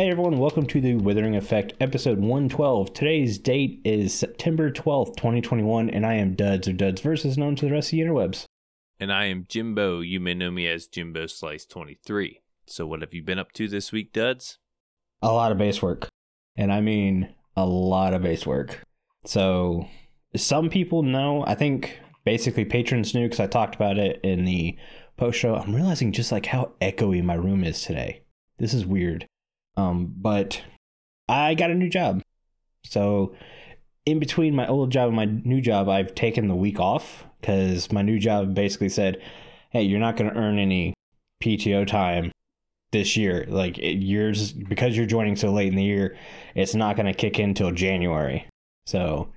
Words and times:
Hey 0.00 0.08
everyone, 0.08 0.38
welcome 0.38 0.64
to 0.68 0.80
the 0.80 0.94
Withering 0.94 1.36
Effect 1.36 1.74
episode 1.78 2.20
112. 2.20 2.94
Today's 2.94 3.38
date 3.38 3.82
is 3.84 4.14
September 4.14 4.70
12th, 4.70 5.14
2021, 5.16 5.90
and 5.90 6.06
I 6.06 6.14
am 6.14 6.34
Duds 6.34 6.66
of 6.68 6.78
Duds 6.78 7.02
versus 7.02 7.36
known 7.36 7.54
to 7.56 7.66
the 7.66 7.72
rest 7.72 7.88
of 7.88 7.98
the 7.98 8.04
interwebs. 8.04 8.46
And 8.98 9.12
I 9.12 9.26
am 9.26 9.44
Jimbo. 9.46 10.00
You 10.00 10.18
may 10.18 10.32
know 10.32 10.50
me 10.50 10.66
as 10.66 10.86
Jimbo 10.86 11.26
Slice 11.26 11.66
23. 11.66 12.40
So, 12.64 12.86
what 12.86 13.02
have 13.02 13.12
you 13.12 13.22
been 13.22 13.38
up 13.38 13.52
to 13.52 13.68
this 13.68 13.92
week, 13.92 14.14
Duds? 14.14 14.56
A 15.20 15.34
lot 15.34 15.52
of 15.52 15.58
base 15.58 15.82
work. 15.82 16.08
And 16.56 16.72
I 16.72 16.80
mean 16.80 17.34
a 17.54 17.66
lot 17.66 18.14
of 18.14 18.22
base 18.22 18.46
work. 18.46 18.82
So, 19.26 19.86
some 20.34 20.70
people 20.70 21.02
know, 21.02 21.44
I 21.46 21.54
think 21.54 22.00
basically 22.24 22.64
patrons 22.64 23.12
knew 23.12 23.26
because 23.26 23.40
I 23.40 23.48
talked 23.48 23.74
about 23.74 23.98
it 23.98 24.18
in 24.24 24.46
the 24.46 24.78
post 25.18 25.38
show. 25.38 25.56
I'm 25.56 25.76
realizing 25.76 26.10
just 26.10 26.32
like 26.32 26.46
how 26.46 26.72
echoey 26.80 27.22
my 27.22 27.34
room 27.34 27.64
is 27.64 27.82
today. 27.82 28.22
This 28.56 28.72
is 28.72 28.86
weird. 28.86 29.26
Um, 29.76 30.12
but 30.16 30.62
I 31.28 31.54
got 31.54 31.70
a 31.70 31.74
new 31.74 31.88
job. 31.88 32.22
So 32.84 33.34
in 34.06 34.18
between 34.18 34.54
my 34.54 34.66
old 34.66 34.90
job 34.90 35.08
and 35.08 35.16
my 35.16 35.26
new 35.26 35.60
job, 35.60 35.88
I've 35.88 36.14
taken 36.14 36.48
the 36.48 36.54
week 36.54 36.80
off 36.80 37.24
because 37.40 37.92
my 37.92 38.02
new 38.02 38.18
job 38.18 38.54
basically 38.54 38.88
said, 38.88 39.20
"Hey, 39.70 39.82
you're 39.82 40.00
not 40.00 40.16
going 40.16 40.30
to 40.30 40.36
earn 40.36 40.58
any 40.58 40.94
PTO 41.42 41.86
time 41.86 42.32
this 42.92 43.16
year. 43.16 43.46
Like 43.48 43.76
you're 43.78 44.32
just, 44.32 44.58
because 44.68 44.96
you're 44.96 45.06
joining 45.06 45.36
so 45.36 45.52
late 45.52 45.68
in 45.68 45.76
the 45.76 45.84
year, 45.84 46.16
it's 46.54 46.74
not 46.74 46.96
going 46.96 47.06
to 47.06 47.14
kick 47.14 47.38
in 47.38 47.54
till 47.54 47.70
January. 47.70 48.46
So 48.86 49.28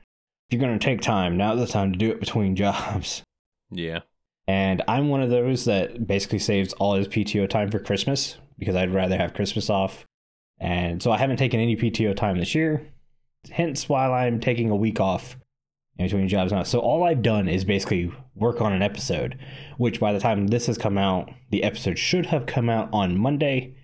if 0.47 0.53
you're 0.53 0.65
going 0.67 0.77
to 0.77 0.83
take 0.83 1.01
time, 1.01 1.37
now's 1.37 1.59
the 1.59 1.67
time 1.67 1.91
to 1.91 1.97
do 1.97 2.11
it 2.11 2.19
between 2.19 2.55
jobs." 2.65 3.23
Yeah. 3.71 3.99
And 4.47 4.81
I'm 4.87 5.07
one 5.07 5.21
of 5.21 5.29
those 5.29 5.65
that 5.65 6.05
basically 6.05 6.39
saves 6.39 6.73
all 6.73 6.95
his 6.95 7.07
PTO 7.07 7.49
time 7.49 7.71
for 7.71 7.79
Christmas 7.79 8.37
because 8.59 8.75
I'd 8.75 8.93
rather 8.93 9.17
have 9.17 9.33
Christmas 9.33 9.69
off 9.69 10.05
and 10.63 11.03
so 11.03 11.11
I 11.11 11.17
haven't 11.17 11.37
taken 11.37 11.59
any 11.59 11.75
PTO 11.75 12.15
time 12.15 12.39
this 12.39 12.55
year. 12.55 12.87
Hence 13.51 13.89
why 13.89 14.07
I'm 14.07 14.39
taking 14.39 14.69
a 14.69 14.75
week 14.77 15.01
off 15.01 15.35
in 15.97 16.05
between 16.05 16.29
jobs 16.29 16.53
now. 16.53 16.63
So 16.63 16.79
all 16.79 17.03
I've 17.03 17.21
done 17.21 17.49
is 17.49 17.65
basically 17.65 18.13
work 18.33 18.61
on 18.61 18.71
an 18.71 18.81
episode, 18.81 19.37
which 19.77 19.99
by 19.99 20.13
the 20.13 20.21
time 20.21 20.47
this 20.47 20.67
has 20.67 20.77
come 20.77 20.97
out, 20.97 21.29
the 21.51 21.65
episode 21.65 21.99
should 21.99 22.27
have 22.27 22.45
come 22.45 22.69
out 22.69 22.87
on 22.93 23.17
Monday. 23.17 23.75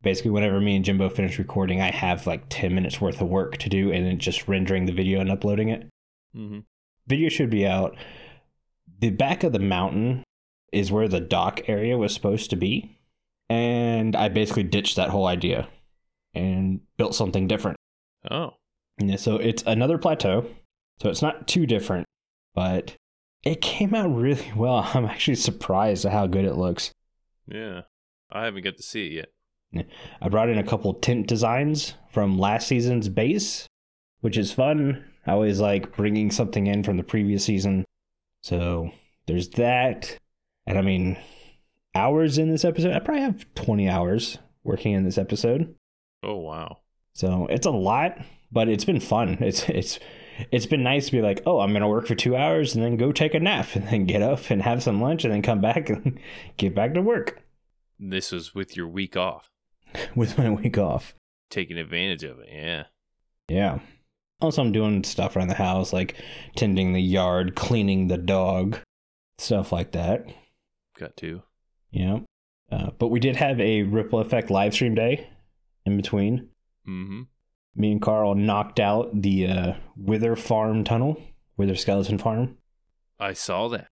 Basically, 0.00 0.30
whenever 0.30 0.62
me 0.62 0.76
and 0.76 0.84
Jimbo 0.84 1.10
finish 1.10 1.38
recording, 1.38 1.82
I 1.82 1.90
have 1.90 2.26
like 2.26 2.46
10 2.48 2.74
minutes 2.74 3.02
worth 3.02 3.20
of 3.20 3.28
work 3.28 3.58
to 3.58 3.68
do 3.68 3.92
and 3.92 4.06
then 4.06 4.18
just 4.18 4.48
rendering 4.48 4.86
the 4.86 4.92
video 4.92 5.20
and 5.20 5.30
uploading 5.30 5.68
it. 5.68 5.90
Mm-hmm. 6.34 6.60
Video 7.06 7.28
should 7.28 7.50
be 7.50 7.66
out. 7.66 7.98
The 9.00 9.10
back 9.10 9.44
of 9.44 9.52
the 9.52 9.58
mountain 9.58 10.24
is 10.72 10.90
where 10.90 11.08
the 11.08 11.20
dock 11.20 11.68
area 11.68 11.98
was 11.98 12.14
supposed 12.14 12.48
to 12.48 12.56
be. 12.56 12.98
And 13.50 14.16
I 14.16 14.30
basically 14.30 14.62
ditched 14.62 14.96
that 14.96 15.10
whole 15.10 15.26
idea 15.26 15.68
and 16.34 16.80
built 16.96 17.14
something 17.14 17.46
different. 17.46 17.76
Oh. 18.30 18.54
Yeah, 18.98 19.16
so 19.16 19.36
it's 19.36 19.62
another 19.66 19.98
plateau. 19.98 20.46
So 21.00 21.08
it's 21.10 21.22
not 21.22 21.48
too 21.48 21.66
different, 21.66 22.06
but 22.54 22.94
it 23.42 23.60
came 23.60 23.94
out 23.94 24.14
really 24.14 24.52
well. 24.56 24.88
I'm 24.94 25.04
actually 25.04 25.36
surprised 25.36 26.04
at 26.04 26.12
how 26.12 26.26
good 26.26 26.44
it 26.44 26.56
looks. 26.56 26.92
Yeah. 27.46 27.82
I 28.30 28.44
haven't 28.44 28.64
got 28.64 28.76
to 28.76 28.82
see 28.82 29.06
it 29.06 29.12
yet. 29.74 29.86
I 30.22 30.28
brought 30.28 30.48
in 30.48 30.58
a 30.58 30.64
couple 30.64 30.94
tint 30.94 31.26
designs 31.26 31.94
from 32.12 32.38
last 32.38 32.68
season's 32.68 33.08
base, 33.08 33.66
which 34.20 34.38
is 34.38 34.52
fun. 34.52 35.04
I 35.26 35.32
always 35.32 35.60
like 35.60 35.96
bringing 35.96 36.30
something 36.30 36.66
in 36.66 36.84
from 36.84 36.96
the 36.96 37.02
previous 37.02 37.44
season. 37.44 37.84
So 38.42 38.90
there's 39.26 39.48
that. 39.50 40.16
And 40.66 40.78
I 40.78 40.82
mean, 40.82 41.18
hours 41.94 42.38
in 42.38 42.50
this 42.50 42.64
episode, 42.64 42.92
I 42.92 43.00
probably 43.00 43.22
have 43.22 43.52
20 43.54 43.88
hours 43.88 44.38
working 44.62 44.92
in 44.92 45.04
this 45.04 45.18
episode. 45.18 45.74
Oh 46.24 46.36
wow. 46.38 46.78
So 47.14 47.46
it's 47.48 47.66
a 47.66 47.70
lot, 47.70 48.18
but 48.50 48.68
it's 48.68 48.84
been 48.84 49.00
fun. 49.00 49.38
It's 49.40 49.68
it's 49.68 49.98
it's 50.50 50.66
been 50.66 50.82
nice 50.82 51.06
to 51.06 51.12
be 51.12 51.20
like, 51.20 51.42
oh, 51.46 51.60
I'm 51.60 51.72
gonna 51.72 51.88
work 51.88 52.06
for 52.06 52.14
two 52.14 52.34
hours 52.34 52.74
and 52.74 52.82
then 52.82 52.96
go 52.96 53.12
take 53.12 53.34
a 53.34 53.40
nap 53.40 53.74
and 53.74 53.86
then 53.86 54.06
get 54.06 54.22
up 54.22 54.50
and 54.50 54.62
have 54.62 54.82
some 54.82 55.00
lunch 55.00 55.24
and 55.24 55.32
then 55.32 55.42
come 55.42 55.60
back 55.60 55.90
and 55.90 56.18
get 56.56 56.74
back 56.74 56.94
to 56.94 57.02
work. 57.02 57.42
This 57.98 58.32
was 58.32 58.54
with 58.54 58.76
your 58.76 58.88
week 58.88 59.16
off. 59.16 59.50
with 60.16 60.36
my 60.38 60.50
week 60.50 60.78
off. 60.78 61.14
Taking 61.50 61.78
advantage 61.78 62.24
of 62.24 62.40
it, 62.40 62.48
yeah. 62.50 62.84
Yeah. 63.48 63.78
Also 64.40 64.62
I'm 64.62 64.72
doing 64.72 65.04
stuff 65.04 65.36
around 65.36 65.48
the 65.48 65.54
house, 65.54 65.92
like 65.92 66.16
tending 66.56 66.92
the 66.92 67.02
yard, 67.02 67.54
cleaning 67.54 68.08
the 68.08 68.18
dog, 68.18 68.78
stuff 69.38 69.70
like 69.70 69.92
that. 69.92 70.26
Got 70.98 71.16
to. 71.18 71.42
Yeah. 71.92 72.20
Uh, 72.72 72.90
but 72.98 73.08
we 73.08 73.20
did 73.20 73.36
have 73.36 73.60
a 73.60 73.82
ripple 73.82 74.18
effect 74.18 74.50
live 74.50 74.74
stream 74.74 74.96
day 74.96 75.28
in 75.86 75.96
between. 75.96 76.48
Mm-hmm. 76.88 77.22
Me 77.76 77.92
and 77.92 78.02
Carl 78.02 78.34
knocked 78.34 78.78
out 78.78 79.22
the 79.22 79.46
uh, 79.46 79.72
Wither 79.96 80.36
Farm 80.36 80.84
tunnel, 80.84 81.20
Wither 81.56 81.74
Skeleton 81.74 82.18
Farm. 82.18 82.56
I 83.18 83.32
saw 83.32 83.68
that. 83.68 83.88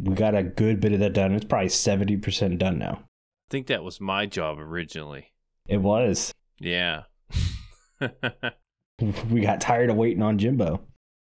We 0.00 0.14
got 0.14 0.34
a 0.34 0.42
good 0.42 0.80
bit 0.80 0.92
of 0.92 1.00
that 1.00 1.12
done. 1.12 1.32
It's 1.32 1.44
probably 1.44 1.68
70% 1.68 2.58
done 2.58 2.78
now. 2.78 3.00
I 3.02 3.50
think 3.50 3.66
that 3.66 3.84
was 3.84 4.00
my 4.00 4.26
job 4.26 4.58
originally. 4.58 5.32
It 5.68 5.78
was. 5.78 6.32
Yeah. 6.58 7.04
we 9.30 9.40
got 9.40 9.60
tired 9.60 9.90
of 9.90 9.96
waiting 9.96 10.22
on 10.22 10.38
Jimbo. 10.38 10.80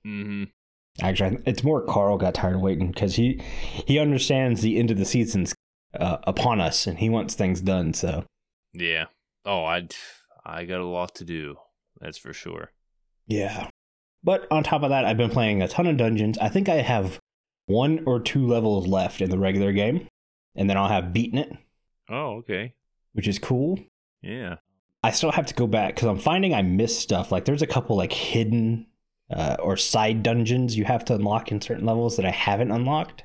mm-hmm. 0.07 0.45
Actually, 1.01 1.39
it's 1.47 1.63
more 1.63 1.85
Carl 1.85 2.19
got 2.19 2.35
tired 2.35 2.57
of 2.57 2.61
waiting 2.61 2.91
because 2.91 3.15
he 3.15 3.41
he 3.87 4.01
understands 4.01 4.63
the 4.63 4.79
end 4.79 4.91
of 4.91 4.99
the 4.99 5.05
season's 5.05 5.55
uh, 5.99 6.19
upon 6.25 6.61
us 6.61 6.89
and 6.89 6.99
he 6.99 7.09
wants 7.09 7.35
things 7.35 7.61
done. 7.61 7.95
So 7.95 8.25
Yeah. 8.75 9.05
Oh, 9.49 9.65
I 9.65 9.89
I 10.45 10.67
got 10.67 10.81
a 10.81 10.87
lot 10.87 11.15
to 11.17 11.25
do. 11.25 11.57
That's 12.01 12.19
for 12.19 12.35
sure. 12.35 12.71
Yeah. 13.27 13.71
But 14.23 14.47
on 14.51 14.63
top 14.63 14.83
of 14.83 14.91
that, 14.91 15.07
I've 15.07 15.17
been 15.17 15.31
playing 15.31 15.63
a 15.63 15.69
ton 15.69 15.87
of 15.87 15.97
dungeons. 15.97 16.37
I 16.37 16.51
think 16.51 16.69
I 16.69 16.83
have 16.83 17.19
one 17.65 18.03
or 18.05 18.21
two 18.21 18.47
levels 18.47 18.87
left 18.87 19.23
in 19.23 19.31
the 19.31 19.39
regular 19.39 19.73
game, 19.73 20.07
and 20.55 20.69
then 20.69 20.77
I'll 20.77 20.89
have 20.89 21.15
beaten 21.15 21.39
it. 21.39 21.51
Oh, 22.11 22.37
okay. 22.37 22.75
Which 23.15 23.27
is 23.27 23.39
cool. 23.39 23.79
Yeah. 24.21 24.57
I 25.03 25.13
still 25.13 25.33
have 25.33 25.47
to 25.47 25.55
go 25.55 25.67
back 25.67 25.95
because 25.95 26.09
I'm 26.09 26.19
finding 26.19 26.53
I 26.53 26.61
miss 26.61 26.99
stuff. 26.99 27.33
Like 27.33 27.47
there's 27.47 27.63
a 27.63 27.67
couple 27.67 27.97
like 27.97 28.13
hidden 28.13 28.87
uh, 29.31 29.57
or 29.61 29.79
side 29.79 30.23
dungeons 30.23 30.77
you 30.77 30.85
have 30.85 31.07
to 31.07 31.15
unlock 31.15 31.51
in 31.51 31.63
certain 31.63 31.87
levels 31.87 32.17
that 32.17 32.27
I 32.27 32.31
haven't 32.33 32.71
unlocked. 32.71 33.25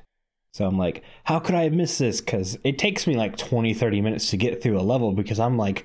So 0.54 0.64
I'm 0.64 0.78
like, 0.78 1.02
how 1.24 1.40
could 1.40 1.56
I 1.56 1.64
have 1.64 1.72
missed 1.72 1.98
this? 1.98 2.20
Because 2.20 2.56
it 2.62 2.78
takes 2.78 3.08
me 3.08 3.16
like 3.16 3.36
20, 3.36 3.74
30 3.74 4.00
minutes 4.00 4.30
to 4.30 4.36
get 4.36 4.62
through 4.62 4.78
a 4.78 4.82
level 4.82 5.12
because 5.12 5.40
I'm 5.40 5.56
like 5.56 5.84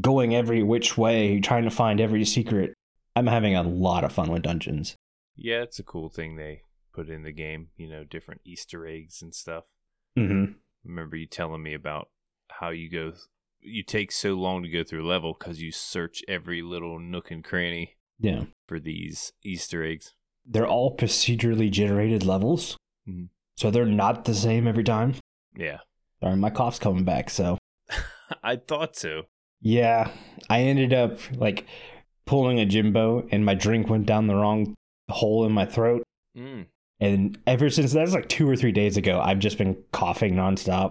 going 0.00 0.34
every 0.34 0.62
which 0.62 0.96
way, 0.96 1.40
trying 1.40 1.64
to 1.64 1.70
find 1.70 2.00
every 2.00 2.24
secret. 2.24 2.74
I'm 3.14 3.26
having 3.26 3.54
a 3.56 3.62
lot 3.62 4.04
of 4.04 4.12
fun 4.12 4.30
with 4.30 4.42
dungeons. 4.42 4.94
Yeah, 5.36 5.62
it's 5.62 5.78
a 5.78 5.82
cool 5.84 6.08
thing 6.08 6.36
they 6.36 6.62
put 6.92 7.08
in 7.08 7.22
the 7.22 7.32
game, 7.32 7.68
you 7.76 7.88
know, 7.88 8.04
different 8.04 8.40
Easter 8.44 8.86
eggs 8.86 9.22
and 9.22 9.34
stuff. 9.34 9.64
Mm-hmm. 10.18 10.52
Remember 10.84 11.16
you 11.16 11.26
telling 11.26 11.62
me 11.62 11.74
about 11.74 12.08
how 12.50 12.70
you 12.70 12.90
go, 12.90 13.12
you 13.60 13.82
take 13.82 14.12
so 14.12 14.34
long 14.34 14.62
to 14.62 14.68
go 14.68 14.82
through 14.84 15.04
a 15.04 15.08
level 15.08 15.34
because 15.38 15.60
you 15.60 15.72
search 15.72 16.22
every 16.28 16.62
little 16.62 16.98
nook 16.98 17.30
and 17.30 17.42
cranny 17.44 17.96
Yeah. 18.18 18.44
for 18.66 18.78
these 18.78 19.32
Easter 19.44 19.84
eggs. 19.84 20.14
They're 20.46 20.66
all 20.68 20.96
procedurally 20.96 21.70
generated 21.70 22.24
levels. 22.24 22.76
Mhm. 23.08 23.28
So 23.56 23.70
they're 23.70 23.84
not 23.84 24.24
the 24.26 24.34
same 24.34 24.66
every 24.68 24.84
time. 24.84 25.14
Yeah. 25.56 25.78
Sorry, 26.22 26.36
my 26.36 26.50
cough's 26.50 26.78
coming 26.78 27.04
back. 27.04 27.30
So 27.30 27.58
I 28.42 28.56
thought 28.56 28.96
so. 28.96 29.22
Yeah, 29.60 30.10
I 30.48 30.62
ended 30.62 30.92
up 30.92 31.18
like 31.36 31.66
pulling 32.26 32.58
a 32.60 32.66
Jimbo 32.66 33.26
and 33.30 33.44
my 33.44 33.54
drink 33.54 33.88
went 33.88 34.06
down 34.06 34.26
the 34.26 34.34
wrong 34.34 34.74
hole 35.10 35.44
in 35.46 35.52
my 35.52 35.64
throat. 35.64 36.02
Mm, 36.36 36.66
And 37.00 37.38
ever 37.46 37.70
since 37.70 37.92
that's 37.92 38.12
like 38.12 38.28
two 38.28 38.48
or 38.48 38.56
three 38.56 38.72
days 38.72 38.96
ago, 38.96 39.20
I've 39.20 39.38
just 39.38 39.58
been 39.58 39.76
coughing 39.92 40.34
nonstop 40.34 40.90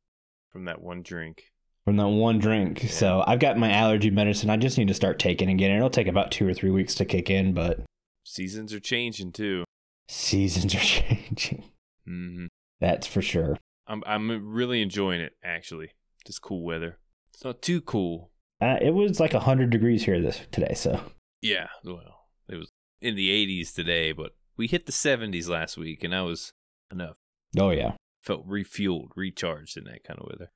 from 0.52 0.66
that 0.66 0.82
one 0.82 1.02
drink. 1.04 1.52
from 1.84 1.98
that 1.98 2.08
one 2.08 2.40
drink. 2.40 2.84
Yeah. 2.84 2.90
So 2.90 3.24
I've 3.28 3.40
got 3.40 3.58
my 3.58 3.72
allergy 3.72 4.10
medicine. 4.10 4.50
I 4.50 4.58
just 4.58 4.78
need 4.78 4.88
to 4.88 4.94
start 4.94 5.20
taking 5.20 5.50
again. 5.50 5.76
It'll 5.76 5.90
take 5.90 6.08
about 6.08 6.32
two 6.32 6.48
or 6.48 6.54
three 6.54 6.72
weeks 6.72 6.96
to 6.96 7.06
kick 7.06 7.30
in, 7.30 7.54
but 7.54 7.82
Seasons 8.24 8.74
are 8.74 8.80
changing 8.80 9.32
too. 9.34 9.64
seasons 10.10 10.74
are 10.74 10.80
changing. 10.80 11.66
hmm 12.06 12.46
That's 12.80 13.06
for 13.08 13.22
sure. 13.22 13.58
I'm 13.88 14.02
I'm 14.08 14.52
really 14.54 14.82
enjoying 14.82 15.22
it 15.22 15.34
actually. 15.44 15.92
This 16.26 16.40
cool 16.40 16.64
weather. 16.64 16.98
It's 17.34 17.44
not 17.44 17.62
too 17.62 17.82
cool. 17.82 18.32
Uh, 18.66 18.78
it 18.82 18.92
was 18.96 19.20
like 19.20 19.34
100 19.34 19.70
degrees 19.70 20.06
here 20.06 20.20
this 20.20 20.42
today, 20.52 20.74
so 20.74 21.00
Yeah, 21.42 21.68
well, 21.84 22.26
it 22.50 22.56
was 22.56 22.72
in 23.00 23.16
the 23.16 23.30
80s 23.30 23.74
today, 23.74 24.12
but 24.12 24.32
we 24.58 24.66
hit 24.66 24.88
the 24.88 24.92
70s 24.92 25.48
last 25.48 25.78
week, 25.78 26.04
and 26.04 26.14
that 26.14 26.22
was 26.22 26.54
enough. 26.92 27.16
oh 27.60 27.70
yeah. 27.70 27.94
Felt 28.24 28.48
refueled, 28.48 29.10
recharged 29.16 29.78
in 29.78 29.84
that 29.84 30.04
kind 30.04 30.20
of 30.20 30.28
weather. 30.28 30.52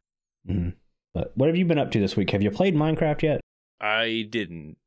Mm-hmm. 0.49 0.69
But 1.13 1.33
what 1.35 1.49
have 1.49 1.55
you 1.55 1.65
been 1.65 1.77
up 1.77 1.91
to 1.91 1.99
this 1.99 2.15
week? 2.15 2.31
Have 2.31 2.41
you 2.41 2.49
played 2.49 2.75
Minecraft 2.75 3.21
yet? 3.21 3.41
I 3.79 4.25
didn't 4.27 4.77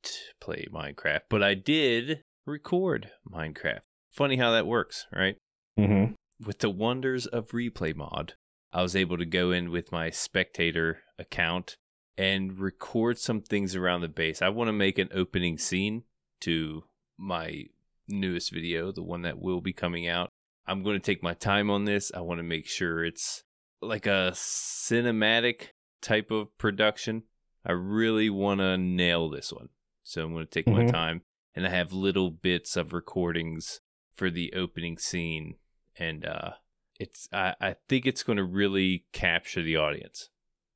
play 0.41 0.67
Minecraft, 0.73 1.21
but 1.31 1.45
I 1.45 1.55
did 1.55 2.25
record 2.45 3.13
Minecraft. 3.33 3.81
Funny 4.11 4.37
how 4.37 4.51
that 4.51 4.67
works, 4.67 5.07
right? 5.13 5.37
Mm-hmm. 5.79 6.15
With 6.45 6.59
the 6.59 6.71
wonders 6.71 7.27
of 7.27 7.51
Replay 7.51 7.95
Mod, 7.95 8.35
I 8.73 8.83
was 8.83 8.97
able 8.97 9.17
to 9.17 9.25
go 9.25 9.53
in 9.53 9.71
with 9.71 9.93
my 9.93 10.11
spectator 10.11 11.03
account 11.21 11.77
and 12.23 12.61
record 12.61 13.19
some 13.19 13.41
things 13.41 13.75
around 13.75 14.01
the 14.01 14.09
base. 14.09 14.41
I 14.41 14.49
want 14.49 14.69
to 14.69 14.73
make 14.73 14.97
an 14.97 15.09
opening 15.13 15.59
scene 15.59 16.05
to 16.43 16.85
my 17.19 17.65
newest 18.07 18.53
video, 18.53 18.93
the 18.93 19.03
one 19.03 19.23
that 19.23 19.41
will 19.41 19.61
be 19.61 19.73
coming 19.73 20.07
out. 20.07 20.29
I'm 20.65 20.85
going 20.85 20.95
to 20.95 21.05
take 21.05 21.21
my 21.21 21.35
time 21.35 21.69
on 21.69 21.85
this. 21.85 22.13
I 22.15 22.21
want 22.21 22.39
to 22.39 22.45
make 22.45 22.69
sure 22.69 23.05
it's 23.05 23.43
like 23.81 24.07
a 24.07 24.31
cinematic 24.35 25.71
type 26.01 26.31
of 26.31 26.57
production. 26.59 27.25
I 27.67 27.73
really 27.73 28.31
want 28.31 28.61
to 28.61 28.79
nail 28.79 29.29
this 29.29 29.53
one. 29.53 29.71
So 30.05 30.23
I'm 30.25 30.33
going 30.33 30.47
to 30.47 30.51
take 30.51 30.69
my 30.69 30.85
Mhm. 30.85 30.93
time 30.93 31.23
and 31.57 31.67
I 31.67 31.71
have 31.71 31.93
little 31.93 32.31
bits 32.31 32.77
of 32.77 32.93
recordings 32.93 33.81
for 34.15 34.31
the 34.31 34.53
opening 34.55 34.97
scene 34.99 35.57
and 35.97 36.25
uh 36.25 36.53
it's 37.01 37.29
I, 37.33 37.55
I 37.61 37.77
think 37.89 38.07
it's 38.07 38.23
going 38.23 38.37
to 38.37 38.45
really 38.45 39.07
capture 39.13 39.63
the 39.63 39.77
audience. 39.77 40.29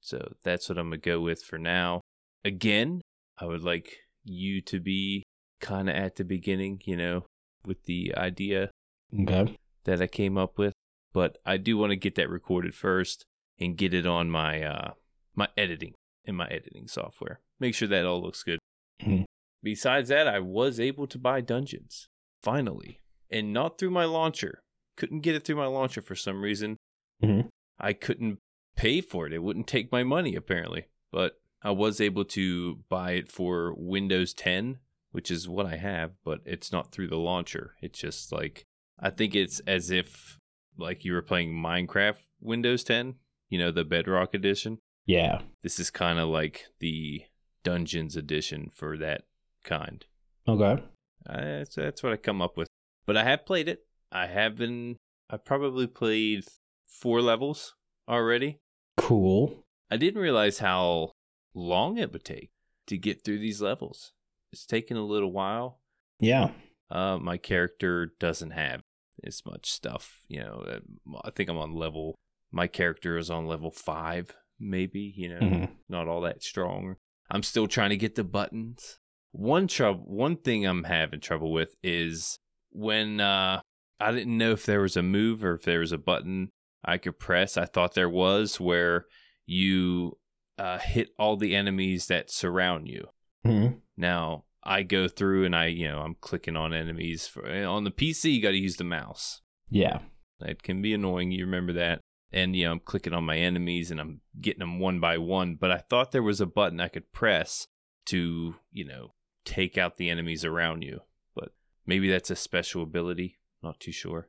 So 0.07 0.35
that's 0.45 0.69
what 0.69 0.79
I'm 0.79 0.91
going 0.91 1.01
to 1.01 1.05
go 1.11 1.21
with 1.21 1.43
for 1.43 1.59
now. 1.59 2.01
Again, 2.45 3.01
I 3.39 3.47
would 3.47 3.65
like 3.65 3.97
you 4.25 4.61
to 4.63 4.79
be 4.79 5.25
kind 5.61 5.91
of 5.91 5.97
at 5.97 6.15
the 6.15 6.25
beginning, 6.25 6.81
you 6.85 6.97
know, 6.97 7.27
with 7.65 7.83
the 7.87 8.15
idea 8.17 8.71
Okay. 9.13 9.57
that 9.85 10.01
I 10.01 10.07
came 10.07 10.39
up 10.39 10.59
with, 10.59 10.73
but 11.13 11.39
I 11.45 11.57
do 11.57 11.77
want 11.77 11.91
to 11.91 11.97
get 11.97 12.15
that 12.15 12.31
recorded 12.31 12.73
first 12.73 13.25
and 13.59 13.77
get 13.77 13.93
it 13.95 14.07
on 14.07 14.31
my 14.31 14.63
uh 14.63 14.93
my 15.35 15.49
editing 15.57 15.95
in 16.25 16.37
my 16.37 16.47
editing 16.47 16.87
software. 16.87 17.41
Make 17.59 17.75
sure 17.75 17.89
that 17.89 18.07
all 18.07 18.23
looks 18.23 18.45
good. 18.45 18.61
Mhm. 19.03 19.25
Besides 19.63 20.09
that, 20.11 20.29
I 20.29 20.39
was 20.39 20.79
able 20.79 21.09
to 21.09 21.19
buy 21.19 21.41
Dungeons 21.41 22.07
finally, 22.43 23.01
and 23.29 23.53
not 23.53 23.77
through 23.79 23.91
my 23.91 24.05
launcher. 24.05 24.61
Couldn't 24.97 25.21
get 25.23 25.35
it 25.35 25.45
through 25.45 25.57
my 25.57 25.67
launcher 25.67 26.01
for 26.01 26.15
some 26.15 26.43
reason. 26.43 26.77
Mhm. 27.23 27.49
I 27.81 27.93
couldn't 27.93 28.39
pay 28.77 29.01
for 29.01 29.27
it. 29.27 29.33
It 29.33 29.43
wouldn't 29.43 29.67
take 29.67 29.91
my 29.91 30.05
money 30.05 30.35
apparently, 30.35 30.87
but 31.11 31.41
I 31.63 31.71
was 31.71 32.01
able 32.01 32.25
to 32.27 32.81
buy 32.89 33.13
it 33.13 33.31
for 33.31 33.75
Windows 33.77 34.33
10, 34.35 34.79
which 35.11 35.31
is 35.31 35.49
what 35.49 35.67
I 35.67 35.77
have, 35.77 36.13
but 36.25 36.41
it's 36.45 36.71
not 36.71 36.93
through 36.93 37.09
the 37.09 37.17
launcher. 37.17 37.75
It's 37.81 37.99
just 37.99 38.33
like 38.33 38.67
I 38.99 39.11
think 39.11 39.35
it's 39.35 39.61
as 39.61 39.91
if 39.91 40.39
like 40.79 41.05
you 41.05 41.13
were 41.13 41.23
playing 41.23 41.53
Minecraft 41.53 42.19
Windows 42.41 42.85
10, 42.85 43.15
you 43.49 43.59
know, 43.59 43.71
the 43.71 43.85
Bedrock 43.85 44.35
edition. 44.35 44.79
Yeah. 45.07 45.43
This 45.63 45.79
is 45.79 45.91
kind 45.91 46.19
of 46.19 46.29
like 46.29 46.67
the 46.81 47.23
Dungeons 47.65 48.17
edition 48.17 48.71
for 48.75 48.97
that 48.99 49.23
kind. 49.65 50.05
Okay. 50.47 50.83
Uh, 51.29 51.41
that's, 51.41 51.75
that's 51.75 52.03
what 52.03 52.13
I 52.13 52.17
come 52.17 52.43
up 52.43 52.57
with. 52.57 52.69
But 53.07 53.17
I 53.17 53.25
have 53.25 53.47
played 53.47 53.69
it. 53.69 53.87
I 54.13 54.27
have 54.27 54.57
been. 54.57 54.97
I 55.29 55.37
probably 55.37 55.87
played 55.87 56.45
four 56.87 57.21
levels 57.21 57.75
already. 58.09 58.61
Cool. 58.97 59.65
I 59.91 59.97
didn't 59.97 60.21
realize 60.21 60.59
how 60.59 61.13
long 61.55 61.99
it 61.99 62.13
would 62.13 62.25
take 62.25 62.51
to 62.87 62.97
get 62.99 63.25
through 63.25 63.39
these 63.39 63.61
levels. 63.61 64.13
It's 64.53 64.67
taken 64.67 64.97
a 64.97 65.05
little 65.05 65.33
while. 65.33 65.81
Yeah. 66.21 66.51
Uh, 66.91 67.19
my 67.19 67.37
character 67.37 68.13
doesn't 68.19 68.53
have 68.53 68.81
as 69.25 69.43
much 69.45 69.71
stuff. 69.71 70.21
You 70.29 70.41
know, 70.41 70.65
uh, 70.69 71.19
I 71.25 71.31
think 71.31 71.49
I'm 71.51 71.59
on 71.59 71.75
level. 71.75 72.15
My 72.53 72.67
character 72.67 73.19
is 73.19 73.31
on 73.31 73.47
level 73.47 73.71
five, 73.71 74.35
maybe. 74.59 75.13
You 75.17 75.29
know, 75.31 75.41
Mhm. 75.41 75.71
not 75.89 76.09
all 76.09 76.21
that 76.23 76.43
strong. 76.43 76.97
I'm 77.31 77.43
still 77.43 77.67
trying 77.67 77.91
to 77.91 77.97
get 77.97 78.15
the 78.15 78.25
buttons. 78.25 78.99
One 79.33 79.67
trouble, 79.69 80.05
one 80.07 80.37
thing 80.37 80.65
I'm 80.65 80.85
having 80.85 81.21
trouble 81.21 81.53
with 81.53 81.75
is 81.83 82.39
when 82.71 83.21
uh, 83.21 83.61
I 84.01 84.13
didn't 84.13 84.39
know 84.39 84.53
if 84.53 84.65
there 84.65 84.81
was 84.81 84.97
a 84.97 85.03
move 85.03 85.45
or 85.45 85.55
if 85.55 85.63
there 85.65 85.81
was 85.81 85.93
a 85.93 85.99
button 85.99 86.51
I 86.87 86.99
could 86.99 87.19
press. 87.19 87.57
I 87.57 87.65
thought 87.65 87.95
there 87.95 88.09
was 88.09 88.61
where 88.61 89.07
you 89.45 90.19
uh, 90.59 90.79
hit 90.79 91.11
all 91.19 91.37
the 91.37 91.55
enemies 91.55 92.07
that 92.07 92.31
surround 92.31 92.89
you. 92.89 93.09
Mhm. 93.45 93.81
Now 93.97 94.45
I 94.63 94.83
go 94.83 95.09
through 95.09 95.45
and 95.45 95.55
I, 95.55 95.67
you 95.67 95.89
know, 95.89 96.01
I'm 96.01 96.17
clicking 96.21 96.57
on 96.57 96.73
enemies. 96.73 97.27
For, 97.27 97.47
on 97.65 97.85
the 97.85 97.91
PC, 97.91 98.35
you 98.35 98.43
got 98.43 98.51
to 98.51 98.57
use 98.59 98.77
the 98.77 98.85
mouse. 98.85 99.43
Yeah. 99.71 100.01
It 100.41 100.63
can 100.63 100.83
be 100.83 100.93
annoying. 100.95 101.31
You 101.31 101.45
remember 101.45 101.73
that. 101.75 102.01
And, 102.33 102.57
you 102.57 102.65
know, 102.65 102.73
I'm 102.73 102.81
clicking 102.81 103.13
on 103.13 103.25
my 103.25 103.37
enemies 103.37 103.91
and 103.91 104.01
I'm 104.01 104.21
getting 104.41 104.59
them 104.61 104.81
one 104.81 104.99
by 104.99 105.19
one. 105.19 105.57
But 105.57 105.71
I 105.71 105.79
thought 105.79 106.11
there 106.13 106.23
was 106.23 106.41
a 106.41 106.47
button 106.47 106.81
I 106.81 106.89
could 106.89 107.13
press 107.13 107.67
to, 108.07 108.57
you 108.73 108.85
know, 108.85 109.15
take 109.45 109.79
out 109.79 109.97
the 109.97 110.11
enemies 110.11 110.45
around 110.45 110.83
you. 110.83 111.01
But 111.35 111.51
maybe 111.87 112.11
that's 112.11 112.31
a 112.31 112.37
special 112.37 112.83
ability. 112.83 113.39
Not 113.63 113.79
too 113.81 113.93
sure. 113.93 114.29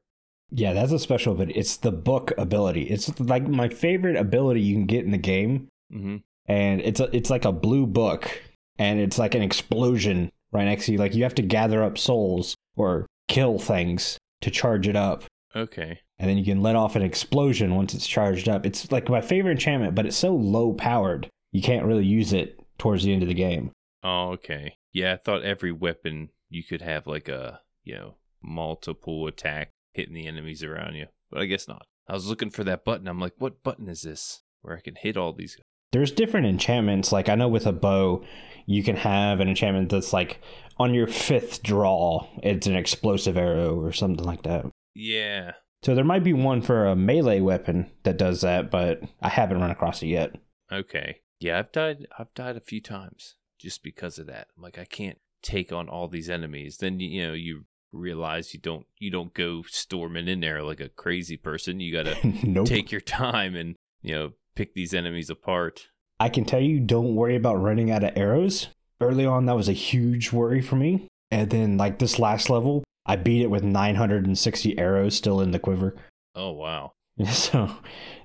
Yeah, 0.52 0.74
that's 0.74 0.92
a 0.92 1.00
special 1.00 1.34
ability. 1.34 1.54
It's 1.60 1.78
the 1.78 1.92
book 1.92 2.32
ability. 2.38 2.84
It's 2.84 3.20
like 3.20 3.48
my 3.48 3.68
favorite 3.70 4.16
ability 4.16 4.62
you 4.62 4.76
can 4.76 4.86
get 4.86 5.04
in 5.06 5.12
the 5.12 5.18
game, 5.18 5.68
hmm 5.92 6.18
and 6.50 6.80
it's 6.80 7.02
a, 7.02 7.14
it's 7.14 7.30
like 7.30 7.44
a 7.44 7.52
blue 7.52 7.86
book, 7.86 8.42
and 8.80 9.00
it's 9.02 9.20
like 9.20 9.36
an 9.36 9.42
explosion 9.42 10.32
right 10.54 10.64
next 10.64 10.86
to 10.86 10.94
you. 10.94 10.98
Like 10.98 11.14
you 11.14 11.24
have 11.24 11.36
to 11.36 11.42
gather 11.42 11.84
up 11.84 11.98
souls 11.98 12.56
or 12.78 13.06
kill 13.28 13.60
things 13.60 14.18
to 14.42 14.50
charge 14.50 14.88
it 14.88 14.96
up, 14.96 15.24
Okay. 15.54 16.00
and 16.18 16.30
then 16.30 16.38
you 16.38 16.46
can 16.46 16.62
let 16.62 16.78
off 16.78 16.96
an 16.96 17.02
explosion 17.02 17.76
once 17.76 17.94
it's 17.94 18.08
charged 18.08 18.48
up. 18.48 18.66
It's 18.66 18.90
like 18.94 19.10
my 19.10 19.20
favorite 19.20 19.52
enchantment, 19.54 19.94
but 19.96 20.06
it's 20.06 20.16
so 20.16 20.34
low 20.34 20.72
powered 20.74 21.28
you 21.52 21.62
can't 21.62 21.86
really 21.86 22.06
use 22.06 22.32
it 22.32 22.58
towards 22.78 23.04
the 23.04 23.12
end 23.12 23.24
of 23.24 23.28
the 23.28 23.34
game. 23.34 23.72
Oh, 24.04 24.30
okay. 24.34 24.78
Yeah, 24.94 25.14
I 25.14 25.18
thought 25.18 25.44
every 25.44 25.72
weapon 25.74 26.30
you 26.50 26.64
could 26.64 26.82
have 26.82 27.08
like 27.08 27.28
a, 27.28 27.60
you 27.84 27.96
know, 27.96 28.16
multiple 28.42 29.28
attack 29.28 29.72
hitting 29.98 30.14
the 30.14 30.28
enemies 30.28 30.64
around 30.64 30.96
you. 30.96 31.08
But 31.30 31.42
I 31.42 31.46
guess 31.46 31.68
not. 31.68 31.86
I 32.08 32.14
was 32.14 32.28
looking 32.28 32.50
for 32.50 32.64
that 32.64 32.86
button. 32.86 33.08
I'm 33.08 33.20
like, 33.20 33.34
what 33.38 33.64
button 33.64 33.90
is 33.90 34.04
this? 34.04 34.42
Where 34.62 34.78
I 34.78 34.82
can 34.82 34.96
hit 34.96 35.18
all 35.18 35.34
these. 35.34 35.58
There's 35.92 36.12
different 36.12 36.48
enchantments. 36.48 37.12
Like 37.12 37.28
I 37.28 37.36
know 37.36 37.48
with 37.48 37.68
a 37.68 37.74
bow, 37.74 38.24
you 38.66 38.84
can 38.84 38.96
have 38.96 39.40
an 39.40 39.50
enchantment 39.50 39.90
that's 39.90 40.14
like 40.14 40.40
on 40.78 40.94
your 40.94 41.08
fifth 41.08 41.64
draw, 41.64 42.28
it's 42.44 42.68
an 42.68 42.76
explosive 42.76 43.38
arrow 43.38 43.80
or 43.80 43.92
something 43.92 44.26
like 44.26 44.44
that. 44.44 44.66
Yeah. 44.94 45.54
So 45.84 45.96
there 45.96 46.04
might 46.04 46.24
be 46.24 46.34
one 46.34 46.62
for 46.62 46.86
a 46.86 46.96
melee 46.96 47.40
weapon 47.40 47.92
that 48.04 48.18
does 48.18 48.42
that, 48.42 48.72
but 48.72 49.02
I 49.22 49.30
haven't 49.30 49.60
run 49.60 49.72
across 49.72 50.02
it 50.02 50.08
yet. 50.08 50.36
Okay. 50.72 51.22
Yeah, 51.40 51.60
I've 51.60 51.72
died 51.72 52.08
I've 52.18 52.34
died 52.34 52.58
a 52.58 52.62
few 52.62 52.82
times 52.82 53.36
just 53.60 53.84
because 53.84 54.18
of 54.18 54.28
that. 54.28 54.48
I'm 54.56 54.64
like 54.64 54.78
I 54.78 54.86
can't 54.86 55.20
take 55.42 55.72
on 55.72 55.88
all 55.88 56.08
these 56.08 56.30
enemies. 56.30 56.78
Then 56.78 57.00
you 57.00 57.28
know, 57.28 57.34
you 57.34 57.66
realize 57.98 58.54
you 58.54 58.60
don't 58.60 58.86
you 58.98 59.12
don't 59.12 59.34
go 59.34 59.64
storming 59.68 60.28
in 60.28 60.40
there 60.40 60.64
like 60.64 60.80
a 60.80 60.90
crazy 60.90 61.38
person. 61.38 61.80
You 61.80 61.94
got 61.94 62.06
to 62.06 62.28
nope. 62.48 62.68
take 62.68 62.92
your 62.92 63.02
time 63.02 63.56
and, 63.56 63.76
you 64.02 64.16
know, 64.16 64.32
pick 64.56 64.74
these 64.74 64.94
enemies 64.94 65.30
apart. 65.30 65.88
I 66.20 66.30
can 66.30 66.46
tell 66.46 66.60
you, 66.60 66.80
don't 66.80 67.16
worry 67.16 67.36
about 67.36 67.62
running 67.62 67.92
out 67.92 68.04
of 68.04 68.14
arrows. 68.16 68.68
Early 69.00 69.26
on, 69.26 69.46
that 69.46 69.56
was 69.56 69.70
a 69.70 69.74
huge 69.74 70.32
worry 70.32 70.62
for 70.62 70.76
me. 70.76 71.08
And 71.30 71.50
then, 71.50 71.78
like 71.78 72.00
this 72.00 72.18
last 72.18 72.50
level, 72.50 72.84
I 73.06 73.16
beat 73.16 73.44
it 73.44 73.52
with 73.52 73.64
960 73.64 74.80
arrows 74.80 75.16
still 75.16 75.42
in 75.42 75.52
the 75.52 75.60
quiver. 75.60 75.96
Oh, 76.40 76.52
wow. 76.52 76.92
So, 77.32 77.72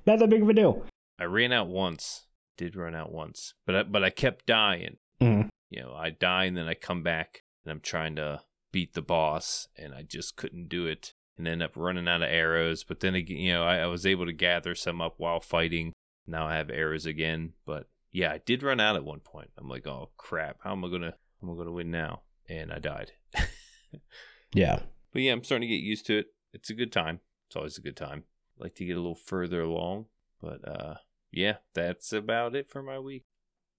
not 0.05 0.19
that 0.19 0.29
big 0.29 0.43
of 0.43 0.51
a 0.51 0.53
deal. 0.53 0.85
I 1.19 1.25
ran 1.25 1.51
out 1.51 1.69
once. 1.69 2.27
Did 2.59 2.77
run 2.77 2.95
out 2.95 3.11
once, 3.11 3.55
but 3.65 3.75
I, 3.75 3.83
but 3.85 4.05
I 4.05 4.11
kept 4.11 4.45
dying. 4.45 4.99
Mm. 5.19 5.49
You 5.71 5.81
know, 5.81 5.95
I 5.95 6.11
die 6.11 6.45
and 6.45 6.55
then 6.55 6.69
I 6.69 6.75
come 6.75 7.03
back 7.03 7.41
and 7.65 7.73
I'm 7.73 7.81
trying 7.81 8.17
to 8.17 8.43
beat 8.73 8.95
the 8.95 9.03
boss, 9.03 9.69
and 9.77 9.95
I 9.95 10.03
just 10.03 10.37
couldn't 10.37 10.69
do 10.69 10.87
it, 10.87 11.15
and 11.39 11.47
end 11.47 11.63
up 11.63 11.73
running 11.77 12.09
out 12.09 12.23
of 12.23 12.29
arrows. 12.31 12.83
But 12.85 13.01
then 13.01 13.15
again, 13.15 13.37
you 13.39 13.53
know, 13.53 13.65
I, 13.65 13.79
I 13.79 13.87
was 13.87 14.05
able 14.07 14.27
to 14.27 14.33
gather 14.33 14.75
some 14.75 15.01
up 15.01 15.15
while 15.19 15.41
fighting. 15.41 15.93
Now 16.27 16.47
I 16.47 16.57
have 16.57 16.71
arrows 16.71 17.07
again, 17.07 17.53
but 17.67 17.89
yeah, 18.11 18.33
I 18.33 18.39
did 18.39 18.63
run 18.63 18.81
out 18.81 18.97
at 18.97 19.05
one 19.05 19.21
point. 19.21 19.51
I'm 19.59 19.69
like, 19.69 19.87
oh 19.87 20.11
crap, 20.17 20.59
how 20.65 20.73
am 20.73 20.85
I 20.85 20.89
gonna, 20.91 21.15
how 21.41 21.49
am 21.49 21.55
I 21.55 21.57
gonna 21.57 21.73
win 21.73 21.91
now? 21.91 22.23
And 22.49 22.73
I 22.73 22.79
died. 22.79 23.13
Yeah. 24.55 24.81
But 25.13 25.23
yeah, 25.23 25.33
I'm 25.33 25.45
starting 25.45 25.69
to 25.69 25.75
get 25.75 25.83
used 25.83 26.07
to 26.07 26.19
it. 26.19 26.27
It's 26.53 26.71
a 26.71 26.75
good 26.75 26.93
time. 26.93 27.21
It's 27.49 27.57
always 27.57 27.79
a 27.79 27.83
good 27.83 27.97
time. 27.97 28.25
like 28.59 28.75
to 28.77 28.85
get 28.85 28.97
a 28.97 29.01
little 29.01 29.15
further 29.15 29.63
along, 29.63 30.07
but 30.41 30.67
uh 30.67 30.95
yeah, 31.31 31.57
that's 31.75 32.13
about 32.13 32.55
it 32.55 32.69
for 32.71 32.83
my 32.83 32.99
week. 32.99 33.25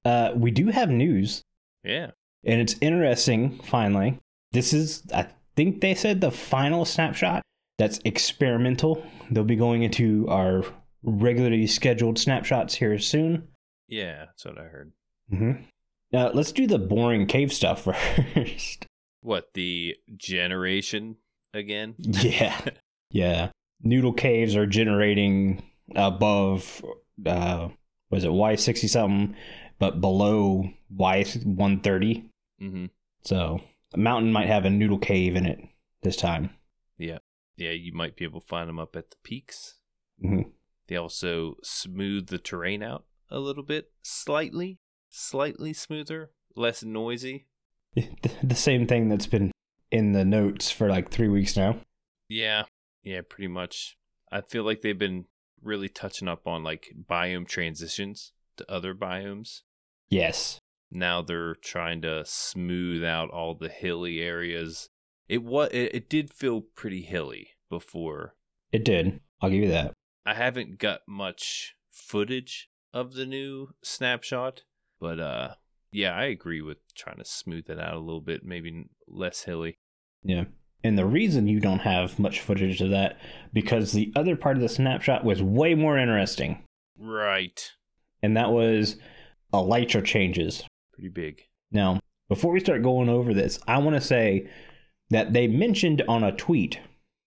Uh, 0.03 0.31
we 0.35 0.49
do 0.51 0.67
have 0.69 0.89
news, 0.89 1.43
Yeah. 1.83 2.11
and 2.43 2.59
it's 2.59 2.75
interesting, 2.81 3.59
finally. 3.59 4.19
This 4.53 4.71
is, 4.71 5.03
I 5.13 5.27
think 5.55 5.81
they 5.81 5.95
said, 5.95 6.21
the 6.21 6.31
final 6.31 6.85
snapshot 6.85 7.41
that's 7.77 7.99
experimental. 8.05 9.03
They'll 9.29 9.43
be 9.43 9.55
going 9.55 9.83
into 9.83 10.27
our 10.29 10.63
regularly 11.01 11.67
scheduled 11.67 12.17
snapshots 12.17 12.75
here 12.75 12.97
soon. 12.99 13.49
Yeah, 13.87 14.25
that's 14.25 14.45
what 14.45 14.57
I 14.57 14.63
heard. 14.63 14.91
Mm-hmm. 15.31 15.63
Now, 16.11 16.29
let's 16.31 16.51
do 16.51 16.67
the 16.67 16.79
boring 16.79 17.25
cave 17.25 17.51
stuff 17.51 17.83
first. 18.35 18.85
What, 19.21 19.49
the 19.53 19.95
generation 20.15 21.17
again? 21.53 21.95
yeah. 21.97 22.59
Yeah. 23.15 23.49
Noodle 23.83 24.13
caves 24.13 24.55
are 24.55 24.65
generating 24.65 25.61
above, 25.95 26.83
uh, 27.23 27.69
was 28.09 28.23
it 28.23 28.31
Y60 28.31 28.89
something, 28.89 29.35
but 29.77 30.01
below 30.01 30.67
Y130. 30.97 32.23
Mm-hmm. 32.59 32.85
So 33.23 33.61
a 33.93 33.97
mountain 33.97 34.31
might 34.31 34.47
have 34.47 34.65
a 34.65 34.69
noodle 34.69 34.97
cave 34.99 35.35
in 35.35 35.45
it 35.45 35.59
this 36.01 36.15
time. 36.15 36.51
Yeah. 36.97 37.19
Yeah, 37.55 37.71
you 37.71 37.93
might 37.93 38.15
be 38.15 38.25
able 38.25 38.41
to 38.41 38.47
find 38.47 38.67
them 38.67 38.79
up 38.79 38.95
at 38.95 39.11
the 39.11 39.17
peaks. 39.23 39.75
Mhm. 40.23 40.51
They 40.87 40.95
also 40.95 41.55
smooth 41.63 42.27
the 42.27 42.39
terrain 42.39 42.81
out 42.83 43.05
a 43.29 43.39
little 43.39 43.63
bit, 43.63 43.91
slightly. 44.01 44.79
slightly 45.15 45.73
smoother, 45.73 46.31
less 46.55 46.83
noisy. 46.83 47.45
The 48.43 48.55
same 48.55 48.87
thing 48.87 49.09
that's 49.09 49.27
been 49.27 49.51
in 49.91 50.13
the 50.13 50.25
notes 50.25 50.71
for 50.71 50.89
like 50.89 51.11
three 51.11 51.27
weeks 51.27 51.55
now. 51.55 51.77
Yeah, 52.27 52.63
yeah, 53.03 53.21
pretty 53.27 53.47
much. 53.47 53.95
I 54.31 54.41
feel 54.41 54.63
like 54.63 54.81
they've 54.81 54.97
been 54.97 55.25
really 55.61 55.87
touching 55.89 56.27
up 56.27 56.47
on 56.47 56.63
like 56.63 56.87
biome 57.07 57.47
transitions 57.47 58.33
to 58.57 58.69
other 58.71 58.95
biomes. 58.95 59.61
Yes. 60.09 60.59
Now 60.93 61.23
they're 61.23 61.55
trying 61.55 62.01
to 62.03 62.23
smooth 62.25 63.03
out 63.03 63.31
all 63.31 63.55
the 63.55 63.69
hilly 63.69 64.21
areas. 64.21 64.89
It 65.27 65.43
was 65.43 65.69
it, 65.71 65.95
it 65.95 66.09
did 66.09 66.31
feel 66.31 66.61
pretty 66.61 67.01
hilly 67.01 67.49
before. 67.69 68.35
It 68.71 68.85
did. 68.85 69.19
I'll 69.41 69.49
give 69.49 69.63
you 69.63 69.69
that. 69.69 69.93
I 70.25 70.35
haven't 70.35 70.77
got 70.77 71.01
much 71.07 71.75
footage 71.91 72.69
of 72.93 73.13
the 73.13 73.25
new 73.25 73.69
snapshot, 73.83 74.61
but 74.99 75.19
uh 75.19 75.55
yeah, 75.91 76.13
I 76.13 76.25
agree 76.25 76.61
with 76.61 76.77
trying 76.95 77.17
to 77.17 77.25
smooth 77.25 77.69
it 77.69 77.79
out 77.79 77.93
a 77.93 77.99
little 77.99 78.21
bit, 78.21 78.43
maybe 78.43 78.85
less 79.07 79.43
hilly. 79.43 79.77
Yeah. 80.23 80.45
And 80.83 80.97
the 80.97 81.05
reason 81.05 81.47
you 81.47 81.59
don't 81.59 81.79
have 81.79 82.19
much 82.19 82.41
footage 82.41 82.81
of 82.81 82.89
that 82.91 83.17
because 83.53 83.91
the 83.91 84.11
other 84.15 84.35
part 84.35 84.57
of 84.57 84.61
the 84.61 84.69
snapshot 84.69 85.23
was 85.23 85.41
way 85.41 85.75
more 85.75 85.97
interesting. 85.97 86.63
Right. 86.99 87.71
And 88.21 88.35
that 88.37 88.51
was 88.51 88.97
elytra 89.53 90.03
changes. 90.03 90.63
Pretty 90.93 91.09
big. 91.09 91.43
Now, 91.71 91.99
before 92.29 92.51
we 92.51 92.59
start 92.59 92.83
going 92.83 93.09
over 93.09 93.33
this, 93.33 93.59
I 93.67 93.79
want 93.79 93.95
to 93.95 94.01
say 94.01 94.49
that 95.09 95.33
they 95.33 95.47
mentioned 95.47 96.03
on 96.07 96.23
a 96.23 96.35
tweet, 96.35 96.79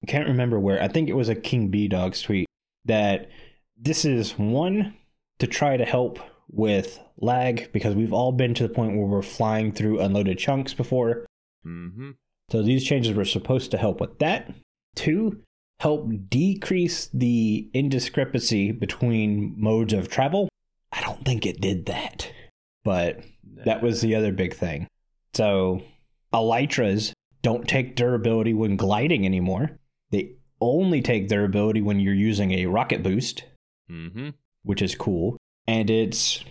I 0.02 0.06
can't 0.06 0.28
remember 0.28 0.58
where, 0.58 0.82
I 0.82 0.88
think 0.88 1.08
it 1.08 1.16
was 1.16 1.28
a 1.28 1.35
Kingbdogz's 1.35 2.23
tweet, 2.23 2.46
that 2.85 3.28
this 3.76 4.04
is 4.04 4.38
one 4.38 4.94
to 5.38 5.46
try 5.46 5.76
to 5.76 5.85
help 5.85 6.18
with 6.49 7.00
lag 7.18 7.73
because 7.73 7.94
we've 7.94 8.12
all 8.12 8.32
been 8.32 8.54
to 8.54 8.62
the 8.62 8.73
point 8.73 8.96
where 8.96 9.06
we're 9.06 9.23
flying 9.23 9.73
through 9.73 10.00
unloaded 10.00 10.38
chunks 10.38 10.75
before. 10.75 11.26
Mm-hmm. 11.66 12.12
So 12.50 12.62
these 12.62 12.85
changes 12.85 13.14
were 13.14 13.25
supposed 13.25 13.70
to 13.73 13.78
help 13.78 14.00
with 14.00 14.18
that. 14.20 14.54
Two, 14.94 15.42
help 15.80 16.08
decrease 16.28 17.11
the 17.12 17.68
indiscrepancy 17.75 18.73
between 18.73 19.54
modes 19.58 19.92
of 19.92 20.08
travel. 20.08 20.49
I 20.92 21.02
don't 21.02 21.25
think 21.25 21.44
it 21.44 21.61
did 21.61 21.87
that, 21.87 22.30
but 22.85 23.20
that 23.65 23.83
was 23.83 24.00
the 24.00 24.15
other 24.15 24.33
big 24.33 24.55
thing. 24.55 24.87
So 25.35 25.83
elytras 26.33 27.12
don't 27.43 27.69
take 27.69 27.97
durability 27.97 28.53
when 28.55 28.76
gliding 28.76 29.25
anymore. 29.25 29.79
They 30.11 30.33
only 30.61 31.00
take 31.03 31.29
durability 31.29 31.83
when 31.83 32.00
you're 32.00 32.15
using 32.15 32.53
a 32.53 32.67
rocket 32.67 33.03
boost, 33.03 33.45
Mm-hmm. 33.91 34.31
which 34.65 34.83
is 34.83 34.95
cool. 34.97 35.37
And 35.69 35.88
it's, 35.91 36.45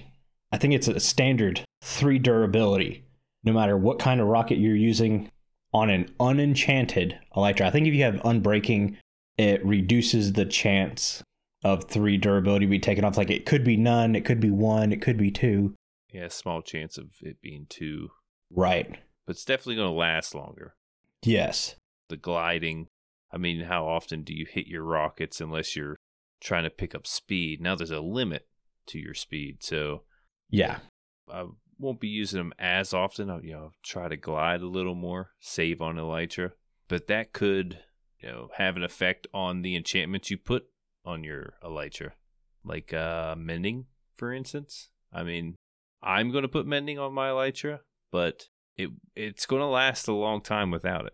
I 0.52 0.58
think 0.58 0.74
it's 0.74 0.88
a 0.88 1.00
standard 1.00 1.64
three 1.82 2.18
durability, 2.20 3.04
no 3.44 3.52
matter 3.52 3.75
what 3.78 4.00
kind 4.00 4.22
of 4.22 4.28
rocket 4.28 4.58
you're 4.58 4.75
using 4.75 5.30
on 5.74 5.90
an 5.90 6.10
unenchanted 6.22 7.20
elytra. 7.36 7.66
I 7.66 7.72
think 7.72 7.88
if 7.88 7.94
you 7.94 8.04
have 8.04 8.16
unbreaking, 8.16 8.96
it 9.38 9.66
reduces 9.66 10.34
the 10.34 10.46
chance 10.46 11.22
of 11.64 11.90
three 11.90 12.16
durability 12.16 12.66
be 12.68 12.80
taken 12.80 13.04
off. 13.04 13.18
Like 13.18 13.30
it 13.32 13.46
could 13.46 13.64
be 13.66 13.75
none, 13.75 14.16
it 14.16 14.24
could 14.24 14.40
be 14.40 14.52
one, 14.52 14.94
it 14.94 15.02
could 15.02 15.18
be 15.18 15.32
two. 15.32 15.74
Yeah, 16.15 16.27
small 16.29 16.62
chance 16.62 16.98
of 16.98 17.07
it 17.22 17.41
being 17.41 17.65
two, 17.69 18.10
Right. 18.50 18.89
but 19.25 19.36
it's 19.36 19.45
definitely 19.45 19.75
going 19.75 19.89
to 19.91 19.98
last 19.98 20.34
longer. 20.34 20.75
Yes. 21.24 21.75
The 22.10 22.17
gliding. 22.17 22.88
I 23.31 23.38
mean, 23.38 23.62
how 23.65 23.88
often 23.88 24.24
do 24.24 24.34
you 24.34 24.45
hit 24.45 24.67
your 24.67 24.84
rockets 24.84 25.41
unless 25.41 25.75
you're 25.75 25.98
trying 26.39 26.63
to 26.63 26.69
pick 26.69 26.95
up 26.95 27.05
speed? 27.05 27.60
Now 27.60 27.75
there's 27.75 27.91
a 27.91 28.00
limit 28.00 28.48
to 28.88 29.00
your 29.00 29.13
speed, 29.13 29.63
so 29.63 30.03
Yeah. 30.50 30.79
I 31.27 31.48
won't 31.79 32.00
be 32.00 32.07
using 32.07 32.38
them 32.38 32.53
as 32.60 32.93
often. 32.93 33.29
I'll, 33.29 33.43
you 33.43 33.51
know, 33.53 33.72
try 33.84 34.07
to 34.07 34.15
glide 34.15 34.62
a 34.62 34.67
little 34.67 34.95
more, 34.95 35.31
save 35.39 35.81
on 35.81 35.95
elytra, 35.98 36.53
but 36.88 37.07
that 37.07 37.34
could, 37.34 37.84
you 38.19 38.29
know, 38.29 38.50
have 38.55 38.77
an 38.77 38.84
effect 38.84 39.27
on 39.34 39.63
the 39.63 39.75
enchantments 39.75 40.29
you 40.31 40.38
put 40.38 40.67
on 41.03 41.24
your 41.24 41.55
elytra, 41.63 42.12
like 42.63 42.93
uh, 42.93 43.36
mending, 43.38 43.88
for 44.15 44.31
instance. 44.31 44.89
I 45.12 45.24
mean, 45.24 45.55
I'm 46.05 46.31
going 46.31 46.43
to 46.43 46.47
put 46.47 46.67
mending 46.67 47.00
on 47.00 47.13
my 47.13 47.29
elytra, 47.29 47.79
but 48.12 48.47
it 48.77 48.91
it's 49.15 49.45
going 49.45 49.62
to 49.62 49.67
last 49.67 50.07
a 50.07 50.13
long 50.13 50.41
time 50.41 50.71
without 50.71 51.05
it. 51.05 51.13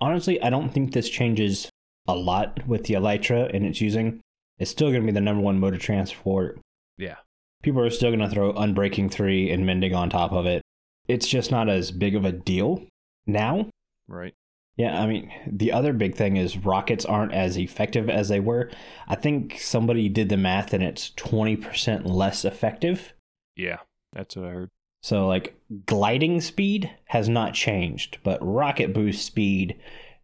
Honestly, 0.00 0.42
I 0.42 0.50
don't 0.50 0.72
think 0.72 0.92
this 0.92 1.08
changes 1.08 1.70
a 2.08 2.14
lot 2.14 2.66
with 2.66 2.84
the 2.84 2.94
elytra 2.94 3.54
and 3.54 3.64
its 3.64 3.80
using. 3.80 4.20
It's 4.58 4.70
still 4.70 4.88
going 4.90 5.02
to 5.02 5.06
be 5.06 5.12
the 5.12 5.20
number 5.20 5.42
one 5.42 5.60
mode 5.60 5.74
of 5.74 5.80
transport. 5.80 6.58
Yeah. 6.98 7.16
People 7.62 7.82
are 7.82 7.90
still 7.90 8.10
going 8.10 8.20
to 8.20 8.28
throw 8.28 8.52
Unbreaking 8.52 9.10
3 9.12 9.50
and 9.50 9.64
Mending 9.64 9.94
on 9.94 10.10
top 10.10 10.32
of 10.32 10.46
it. 10.46 10.62
It's 11.06 11.28
just 11.28 11.50
not 11.50 11.68
as 11.68 11.90
big 11.90 12.16
of 12.16 12.24
a 12.24 12.32
deal 12.32 12.84
now. 13.26 13.68
Right. 14.08 14.34
Yeah, 14.76 15.00
I 15.00 15.06
mean, 15.06 15.30
the 15.46 15.70
other 15.70 15.92
big 15.92 16.16
thing 16.16 16.36
is 16.36 16.56
rockets 16.56 17.04
aren't 17.04 17.32
as 17.32 17.58
effective 17.58 18.08
as 18.08 18.28
they 18.28 18.40
were. 18.40 18.70
I 19.06 19.16
think 19.16 19.60
somebody 19.60 20.08
did 20.08 20.28
the 20.28 20.36
math 20.36 20.72
and 20.72 20.82
it's 20.82 21.10
20% 21.10 22.06
less 22.06 22.44
effective. 22.44 23.12
Yeah, 23.54 23.78
that's 24.12 24.36
what 24.36 24.46
I 24.46 24.50
heard. 24.50 24.70
So, 25.02 25.26
like, 25.26 25.58
gliding 25.86 26.40
speed 26.40 26.90
has 27.06 27.28
not 27.28 27.54
changed, 27.54 28.18
but 28.22 28.38
rocket 28.40 28.94
boost 28.94 29.24
speed 29.24 29.80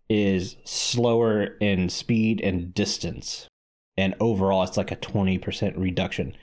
is 0.09 0.57
slower 0.65 1.57
in 1.61 1.89
speed 1.89 2.41
and 2.41 2.73
distance. 2.73 3.49
And 3.97 4.15
overall, 4.21 4.63
it's 4.63 4.77
like 4.77 4.93
a 4.93 4.97
20% 4.97 5.77
reduction. 5.77 6.37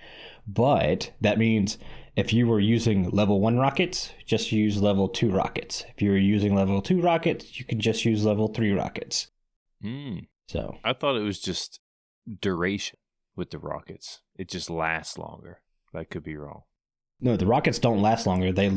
But 0.45 1.13
that 1.21 1.37
means 1.37 1.77
if 2.17 2.33
you 2.33 2.45
were 2.45 2.59
using 2.59 3.09
level 3.09 3.39
1 3.39 3.57
rockets, 3.57 4.11
just 4.25 4.51
use 4.51 4.81
level 4.81 5.07
2 5.07 5.31
rockets. 5.31 5.85
If 5.95 6.01
you 6.01 6.11
were 6.11 6.17
using 6.17 6.53
level 6.53 6.81
2 6.81 7.01
rockets, 7.01 7.57
you 7.57 7.65
can 7.65 7.79
just 7.79 8.03
use 8.03 8.25
level 8.25 8.49
3 8.49 8.73
rockets. 8.73 9.27
Hmm. 9.81 10.19
So, 10.49 10.77
I 10.83 10.93
thought 10.93 11.15
it 11.15 11.23
was 11.23 11.39
just 11.39 11.79
duration 12.41 12.99
with 13.35 13.51
the 13.51 13.59
rockets. 13.59 14.21
It 14.35 14.49
just 14.49 14.69
lasts 14.69 15.17
longer. 15.17 15.61
I 15.93 16.03
could 16.03 16.23
be 16.23 16.35
wrong. 16.35 16.63
No, 17.25 17.35
the 17.35 17.45
rockets 17.45 17.79
don't 17.79 18.01
last 18.01 18.25
longer. 18.25 18.51
They 18.53 18.71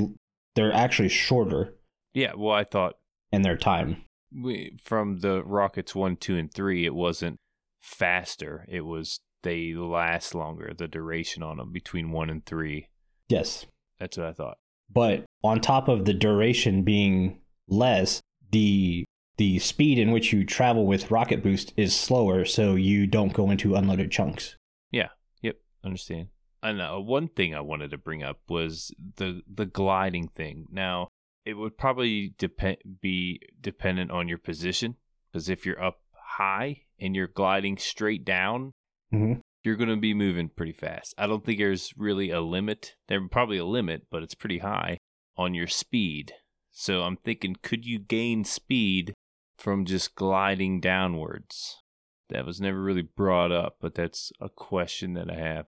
they're 0.57 0.73
actually 0.73 1.11
shorter 1.11 1.75
Yeah, 2.15 2.33
well, 2.37 2.55
I 2.55 2.65
thought 2.65 2.95
in 3.31 3.43
their 3.43 3.57
time. 3.57 4.03
we, 4.35 4.77
from 4.83 5.21
the 5.21 5.45
rockets 5.45 5.95
one, 5.95 6.17
two, 6.17 6.37
and 6.37 6.53
three, 6.53 6.85
it 6.85 6.95
wasn't 6.95 7.37
faster. 7.83 8.65
It 8.69 8.81
was 8.83 9.21
they 9.43 9.73
last 9.75 10.35
longer. 10.35 10.73
The 10.77 10.89
duration 10.89 11.43
on 11.45 11.59
them 11.59 11.73
between 11.73 12.11
one 12.11 12.29
and 12.31 12.45
three. 12.45 12.89
Yes. 13.29 13.67
That's 14.01 14.17
what 14.17 14.27
I 14.27 14.33
thought. 14.33 14.59
but 14.91 15.25
on 15.45 15.61
top 15.61 15.87
of 15.89 16.05
the 16.07 16.15
duration 16.15 16.83
being 16.83 17.41
less 17.69 18.21
the 18.51 19.05
the 19.37 19.59
speed 19.59 19.99
in 19.99 20.11
which 20.11 20.33
you 20.33 20.45
travel 20.45 20.87
with 20.87 21.11
rocket 21.13 21.43
boost 21.43 21.73
is 21.77 21.95
slower 21.95 22.45
so 22.45 22.75
you 22.75 23.07
don't 23.07 23.33
go 23.35 23.51
into 23.51 23.75
unloaded 23.77 24.11
chunks 24.11 24.57
Yeah. 24.91 25.09
Yep, 25.43 25.57
understand. 25.85 26.29
And 26.63 26.81
uh, 26.81 26.97
one 26.99 27.29
thing 27.29 27.55
I 27.55 27.61
wanted 27.61 27.91
to 27.93 27.99
bring 27.99 28.23
up 28.23 28.39
was 28.49 28.93
the 29.17 29.43
the 29.53 29.67
gliding 29.67 30.29
thing. 30.29 30.67
Now, 30.71 31.09
it 31.45 31.55
would 31.55 31.79
probably 31.79 32.35
depend 32.39 32.79
be 33.01 33.41
dependent 33.61 34.11
on 34.11 34.29
your 34.29 34.39
position 34.39 34.97
because 35.31 35.49
if 35.49 35.65
you're 35.65 35.83
up 35.83 36.01
high 36.37 36.83
and 37.01 37.15
you're 37.15 37.29
gliding 37.29 37.77
straight 37.79 38.25
down, 38.25 38.73
Mhm. 39.13 39.41
you're 39.65 39.77
going 39.77 39.89
to 39.89 39.97
be 39.97 40.15
moving 40.15 40.49
pretty 40.49 40.73
fast. 40.73 41.15
I 41.17 41.27
don't 41.27 41.45
think 41.45 41.59
there's 41.59 41.93
really 41.97 42.31
a 42.31 42.41
limit. 42.41 42.97
There's 43.07 43.23
probably 43.31 43.59
a 43.59 43.65
limit, 43.65 44.07
but 44.11 44.23
it's 44.23 44.35
pretty 44.35 44.59
high 44.59 44.99
on 45.37 45.55
your 45.55 45.67
speed. 45.69 46.33
So 46.71 47.03
I'm 47.03 47.17
thinking, 47.17 47.57
could 47.63 47.87
you 47.87 47.99
gain 47.99 48.45
speed 48.45 49.15
from 49.57 49.85
just 49.85 50.15
gliding 50.15 50.81
downwards? 50.81 51.83
That 52.29 52.45
was 52.45 52.61
never 52.61 52.81
really 52.83 53.03
brought 53.03 53.53
up, 53.53 53.77
but 53.81 53.95
that's 53.95 54.33
a 54.41 54.49
question 54.49 55.15
that 55.15 55.31
I 55.31 55.37
have. 55.37 55.67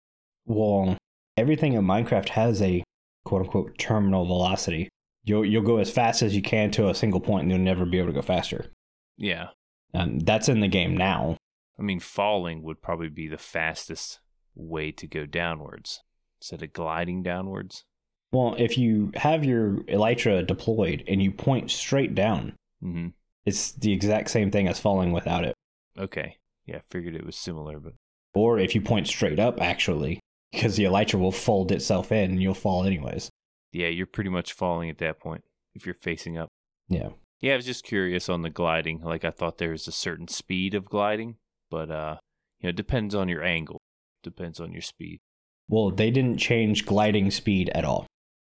Well 0.45 0.97
everything 1.37 1.73
in 1.73 1.83
minecraft 1.85 2.29
has 2.29 2.61
a 2.61 2.83
quote 3.25 3.41
unquote 3.43 3.77
terminal 3.77 4.25
velocity 4.25 4.89
you'll 5.23 5.45
you'll 5.45 5.61
go 5.63 5.77
as 5.77 5.89
fast 5.91 6.21
as 6.21 6.35
you 6.35 6.41
can 6.41 6.69
to 6.71 6.89
a 6.89 6.95
single 6.95 7.19
point 7.21 7.43
and 7.43 7.51
you'll 7.51 7.59
never 7.59 7.85
be 7.85 7.97
able 7.97 8.07
to 8.09 8.13
go 8.13 8.21
faster 8.21 8.71
Yeah. 9.17 9.49
and 9.93 10.25
that's 10.25 10.49
in 10.49 10.59
the 10.59 10.67
game 10.67 10.95
now 10.97 11.37
I 11.79 11.81
mean, 11.81 11.99
falling 11.99 12.61
would 12.61 12.83
probably 12.83 13.09
be 13.09 13.27
the 13.27 13.37
fastest 13.39 14.19
way 14.53 14.91
to 14.91 15.07
go 15.07 15.25
downwards 15.25 16.01
instead 16.39 16.61
of 16.61 16.71
gliding 16.71 17.23
downwards. 17.23 17.83
well 18.31 18.55
if 18.59 18.77
you 18.77 19.11
have 19.15 19.43
your 19.43 19.77
elytra 19.85 20.45
deployed 20.45 21.03
and 21.07 21.21
you 21.23 21.31
point 21.31 21.71
straight 21.71 22.13
down 22.15 22.53
hmm 22.81 23.07
it's 23.45 23.71
the 23.73 23.91
exact 23.91 24.29
same 24.29 24.51
thing 24.51 24.67
as 24.67 24.79
falling 24.79 25.11
without 25.11 25.43
it 25.45 25.53
Okay. 25.99 26.37
Yeah, 26.65 26.77
I 26.77 26.81
figured 26.89 27.13
it 27.15 27.23
was 27.25 27.35
similar, 27.35 27.79
but 27.79 27.93
Or 28.33 28.57
if 28.57 28.73
you 28.73 28.81
point 28.81 29.05
straight 29.07 29.37
up, 29.37 29.61
actually, 29.61 30.19
because 30.53 30.75
the 30.77 30.83
elytra 30.83 31.19
will 31.19 31.31
fold 31.31 31.71
itself 31.71 32.11
in 32.11 32.31
and 32.31 32.41
you'll 32.41 32.53
fall 32.53 32.85
anyways. 32.85 33.29
yeah, 33.71 33.87
you're 33.87 34.05
pretty 34.05 34.29
much 34.29 34.53
falling 34.53 34.89
at 34.89 34.99
that 34.99 35.19
point 35.19 35.43
if 35.73 35.85
you're 35.85 35.95
facing 35.95 36.37
up. 36.37 36.47
Yeah. 36.87 37.09
Yeah, 37.41 37.53
I 37.53 37.55
was 37.57 37.65
just 37.65 37.83
curious 37.83 38.29
on 38.29 38.41
the 38.43 38.49
gliding. 38.49 39.01
Like 39.01 39.25
I 39.25 39.31
thought 39.31 39.57
there 39.57 39.71
was 39.71 39.87
a 39.87 39.91
certain 39.91 40.27
speed 40.29 40.75
of 40.75 40.85
gliding, 40.85 41.35
but 41.69 41.91
uh, 41.91 42.17
you 42.59 42.67
know, 42.67 42.69
it 42.69 42.75
depends 42.75 43.13
on 43.15 43.27
your 43.27 43.43
angle. 43.43 43.79
Depends 44.21 44.59
on 44.61 44.71
your 44.71 44.81
speed. 44.81 45.19
Well, 45.67 45.91
they 45.91 46.11
didn't 46.11 46.37
change 46.37 46.85
gliding 46.85 47.31
speed 47.31 47.69
at 47.73 47.83
all. 47.83 48.05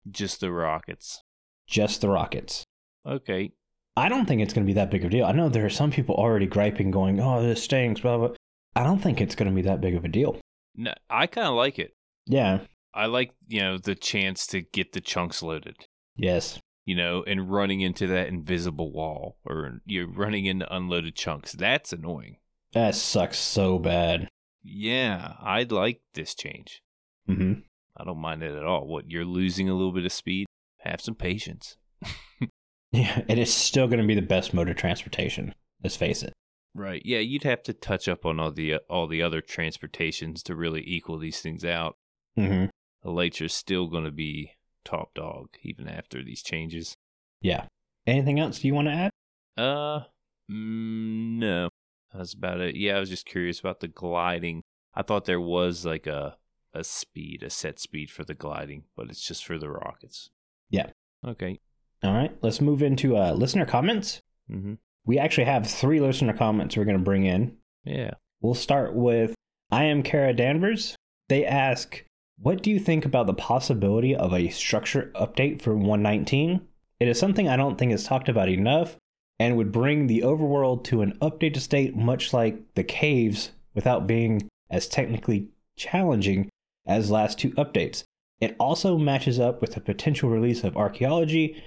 Just 0.08 0.40
the 0.40 0.52
rockets. 0.52 1.22
Just 1.66 2.02
the 2.02 2.08
rockets. 2.08 2.64
Okay. 3.06 3.52
I 3.96 4.08
don't 4.08 4.26
think 4.26 4.42
it's 4.42 4.52
going 4.52 4.66
to 4.66 4.70
be 4.70 4.74
that 4.74 4.90
big 4.90 5.02
of 5.02 5.08
a 5.08 5.10
deal. 5.10 5.24
I 5.24 5.32
know 5.32 5.48
there 5.48 5.64
are 5.64 5.70
some 5.70 5.90
people 5.90 6.16
already 6.16 6.46
griping, 6.46 6.90
going, 6.90 7.20
"Oh, 7.20 7.42
this 7.42 7.62
stinks." 7.62 8.00
Blah 8.00 8.18
blah. 8.18 8.30
I 8.76 8.82
don't 8.82 8.98
think 8.98 9.20
it's 9.20 9.34
going 9.36 9.48
to 9.48 9.54
be 9.54 9.62
that 9.62 9.80
big 9.80 9.94
of 9.94 10.04
a 10.04 10.08
deal. 10.08 10.38
No, 10.74 10.92
I 11.08 11.26
kind 11.26 11.46
of 11.46 11.54
like 11.54 11.78
it. 11.78 11.94
Yeah. 12.26 12.60
I 12.92 13.06
like 13.06 13.32
you 13.48 13.60
know 13.60 13.78
the 13.78 13.94
chance 13.94 14.46
to 14.48 14.60
get 14.60 14.92
the 14.92 15.00
chunks 15.00 15.42
loaded. 15.42 15.86
Yes. 16.16 16.58
You 16.84 16.96
know, 16.96 17.24
and 17.26 17.50
running 17.50 17.80
into 17.80 18.06
that 18.08 18.28
invisible 18.28 18.92
wall 18.92 19.38
or 19.44 19.80
you're 19.86 20.10
running 20.10 20.46
into 20.46 20.72
unloaded 20.74 21.14
chunks. 21.16 21.52
That's 21.52 21.92
annoying. 21.92 22.36
That 22.72 22.94
sucks 22.94 23.38
so 23.38 23.78
bad. 23.78 24.28
Yeah, 24.62 25.34
I'd 25.42 25.72
like 25.72 26.02
this 26.14 26.34
change. 26.34 26.82
Mm-hmm. 27.28 27.60
I 27.96 28.04
don't 28.04 28.18
mind 28.18 28.42
it 28.42 28.54
at 28.54 28.64
all. 28.64 28.86
What 28.86 29.10
you're 29.10 29.24
losing 29.24 29.68
a 29.68 29.74
little 29.74 29.92
bit 29.92 30.04
of 30.04 30.12
speed. 30.12 30.46
Have 30.80 31.00
some 31.00 31.14
patience. 31.14 31.76
Yeah, 32.94 33.22
it 33.26 33.38
is 33.38 33.52
still 33.52 33.88
going 33.88 33.98
to 33.98 34.06
be 34.06 34.14
the 34.14 34.22
best 34.22 34.54
mode 34.54 34.68
of 34.68 34.76
transportation. 34.76 35.52
Let's 35.82 35.96
face 35.96 36.22
it. 36.22 36.32
Right. 36.74 37.02
Yeah, 37.04 37.20
you'd 37.20 37.44
have 37.44 37.62
to 37.64 37.72
touch 37.72 38.08
up 38.08 38.26
on 38.26 38.40
all 38.40 38.50
the 38.50 38.74
uh, 38.74 38.78
all 38.90 39.06
the 39.06 39.22
other 39.22 39.40
transportations 39.40 40.42
to 40.44 40.56
really 40.56 40.82
equal 40.84 41.18
these 41.18 41.40
things 41.40 41.64
out. 41.64 41.96
Mm-hmm. 42.36 42.66
Elytra's 43.08 43.54
still 43.54 43.86
going 43.86 44.04
to 44.04 44.10
be 44.10 44.52
top 44.84 45.14
dog 45.14 45.50
even 45.62 45.88
after 45.88 46.22
these 46.22 46.42
changes. 46.42 46.96
Yeah. 47.40 47.66
Anything 48.06 48.40
else 48.40 48.64
you 48.64 48.74
want 48.74 48.88
to 48.88 48.92
add? 48.92 49.10
Uh, 49.56 50.00
mm, 50.50 51.38
no. 51.38 51.68
That's 52.12 52.34
about 52.34 52.60
it. 52.60 52.76
Yeah, 52.76 52.96
I 52.96 53.00
was 53.00 53.10
just 53.10 53.26
curious 53.26 53.60
about 53.60 53.80
the 53.80 53.88
gliding. 53.88 54.62
I 54.94 55.02
thought 55.02 55.24
there 55.24 55.40
was 55.40 55.84
like 55.84 56.06
a 56.06 56.36
a 56.72 56.82
speed, 56.82 57.42
a 57.44 57.50
set 57.50 57.78
speed 57.78 58.10
for 58.10 58.24
the 58.24 58.34
gliding, 58.34 58.84
but 58.96 59.08
it's 59.08 59.24
just 59.24 59.44
for 59.44 59.58
the 59.58 59.70
rockets. 59.70 60.30
Yeah. 60.70 60.90
Okay. 61.24 61.60
All 62.02 62.12
right. 62.12 62.36
Let's 62.42 62.60
move 62.60 62.82
into 62.82 63.16
uh, 63.16 63.32
listener 63.32 63.64
comments. 63.64 64.20
Mm-hmm. 64.50 64.74
We 65.06 65.18
actually 65.18 65.44
have 65.44 65.66
three 65.66 66.00
listener 66.00 66.32
comments 66.32 66.76
we're 66.76 66.84
going 66.84 66.98
to 66.98 67.02
bring 67.02 67.24
in. 67.24 67.56
Yeah. 67.84 68.12
We'll 68.40 68.54
start 68.54 68.94
with 68.94 69.34
I 69.70 69.84
am 69.84 70.02
Kara 70.02 70.32
Danvers. 70.32 70.96
They 71.28 71.44
ask, 71.44 72.04
What 72.38 72.62
do 72.62 72.70
you 72.70 72.78
think 72.78 73.04
about 73.04 73.26
the 73.26 73.34
possibility 73.34 74.14
of 74.14 74.32
a 74.32 74.48
structure 74.50 75.10
update 75.14 75.62
for 75.62 75.74
119? 75.74 76.60
It 77.00 77.08
is 77.08 77.18
something 77.18 77.48
I 77.48 77.56
don't 77.56 77.76
think 77.76 77.92
is 77.92 78.04
talked 78.04 78.28
about 78.28 78.48
enough 78.48 78.96
and 79.38 79.56
would 79.56 79.72
bring 79.72 80.06
the 80.06 80.20
overworld 80.20 80.84
to 80.84 81.02
an 81.02 81.18
updated 81.20 81.60
state 81.60 81.96
much 81.96 82.32
like 82.32 82.74
the 82.74 82.84
caves 82.84 83.50
without 83.74 84.06
being 84.06 84.48
as 84.70 84.86
technically 84.86 85.48
challenging 85.76 86.48
as 86.86 87.10
last 87.10 87.38
two 87.38 87.50
updates. 87.52 88.04
It 88.40 88.56
also 88.58 88.96
matches 88.98 89.40
up 89.40 89.60
with 89.60 89.74
the 89.74 89.80
potential 89.80 90.30
release 90.30 90.64
of 90.64 90.76
archaeology 90.76 91.62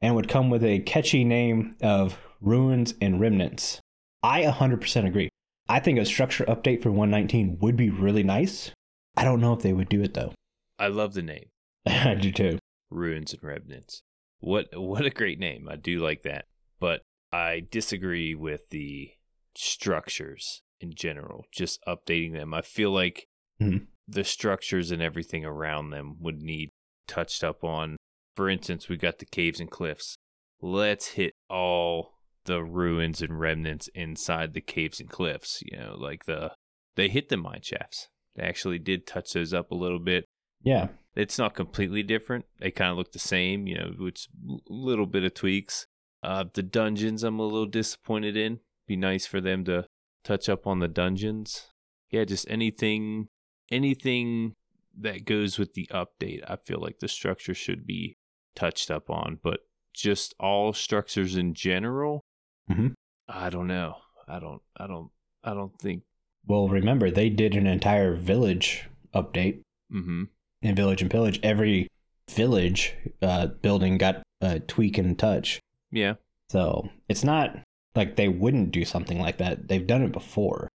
and 0.00 0.14
would 0.14 0.28
come 0.28 0.50
with 0.50 0.62
a 0.62 0.80
catchy 0.80 1.24
name 1.24 1.76
of 1.80 2.18
Ruins 2.40 2.94
and 3.00 3.20
Remnants. 3.20 3.80
I 4.22 4.42
100% 4.42 5.06
agree. 5.06 5.28
I 5.68 5.80
think 5.80 5.98
a 5.98 6.04
structure 6.04 6.44
update 6.44 6.82
for 6.82 6.90
119 6.90 7.58
would 7.60 7.76
be 7.76 7.90
really 7.90 8.22
nice. 8.22 8.70
I 9.16 9.24
don't 9.24 9.40
know 9.40 9.52
if 9.52 9.60
they 9.62 9.72
would 9.72 9.88
do 9.88 10.02
it 10.02 10.14
though. 10.14 10.32
I 10.78 10.88
love 10.88 11.14
the 11.14 11.22
name. 11.22 11.46
I 11.86 12.14
do 12.14 12.30
too. 12.32 12.58
Ruins 12.90 13.32
and 13.32 13.42
Remnants. 13.42 14.00
What 14.40 14.68
what 14.74 15.04
a 15.06 15.10
great 15.10 15.38
name. 15.38 15.68
I 15.68 15.76
do 15.76 15.98
like 16.00 16.22
that. 16.22 16.44
But 16.78 17.02
I 17.32 17.62
disagree 17.70 18.34
with 18.34 18.68
the 18.70 19.10
structures 19.56 20.60
in 20.80 20.92
general, 20.94 21.46
just 21.52 21.80
updating 21.88 22.32
them. 22.34 22.52
I 22.54 22.60
feel 22.62 22.90
like 22.90 23.26
Mhm. 23.60 23.86
the 24.06 24.24
structures 24.24 24.90
and 24.90 25.00
everything 25.02 25.44
around 25.44 25.90
them 25.90 26.16
would 26.20 26.42
need 26.42 26.68
touched 27.08 27.42
up 27.42 27.64
on. 27.64 27.96
For 28.36 28.48
instance, 28.50 28.88
we 28.88 28.96
got 28.96 29.18
the 29.18 29.24
caves 29.26 29.58
and 29.60 29.70
cliffs. 29.70 30.16
Let's 30.60 31.12
hit 31.12 31.32
all 31.48 32.15
the 32.46 32.62
ruins 32.64 33.20
and 33.22 33.38
remnants 33.38 33.88
inside 33.94 34.54
the 34.54 34.60
caves 34.60 35.00
and 35.00 35.08
cliffs. 35.10 35.62
You 35.64 35.78
know, 35.78 35.96
like 35.98 36.24
the 36.24 36.52
they 36.96 37.08
hit 37.08 37.28
the 37.28 37.36
mine 37.36 37.60
shafts. 37.62 38.08
They 38.34 38.42
actually 38.42 38.78
did 38.78 39.06
touch 39.06 39.32
those 39.32 39.52
up 39.54 39.70
a 39.70 39.74
little 39.74 39.98
bit 39.98 40.24
Yeah. 40.62 40.88
it's 41.14 41.38
not 41.38 41.54
completely 41.54 42.02
different. 42.02 42.44
They 42.58 42.70
kind 42.70 42.90
of 42.90 42.96
look 42.98 43.12
the 43.12 43.18
same, 43.18 43.66
you 43.66 43.76
know, 43.78 43.92
which 43.98 44.28
a 44.48 44.54
little 44.68 45.06
bit 45.06 45.24
of 45.24 45.34
tweaks. 45.34 45.86
Uh, 46.22 46.44
the 46.52 46.62
dungeons, 46.62 47.22
I'm 47.22 47.38
a 47.38 47.44
little 47.44 47.66
disappointed 47.66 48.36
in. 48.36 48.60
Be 48.86 48.96
nice 48.96 49.26
for 49.26 49.40
them 49.40 49.64
to 49.64 49.86
touch 50.24 50.48
up 50.48 50.66
on 50.66 50.80
the 50.80 50.88
dungeons. 50.88 51.68
Yeah, 52.10 52.24
just 52.24 52.48
anything, 52.50 53.28
anything 53.70 54.54
that 54.98 55.24
goes 55.24 55.58
with 55.58 55.74
the 55.74 55.88
update. 55.92 56.42
I 56.48 56.56
feel 56.56 56.80
like 56.80 56.98
the 57.00 57.08
structure 57.08 57.54
should 57.54 57.86
be 57.86 58.16
touched 58.54 58.90
up 58.90 59.10
on, 59.10 59.38
but 59.42 59.60
just 59.94 60.34
all 60.40 60.72
structures 60.72 61.36
in 61.36 61.54
general. 61.54 62.22
Mhm. 62.70 62.94
I 63.28 63.50
don't 63.50 63.66
know. 63.66 63.96
I 64.28 64.38
don't. 64.40 64.62
I 64.76 64.86
don't. 64.86 65.10
I 65.44 65.54
don't 65.54 65.76
think. 65.80 66.02
Well, 66.46 66.68
remember, 66.68 67.10
they 67.10 67.28
did 67.28 67.54
an 67.56 67.66
entire 67.66 68.14
village 68.14 68.88
update 69.14 69.62
Mm-hmm. 69.92 70.24
in 70.62 70.74
Village 70.74 71.00
and 71.02 71.10
Pillage. 71.10 71.38
Every 71.44 71.86
village 72.28 72.94
uh, 73.22 73.46
building 73.46 73.98
got 73.98 74.22
a 74.40 74.58
tweak 74.60 74.98
and 74.98 75.16
touch. 75.18 75.60
Yeah. 75.92 76.14
So 76.50 76.88
it's 77.08 77.22
not 77.24 77.56
like 77.94 78.16
they 78.16 78.28
wouldn't 78.28 78.72
do 78.72 78.84
something 78.84 79.20
like 79.20 79.38
that. 79.38 79.68
They've 79.68 79.86
done 79.86 80.02
it 80.02 80.12
before. 80.12 80.68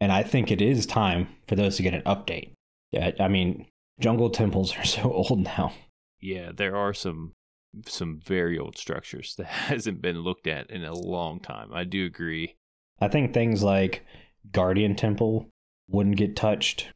And 0.00 0.10
I 0.12 0.22
think 0.24 0.50
it 0.50 0.60
is 0.60 0.84
time 0.84 1.28
for 1.46 1.54
those 1.54 1.76
to 1.76 1.82
get 1.82 1.94
an 1.94 2.02
update. 2.02 2.50
Yeah, 2.92 3.12
I 3.20 3.28
mean, 3.28 3.66
jungle 4.00 4.30
temples 4.30 4.76
are 4.76 4.84
so 4.96 5.12
old 5.12 5.38
now. 5.44 5.72
Yeah, 6.20 6.50
there 6.54 6.76
are 6.76 6.92
some 6.92 7.32
some 7.86 8.18
very 8.18 8.58
old 8.58 8.76
structures 8.76 9.34
that 9.38 9.46
hasn't 9.46 10.02
been 10.02 10.20
looked 10.20 10.46
at 10.46 10.70
in 10.70 10.84
a 10.84 10.94
long 10.94 11.40
time. 11.40 11.72
I 11.72 11.84
do 11.84 12.04
agree. 12.04 12.56
I 13.00 13.08
think 13.08 13.32
things 13.32 13.62
like 13.62 14.04
Guardian 14.52 14.96
Temple 14.96 15.48
wouldn't 15.88 16.16
get 16.16 16.36
touched. 16.36 16.88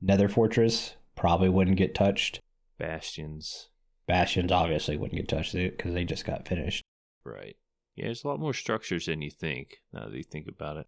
Nether 0.00 0.28
Fortress 0.28 0.94
probably 1.16 1.48
wouldn't 1.48 1.76
get 1.76 1.94
touched. 1.94 2.40
Bastions, 2.78 3.68
Bastions 4.06 4.52
obviously 4.52 4.96
wouldn't 4.96 5.20
get 5.20 5.28
touched 5.28 5.52
because 5.54 5.94
they 5.94 6.04
just 6.04 6.24
got 6.24 6.46
finished. 6.46 6.84
right? 7.24 7.56
Yeah, 7.96 8.06
there's 8.06 8.22
a 8.22 8.28
lot 8.28 8.38
more 8.38 8.54
structures 8.54 9.06
than 9.06 9.22
you 9.22 9.30
think. 9.30 9.78
Now 9.92 10.08
that 10.08 10.16
you 10.16 10.22
think 10.22 10.46
about 10.46 10.76
it. 10.76 10.86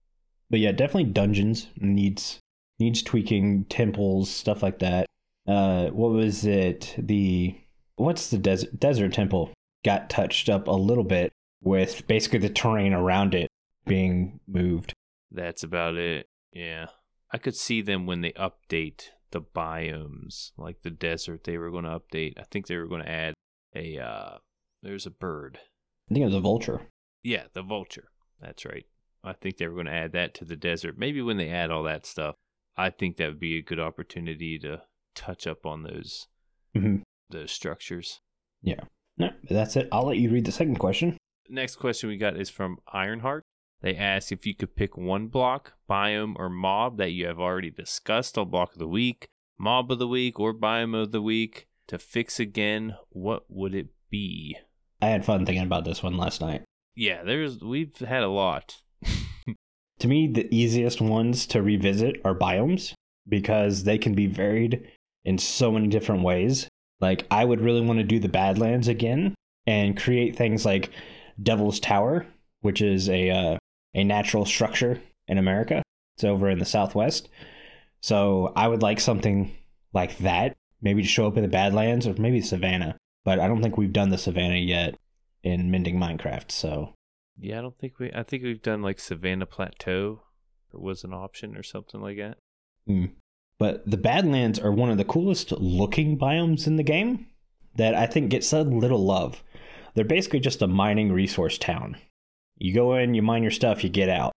But 0.49 0.61
yeah, 0.61 0.73
definitely 0.73 1.13
dungeons 1.13 1.67
needs 1.77 2.39
needs 2.79 3.03
tweaking, 3.03 3.65
temples, 3.65 4.31
stuff 4.31 4.63
like 4.63 4.79
that. 4.79 5.07
Uh, 5.47 5.89
what 5.89 6.13
was 6.13 6.45
it? 6.47 6.95
The 6.97 7.57
what's 8.01 8.31
the 8.31 8.39
desert 8.39 8.81
desert 8.81 9.13
temple 9.13 9.53
got 9.85 10.11
touched 10.11 10.49
up 10.49 10.67
a 10.67 10.73
little 10.73 11.05
bit 11.05 11.33
with 11.63 12.07
basically 12.07 12.39
the 12.39 12.49
terrain 12.49 12.93
around 12.93 13.35
it 13.35 13.49
being 13.87 14.41
moved. 14.47 14.95
That's 15.31 15.63
about 15.63 15.97
it. 15.97 16.27
Yeah, 16.53 16.87
I 17.31 17.39
could 17.39 17.55
see 17.57 17.83
them 17.83 18.07
when 18.07 18.23
they 18.23 18.33
update 18.33 19.09
the 19.31 19.41
biomes, 19.41 20.53
like 20.57 20.83
the 20.83 20.91
desert. 20.91 21.45
They 21.45 21.59
were 21.59 21.71
going 21.71 21.85
to 21.85 22.01
update. 22.01 22.39
I 22.39 22.45
think 22.51 22.67
they 22.67 22.77
were 22.77 22.89
going 22.89 23.03
to 23.05 23.11
add 23.11 23.35
a. 23.75 23.99
uh 23.99 24.39
There's 24.83 25.07
a 25.07 25.11
bird. 25.11 25.59
I 26.11 26.15
think 26.15 26.23
it 26.23 26.27
was 26.27 26.35
a 26.35 26.41
vulture. 26.41 26.89
Yeah, 27.23 27.45
the 27.53 27.63
vulture. 27.63 28.09
That's 28.41 28.65
right. 28.65 28.87
I 29.23 29.35
think 29.35 29.59
they 29.59 29.69
were 29.69 29.75
going 29.75 29.87
to 29.87 29.93
add 29.93 30.13
that 30.13 30.35
to 30.35 30.45
the 30.45 30.57
desert. 30.57 30.99
Maybe 30.99 31.21
when 31.21 31.37
they 31.37 31.51
add 31.51 31.71
all 31.71 31.83
that 31.83 32.07
stuff, 32.07 32.35
I 32.77 32.89
think 32.89 33.17
that 33.17 33.29
would 33.29 33.41
be 33.41 33.59
a 33.59 33.63
good 33.63 33.79
opportunity 33.79 34.59
to 34.61 34.83
touch 35.15 35.47
up 35.47 35.67
on 35.67 35.83
those 35.83 36.27
Mm-hmm. 36.77 37.03
Those 37.31 37.53
structures. 37.53 38.21
Yeah. 38.63 38.81
No, 39.17 39.31
that's 39.49 39.77
it. 39.77 39.89
I'll 39.93 40.07
let 40.07 40.17
you 40.17 40.31
read 40.31 40.47
the 40.47 40.53
second 40.53 40.79
question. 40.79 41.17
Next 41.49 41.77
question 41.77 42.09
we 42.09 42.17
got 42.17 42.37
is 42.37 42.51
from 42.51 42.79
IronHart. 42.95 43.43
They 43.83 43.97
ask 43.97 44.31
if 44.31 44.47
you 44.47 44.55
could 44.55 44.77
pick 44.77 44.97
one 44.97 45.29
block, 45.29 45.75
biome, 45.89 46.35
or 46.37 46.49
mob 46.49 46.99
that 46.99 47.13
you 47.13 47.27
have 47.27 47.39
already 47.39 47.71
discussed 47.71 48.37
on 48.37 48.51
Block 48.51 48.73
of 48.73 48.79
the 48.79 48.89
Week, 48.89 49.29
Mob 49.59 49.91
of 49.91 49.99
the 49.99 50.07
Week, 50.09 50.39
or 50.39 50.53
Biome 50.53 51.03
of 51.03 51.13
the 51.13 51.23
Week 51.23 51.67
to 51.89 51.99
fix 51.99 52.39
again. 52.39 52.97
What 53.09 53.45
would 53.49 53.75
it 53.75 53.89
be? 54.11 54.57
I 55.01 55.07
had 55.07 55.25
fun 55.25 55.47
thinking 55.47 55.65
about 55.65 55.85
this 55.85 56.03
one 56.03 56.17
last 56.17 56.41
night. 56.41 56.63
Yeah, 56.95 57.23
there's 57.23 57.61
we've 57.61 57.97
had 57.99 58.23
a 58.23 58.29
lot. 58.29 58.83
To 60.01 60.09
me, 60.09 60.27
the 60.29 60.49
easiest 60.55 61.03
ones 61.03 61.47
to 61.49 61.61
revisit 61.61 62.23
are 62.25 62.35
biomes 62.35 62.95
because 63.29 63.85
they 63.85 63.99
can 63.99 64.15
be 64.15 64.27
varied 64.27 64.89
in 65.27 65.37
so 65.37 65.71
many 65.71 65.89
different 65.89 66.23
ways. 66.23 66.69
Like, 67.01 67.27
I 67.31 67.45
would 67.45 67.61
really 67.61 67.81
want 67.81 67.99
to 67.99 68.05
do 68.05 68.19
the 68.19 68.29
Badlands 68.29 68.89
again 68.89 69.35
and 69.67 69.97
create 69.97 70.37
things 70.37 70.65
like 70.65 70.91
Devil's 71.43 71.81
Tower, 71.81 72.27
which 72.61 72.83
is 72.83 73.09
a 73.09 73.31
uh, 73.31 73.59
a 73.95 74.05
natural 74.05 74.45
structure 74.45 75.01
in 75.27 75.39
America. 75.39 75.83
It's 76.17 76.25
over 76.25 76.51
in 76.51 76.59
the 76.59 76.65
Southwest. 76.65 77.29
So 78.01 78.53
I 78.57 78.69
would 78.69 78.83
like 78.83 79.01
something 79.01 79.57
like 79.93 80.19
that, 80.19 80.57
maybe 80.81 81.03
to 81.03 81.09
show 81.09 81.27
up 81.27 81.37
in 81.37 81.43
the 81.43 81.49
Badlands 81.49 82.07
or 82.07 82.15
maybe 82.15 82.41
Savannah. 82.41 82.97
But 83.25 83.39
I 83.39 83.49
don't 83.49 83.63
think 83.63 83.77
we've 83.77 83.93
done 83.93 84.11
the 84.11 84.19
Savannah 84.19 84.57
yet 84.57 84.97
in 85.43 85.71
Mending 85.71 85.99
Minecraft. 85.99 86.51
So 86.51 86.95
Yeah, 87.39 87.59
I 87.59 87.63
don't 87.63 87.79
think 87.79 87.99
we. 87.99 88.13
I 88.13 88.23
think 88.23 88.43
we've 88.43 88.63
done 88.63 88.83
like 88.83 89.01
Savannah 89.01 89.47
Plateau, 89.47 90.23
or 90.73 90.81
was 90.81 91.05
an 91.05 91.13
option 91.13 91.57
or 91.57 91.63
something 91.63 92.01
like 92.01 92.17
that. 92.19 92.39
Mm. 92.89 93.13
But 93.61 93.89
the 93.89 93.97
Badlands 93.99 94.59
are 94.59 94.73
one 94.73 94.91
of 94.91 94.97
the 94.99 95.05
coolest 95.05 95.53
looking 95.53 96.19
biomes 96.19 96.67
in 96.67 96.75
the 96.77 96.83
game. 96.83 97.27
that 97.77 97.95
I 97.95 98.07
think 98.07 98.31
gets 98.31 98.49
so 98.49 98.63
little 98.63 99.05
love. 99.05 99.45
They're 99.95 100.05
basically 100.05 100.41
just 100.41 100.61
a 100.63 100.67
mining 100.67 101.13
resource 101.13 101.57
town. 101.59 101.97
You 102.57 102.75
go 102.75 102.95
in, 102.95 103.15
you 103.15 103.23
mine 103.23 103.43
your 103.43 103.53
stuff, 103.53 103.85
you 103.85 103.91
get 103.91 104.09
out. 104.09 104.33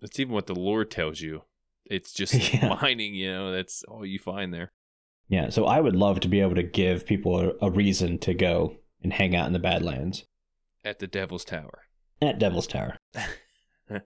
That's 0.00 0.20
even 0.20 0.34
what 0.34 0.46
the 0.46 0.54
lore 0.54 0.84
tells 0.84 1.20
you. 1.22 1.42
It's 1.86 2.12
just 2.20 2.52
Yeah. 2.52 2.76
mining, 2.82 3.14
you 3.14 3.30
know, 3.32 3.52
that's 3.52 3.84
all 3.84 4.04
you 4.04 4.18
find 4.18 4.52
there. 4.52 4.70
Yeah, 5.28 5.48
so 5.48 5.64
I 5.64 5.80
would 5.80 5.96
love 5.96 6.20
to 6.20 6.28
be 6.28 6.40
able 6.40 6.56
to 6.56 6.62
give 6.62 7.06
people 7.06 7.40
a, 7.40 7.52
a 7.66 7.70
reason 7.70 8.18
to 8.18 8.34
go 8.34 8.76
and 9.02 9.12
hang 9.14 9.34
out 9.34 9.46
in 9.46 9.52
the 9.54 9.58
Badlands 9.58 10.24
At 10.84 10.98
the 10.98 11.06
Devil's 11.06 11.44
Tower. 11.46 11.84
at 12.20 12.38
Devil's 12.38 12.66
Tower. 12.66 12.96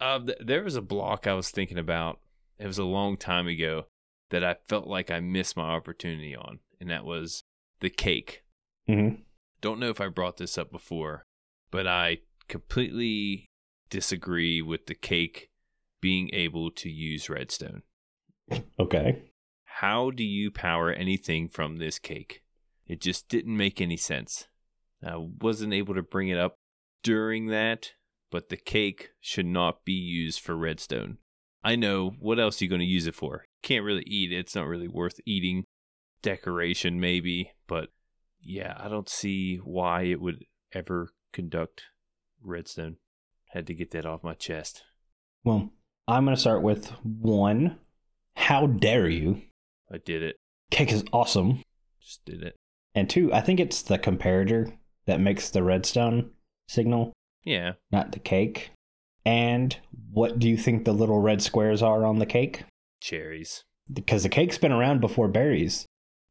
Uh, 0.00 0.18
th- 0.18 0.38
there 0.40 0.62
was 0.64 0.76
a 0.76 0.80
block 0.82 1.26
I 1.26 1.34
was 1.34 1.50
thinking 1.50 1.76
about. 1.78 2.20
It 2.58 2.66
was 2.66 2.78
a 2.78 2.84
long 2.84 3.16
time 3.18 3.46
ago 3.46 3.84
that 4.30 4.44
I 4.44 4.56
felt 4.68 4.86
like 4.86 5.10
I 5.10 5.20
missed 5.20 5.56
my 5.56 5.70
opportunity 5.70 6.34
on, 6.34 6.60
and 6.80 6.90
that 6.90 7.04
was 7.04 7.44
the 7.80 7.90
cake. 7.90 8.42
hmm 8.86 9.10
Don't 9.60 9.80
know 9.80 9.90
if 9.90 10.00
I 10.00 10.08
brought 10.08 10.38
this 10.38 10.56
up 10.56 10.70
before, 10.70 11.24
but 11.70 11.86
I 11.86 12.18
completely 12.48 13.46
disagree 13.90 14.62
with 14.62 14.86
the 14.86 14.94
cake 14.94 15.50
being 16.00 16.30
able 16.32 16.70
to 16.70 16.88
use 16.88 17.28
redstone. 17.28 17.82
Okay. 18.78 19.22
How 19.64 20.10
do 20.10 20.24
you 20.24 20.50
power 20.50 20.90
anything 20.90 21.48
from 21.48 21.76
this 21.76 21.98
cake? 21.98 22.42
It 22.86 23.00
just 23.00 23.28
didn't 23.28 23.56
make 23.56 23.80
any 23.80 23.96
sense. 23.96 24.48
I 25.04 25.16
wasn't 25.16 25.72
able 25.72 25.94
to 25.94 26.02
bring 26.02 26.28
it 26.28 26.38
up 26.38 26.56
during 27.02 27.46
that, 27.46 27.92
but 28.30 28.48
the 28.48 28.56
cake 28.56 29.10
should 29.20 29.46
not 29.46 29.84
be 29.84 29.92
used 29.92 30.40
for 30.40 30.56
redstone. 30.56 31.18
I 31.62 31.76
know 31.76 32.12
what 32.18 32.40
else 32.40 32.60
are 32.60 32.64
you 32.64 32.70
going 32.70 32.80
to 32.80 32.86
use 32.86 33.06
it 33.06 33.14
for? 33.14 33.44
Can't 33.62 33.84
really 33.84 34.04
eat 34.06 34.32
it. 34.32 34.38
It's 34.38 34.54
not 34.54 34.66
really 34.66 34.88
worth 34.88 35.20
eating. 35.26 35.64
Decoration 36.22 37.00
maybe, 37.00 37.52
but 37.66 37.88
yeah, 38.42 38.74
I 38.78 38.88
don't 38.88 39.08
see 39.08 39.56
why 39.56 40.02
it 40.02 40.20
would 40.20 40.44
ever 40.72 41.10
conduct 41.32 41.84
redstone. 42.42 42.96
Had 43.52 43.66
to 43.66 43.74
get 43.74 43.90
that 43.92 44.06
off 44.06 44.22
my 44.22 44.34
chest. 44.34 44.82
Well, 45.44 45.70
I'm 46.06 46.24
going 46.24 46.34
to 46.34 46.40
start 46.40 46.62
with 46.62 46.90
one. 47.02 47.78
How 48.36 48.66
dare 48.66 49.08
you? 49.08 49.42
I 49.92 49.98
did 49.98 50.22
it. 50.22 50.36
Cake 50.70 50.92
is 50.92 51.04
awesome. 51.12 51.62
Just 52.00 52.24
did 52.24 52.42
it. 52.42 52.56
And 52.94 53.08
two, 53.08 53.32
I 53.32 53.40
think 53.40 53.60
it's 53.60 53.82
the 53.82 53.98
comparator 53.98 54.76
that 55.06 55.20
makes 55.20 55.50
the 55.50 55.62
redstone 55.62 56.30
signal, 56.68 57.12
Yeah, 57.44 57.72
not 57.90 58.12
the 58.12 58.18
cake. 58.18 58.70
And 59.24 59.76
what 60.12 60.38
do 60.38 60.48
you 60.48 60.56
think 60.56 60.84
the 60.84 60.92
little 60.92 61.18
red 61.20 61.42
squares 61.42 61.82
are 61.82 62.04
on 62.04 62.18
the 62.18 62.26
cake? 62.26 62.64
cherries. 63.00 63.64
Because 63.92 64.22
the 64.22 64.28
cake's 64.28 64.58
been 64.58 64.72
around 64.72 65.00
before 65.00 65.26
berries. 65.28 65.86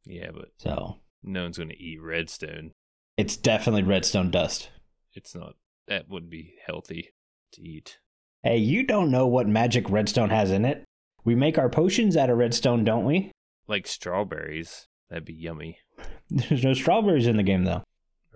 Yeah, 0.06 0.30
but 0.34 0.50
So 0.58 0.98
no 1.24 1.44
one's 1.44 1.58
going 1.58 1.70
to 1.70 1.82
eat 1.82 2.00
redstone. 2.02 2.72
it's 3.18 3.36
definitely 3.38 3.84
redstone 3.84 4.32
dust. 4.32 4.70
It's 5.14 5.34
not. 5.36 5.56
That 5.88 6.08
wouldn't 6.10 6.32
be 6.32 6.54
healthy 6.66 7.10
to 7.54 7.62
eat. 7.62 7.98
Hey, 8.44 8.58
you 8.58 8.84
don't 8.84 9.12
know 9.12 9.26
what 9.28 9.48
magic 9.48 9.90
redstone 9.90 10.30
has 10.30 10.52
in 10.52 10.64
it. 10.64 10.84
We 11.26 11.36
make 11.36 11.58
our 11.58 11.70
potions 11.70 12.16
out 12.16 12.30
of 12.30 12.38
redstone, 12.38 12.84
don't 12.84 13.04
we? 13.06 13.32
Like 13.68 13.88
strawberries. 13.88 14.86
That'd 15.10 15.26
be 15.26 15.34
yummy. 15.34 15.80
There's 16.30 16.64
no 16.64 16.74
strawberries 16.74 17.28
in 17.28 17.36
the 17.38 17.44
game, 17.44 17.64
though. 17.66 17.84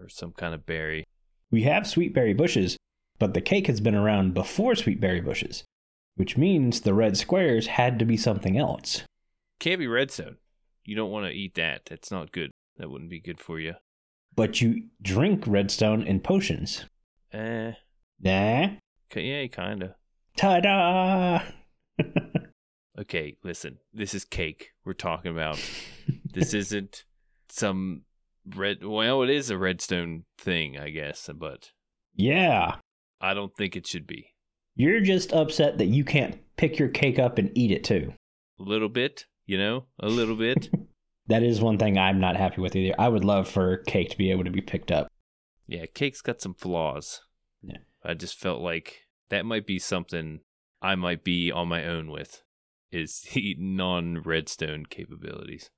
Or 0.01 0.09
some 0.09 0.31
kind 0.31 0.53
of 0.53 0.65
berry. 0.65 1.05
We 1.51 1.63
have 1.63 1.87
sweet 1.87 2.13
berry 2.13 2.33
bushes, 2.33 2.75
but 3.19 3.33
the 3.33 3.41
cake 3.41 3.67
has 3.67 3.81
been 3.81 3.95
around 3.95 4.33
before 4.33 4.75
sweet 4.75 4.99
berry 4.99 5.21
bushes, 5.21 5.63
which 6.15 6.37
means 6.37 6.81
the 6.81 6.93
red 6.93 7.17
squares 7.17 7.67
had 7.67 7.99
to 7.99 8.05
be 8.05 8.17
something 8.17 8.57
else. 8.57 9.03
Can't 9.59 9.79
be 9.79 9.87
redstone. 9.87 10.37
You 10.85 10.95
don't 10.95 11.11
want 11.11 11.25
to 11.25 11.31
eat 11.31 11.55
that. 11.55 11.85
That's 11.85 12.11
not 12.11 12.31
good. 12.31 12.51
That 12.77 12.89
wouldn't 12.89 13.09
be 13.09 13.21
good 13.21 13.39
for 13.39 13.59
you. 13.59 13.75
But 14.35 14.61
you 14.61 14.87
drink 15.01 15.43
redstone 15.45 16.03
in 16.03 16.19
potions. 16.19 16.85
Eh. 17.31 17.73
Nah. 18.19 18.67
Yeah, 19.15 19.47
kinda. 19.47 19.95
Ta 20.35 20.59
da! 20.59 21.41
Okay, 22.97 23.37
listen. 23.43 23.79
This 23.91 24.13
is 24.13 24.23
cake 24.23 24.71
we're 24.85 24.93
talking 24.93 25.31
about. 25.31 25.59
this 26.33 26.53
isn't 26.53 27.05
some 27.49 28.03
red. 28.45 28.85
Well, 28.85 29.23
it 29.23 29.31
is 29.31 29.49
a 29.49 29.57
redstone 29.57 30.25
thing, 30.37 30.77
I 30.77 30.89
guess, 30.89 31.27
but 31.35 31.71
yeah. 32.13 32.75
I 33.23 33.33
don't 33.33 33.55
think 33.55 33.77
it 33.77 33.87
should 33.87 34.05
be. 34.05 34.33
You're 34.75 34.99
just 34.99 35.31
upset 35.31 35.77
that 35.77 35.85
you 35.85 36.03
can't 36.03 36.39
pick 36.57 36.77
your 36.77 36.89
cake 36.89 37.17
up 37.17 37.37
and 37.37 37.57
eat 37.57 37.71
it 37.71 37.85
too. 37.85 38.13
A 38.59 38.63
little 38.63 38.89
bit, 38.89 39.25
you 39.45 39.57
know, 39.57 39.85
a 39.99 40.09
little 40.09 40.35
bit. 40.35 40.69
That 41.27 41.41
is 41.41 41.61
one 41.61 41.77
thing 41.77 41.97
I'm 41.97 42.19
not 42.19 42.35
happy 42.35 42.59
with 42.59 42.75
either. 42.75 42.93
I 42.99 43.07
would 43.07 43.23
love 43.23 43.47
for 43.47 43.77
cake 43.77 44.09
to 44.09 44.17
be 44.17 44.29
able 44.31 44.43
to 44.43 44.51
be 44.51 44.59
picked 44.59 44.91
up. 44.91 45.07
Yeah, 45.67 45.85
cake's 45.85 46.19
got 46.19 46.41
some 46.41 46.53
flaws. 46.53 47.21
Yeah. 47.61 47.77
I 48.03 48.13
just 48.13 48.37
felt 48.37 48.61
like 48.61 49.03
that 49.29 49.45
might 49.45 49.65
be 49.65 49.79
something 49.79 50.41
I 50.81 50.95
might 50.95 51.23
be 51.23 51.49
on 51.49 51.69
my 51.69 51.85
own 51.85 52.11
with 52.11 52.43
is 52.91 53.21
the 53.33 53.55
non 53.57 54.21
redstone 54.21 54.85
capabilities. 54.85 55.69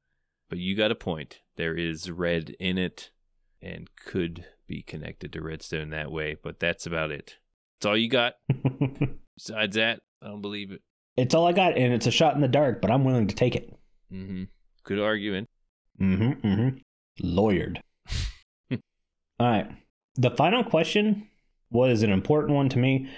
But 0.50 0.58
you 0.58 0.76
got 0.76 0.90
a 0.90 0.96
point. 0.96 1.42
There 1.58 1.76
is 1.76 2.10
red 2.10 2.56
in 2.60 2.80
it 2.80 3.12
and 3.62 3.88
could 4.04 4.46
be 4.68 4.82
connected 4.82 5.32
to 5.34 5.42
redstone 5.42 5.90
that 5.92 6.12
way, 6.12 6.36
but 6.42 6.60
that's 6.60 6.86
about 6.86 7.12
it. 7.12 7.38
That's 7.80 7.88
all 7.88 7.98
you 7.98 8.10
got. 8.10 8.34
Besides 9.38 9.76
that, 9.76 10.00
I 10.22 10.28
don't 10.28 10.42
believe 10.42 10.72
it. 10.72 10.82
it's 11.18 11.36
all 11.36 11.48
I 11.48 11.52
got, 11.54 11.78
and 11.78 11.94
it's 11.94 12.08
a 12.08 12.12
shot 12.12 12.36
in 12.36 12.42
the 12.42 12.48
dark, 12.48 12.82
but 12.82 12.92
I'm 12.92 13.04
willing 13.04 13.28
to 13.28 13.36
take 13.36 13.56
it. 13.56 13.74
Mm-hmm. 14.12 14.44
Good 14.84 15.00
argument. 15.00 15.48
Mm-hmm. 16.02 16.48
Mm-hmm. 16.48 16.78
Lawyered. 17.28 17.80
all 18.72 18.78
right. 19.40 19.68
The 20.16 20.32
final 20.32 20.64
question 20.64 21.28
was 21.70 22.04
an 22.04 22.12
important 22.12 22.54
one 22.56 22.70
to 22.70 22.78
me 22.80 23.10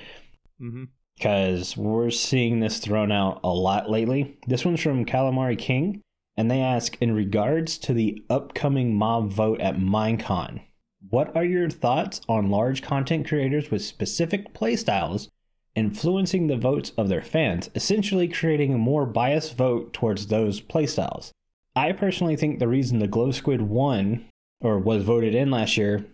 Mm-hmm. 0.59 0.85
because 1.15 1.77
we're 1.77 2.09
seeing 2.09 2.59
this 2.59 2.79
thrown 2.79 3.11
out 3.11 3.39
a 3.43 3.49
lot 3.49 3.91
lately. 3.91 4.39
This 4.47 4.65
one's 4.65 4.81
from 4.81 5.05
Calamari 5.05 5.55
King, 5.57 6.01
and 6.35 6.49
they 6.49 6.61
ask 6.61 6.97
in 6.99 7.13
regards 7.13 7.77
to 7.79 7.93
the 7.93 8.23
upcoming 8.27 8.95
mob 8.95 9.31
vote 9.31 9.61
at 9.61 9.75
Minecon, 9.77 10.61
what 11.09 11.35
are 11.35 11.45
your 11.45 11.69
thoughts 11.69 12.21
on 12.27 12.49
large 12.49 12.81
content 12.81 13.27
creators 13.27 13.71
with 13.71 13.81
specific 13.81 14.53
playstyles 14.53 15.29
influencing 15.75 16.47
the 16.47 16.57
votes 16.57 16.91
of 16.97 17.07
their 17.07 17.21
fans, 17.21 17.69
essentially 17.75 18.27
creating 18.27 18.73
a 18.73 18.77
more 18.77 19.05
biased 19.05 19.55
vote 19.55 19.93
towards 19.93 20.27
those 20.27 20.59
playstyles? 20.59 21.31
I 21.75 21.91
personally 21.91 22.35
think 22.35 22.59
the 22.59 22.67
reason 22.67 22.99
the 22.99 23.07
Glow 23.07 23.31
Squid 23.31 23.61
won 23.61 24.25
or 24.59 24.79
was 24.79 25.03
voted 25.03 25.35
in 25.35 25.51
last 25.51 25.77
year 25.77 26.05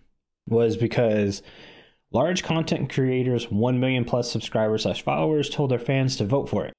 was 0.47 0.75
because 0.75 1.41
large 2.11 2.43
content 2.43 2.91
creators, 2.91 3.49
1 3.49 3.79
million 3.79 4.03
plus 4.03 4.29
subscribers 4.29 4.83
slash 4.83 5.01
followers, 5.01 5.49
told 5.49 5.71
their 5.71 5.79
fans 5.79 6.17
to 6.17 6.25
vote 6.25 6.49
for 6.49 6.65
it. 6.65 6.73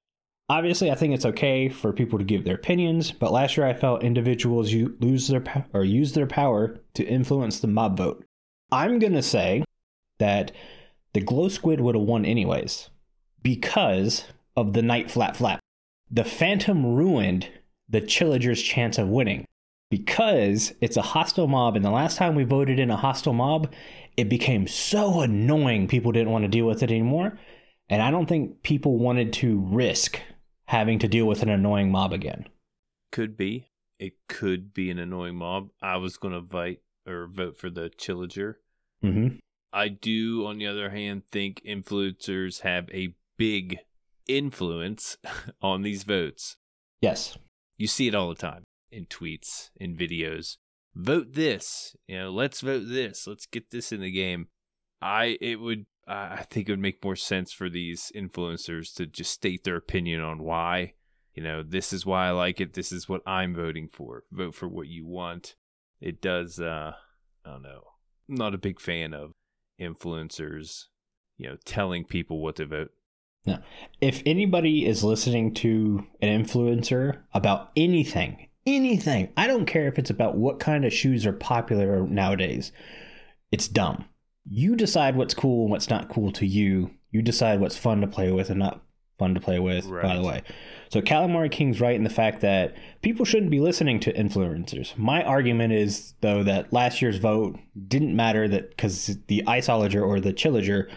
Obviously, 0.47 0.91
I 0.91 0.95
think 0.95 1.13
it's 1.13 1.25
okay 1.25 1.69
for 1.69 1.91
people 1.91 2.19
to 2.19 2.25
give 2.25 2.43
their 2.43 2.55
opinions, 2.55 3.11
but 3.11 3.31
last 3.31 3.57
year 3.57 3.65
I 3.65 3.73
felt 3.73 4.03
individuals 4.03 4.71
lose 4.71 5.27
their 5.27 5.43
or 5.73 5.83
use 5.83 6.13
their 6.13 6.27
power 6.27 6.77
to 6.93 7.03
influence 7.03 7.59
the 7.59 7.67
mob 7.67 7.97
vote. 7.97 8.23
I'm 8.71 8.99
gonna 8.99 9.23
say 9.23 9.63
that 10.19 10.51
the 11.13 11.21
glow 11.21 11.47
squid 11.47 11.81
would 11.81 11.95
have 11.95 12.03
won 12.03 12.25
anyways 12.25 12.89
because 13.41 14.25
of 14.55 14.73
the 14.73 14.83
night 14.83 15.09
flap 15.09 15.35
flap. 15.35 15.59
The 16.11 16.23
phantom 16.23 16.85
ruined 16.85 17.49
the 17.89 18.01
chillagers' 18.01 18.63
chance 18.63 18.99
of 18.99 19.07
winning 19.07 19.45
because 19.89 20.73
it's 20.79 20.97
a 20.97 21.01
hostile 21.01 21.47
mob, 21.47 21.75
and 21.75 21.83
the 21.83 21.89
last 21.89 22.17
time 22.17 22.35
we 22.35 22.43
voted 22.43 22.79
in 22.79 22.91
a 22.91 22.97
hostile 22.97 23.33
mob, 23.33 23.73
it 24.15 24.29
became 24.29 24.67
so 24.67 25.21
annoying 25.21 25.87
people 25.87 26.11
didn't 26.11 26.31
want 26.31 26.43
to 26.43 26.49
deal 26.49 26.67
with 26.67 26.83
it 26.83 26.91
anymore. 26.91 27.39
And 27.89 28.01
I 28.01 28.11
don't 28.11 28.27
think 28.27 28.61
people 28.61 28.97
wanted 28.97 29.33
to 29.33 29.59
risk 29.59 30.19
having 30.67 30.99
to 30.99 31.07
deal 31.07 31.25
with 31.25 31.41
an 31.41 31.49
annoying 31.49 31.91
mob 31.91 32.13
again. 32.13 32.47
Could 33.11 33.37
be. 33.37 33.69
It 33.99 34.13
could 34.27 34.73
be 34.73 34.89
an 34.89 34.99
annoying 34.99 35.35
mob. 35.35 35.69
I 35.81 35.97
was 35.97 36.17
gonna 36.17 36.41
vote 36.41 36.77
or 37.07 37.27
vote 37.27 37.57
for 37.57 37.69
the 37.69 37.89
Chillager. 37.89 38.55
Mm-hmm. 39.03 39.37
I 39.71 39.89
do, 39.89 40.45
on 40.45 40.57
the 40.57 40.67
other 40.67 40.89
hand, 40.89 41.23
think 41.27 41.61
influencers 41.67 42.61
have 42.61 42.89
a 42.91 43.13
big 43.37 43.79
influence 44.27 45.17
on 45.61 45.81
these 45.81 46.03
votes. 46.03 46.57
Yes. 47.01 47.37
You 47.77 47.87
see 47.87 48.07
it 48.07 48.15
all 48.15 48.29
the 48.29 48.35
time 48.35 48.63
in 48.91 49.05
tweets, 49.05 49.69
in 49.75 49.95
videos. 49.95 50.57
Vote 50.95 51.33
this, 51.33 51.95
you 52.07 52.17
know, 52.17 52.31
let's 52.31 52.61
vote 52.61 52.85
this, 52.87 53.27
let's 53.27 53.45
get 53.45 53.71
this 53.71 53.91
in 53.91 53.99
the 53.99 54.11
game. 54.11 54.47
I 55.01 55.37
it 55.41 55.59
would 55.59 55.85
I 56.07 56.37
I 56.39 56.43
think 56.43 56.67
it 56.67 56.71
would 56.71 56.79
make 56.79 57.03
more 57.03 57.15
sense 57.15 57.51
for 57.51 57.69
these 57.69 58.11
influencers 58.15 58.93
to 58.95 59.05
just 59.05 59.31
state 59.31 59.63
their 59.63 59.77
opinion 59.77 60.21
on 60.21 60.43
why. 60.43 60.93
You 61.33 61.43
know, 61.43 61.63
this 61.63 61.91
is 61.91 62.05
why 62.05 62.27
I 62.27 62.31
like 62.31 62.61
it, 62.61 62.73
this 62.73 62.91
is 62.91 63.09
what 63.09 63.21
I'm 63.27 63.53
voting 63.53 63.89
for. 63.91 64.23
Vote 64.31 64.55
for 64.55 64.67
what 64.67 64.87
you 64.87 65.05
want. 65.05 65.55
It 65.99 66.21
does 66.21 66.59
uh 66.59 66.93
I 67.45 67.49
don't 67.49 67.63
know. 67.63 67.83
I'm 68.29 68.35
not 68.35 68.55
a 68.55 68.59
big 68.59 68.79
fan 68.79 69.13
of 69.13 69.31
influencers, 69.79 70.85
you 71.37 71.47
know, 71.47 71.57
telling 71.65 72.05
people 72.05 72.41
what 72.41 72.55
to 72.57 72.65
vote. 72.65 72.91
No. 73.45 73.59
If 74.01 74.23
anybody 74.25 74.85
is 74.85 75.03
listening 75.03 75.53
to 75.55 76.05
an 76.21 76.43
influencer 76.43 77.21
about 77.33 77.71
anything, 77.75 78.47
anything. 78.65 79.31
I 79.37 79.47
don't 79.47 79.65
care 79.65 79.87
if 79.87 79.99
it's 79.99 80.09
about 80.09 80.37
what 80.37 80.59
kind 80.59 80.85
of 80.85 80.93
shoes 80.93 81.25
are 81.25 81.33
popular 81.33 82.05
nowadays. 82.07 82.71
It's 83.51 83.67
dumb. 83.67 84.05
You 84.45 84.75
decide 84.75 85.15
what's 85.15 85.33
cool 85.33 85.63
and 85.63 85.71
what's 85.71 85.89
not 85.89 86.09
cool 86.09 86.31
to 86.33 86.45
you. 86.45 86.91
You 87.11 87.21
decide 87.21 87.59
what's 87.59 87.77
fun 87.77 88.01
to 88.01 88.07
play 88.07 88.31
with 88.31 88.49
and 88.49 88.59
not 88.59 88.81
fun 89.17 89.33
to 89.33 89.39
play 89.39 89.59
with, 89.59 89.89
by 89.89 90.15
the 90.15 90.21
way. 90.21 90.43
So 90.89 91.01
Calamari 91.01 91.49
King's 91.49 91.81
right 91.81 91.95
in 91.95 92.03
the 92.03 92.09
fact 92.09 92.41
that 92.41 92.75
people 93.01 93.25
shouldn't 93.25 93.51
be 93.51 93.59
listening 93.59 93.99
to 94.01 94.13
influencers. 94.13 94.97
My 94.97 95.23
argument 95.23 95.73
is 95.73 96.13
though 96.21 96.43
that 96.43 96.71
last 96.73 97.01
year's 97.01 97.17
vote 97.17 97.57
didn't 97.87 98.15
matter 98.15 98.47
that 98.47 98.69
because 98.69 99.17
the 99.27 99.43
Iceologer 99.47 100.05
or 100.05 100.19
the 100.19 100.33
Chillager 100.33 100.91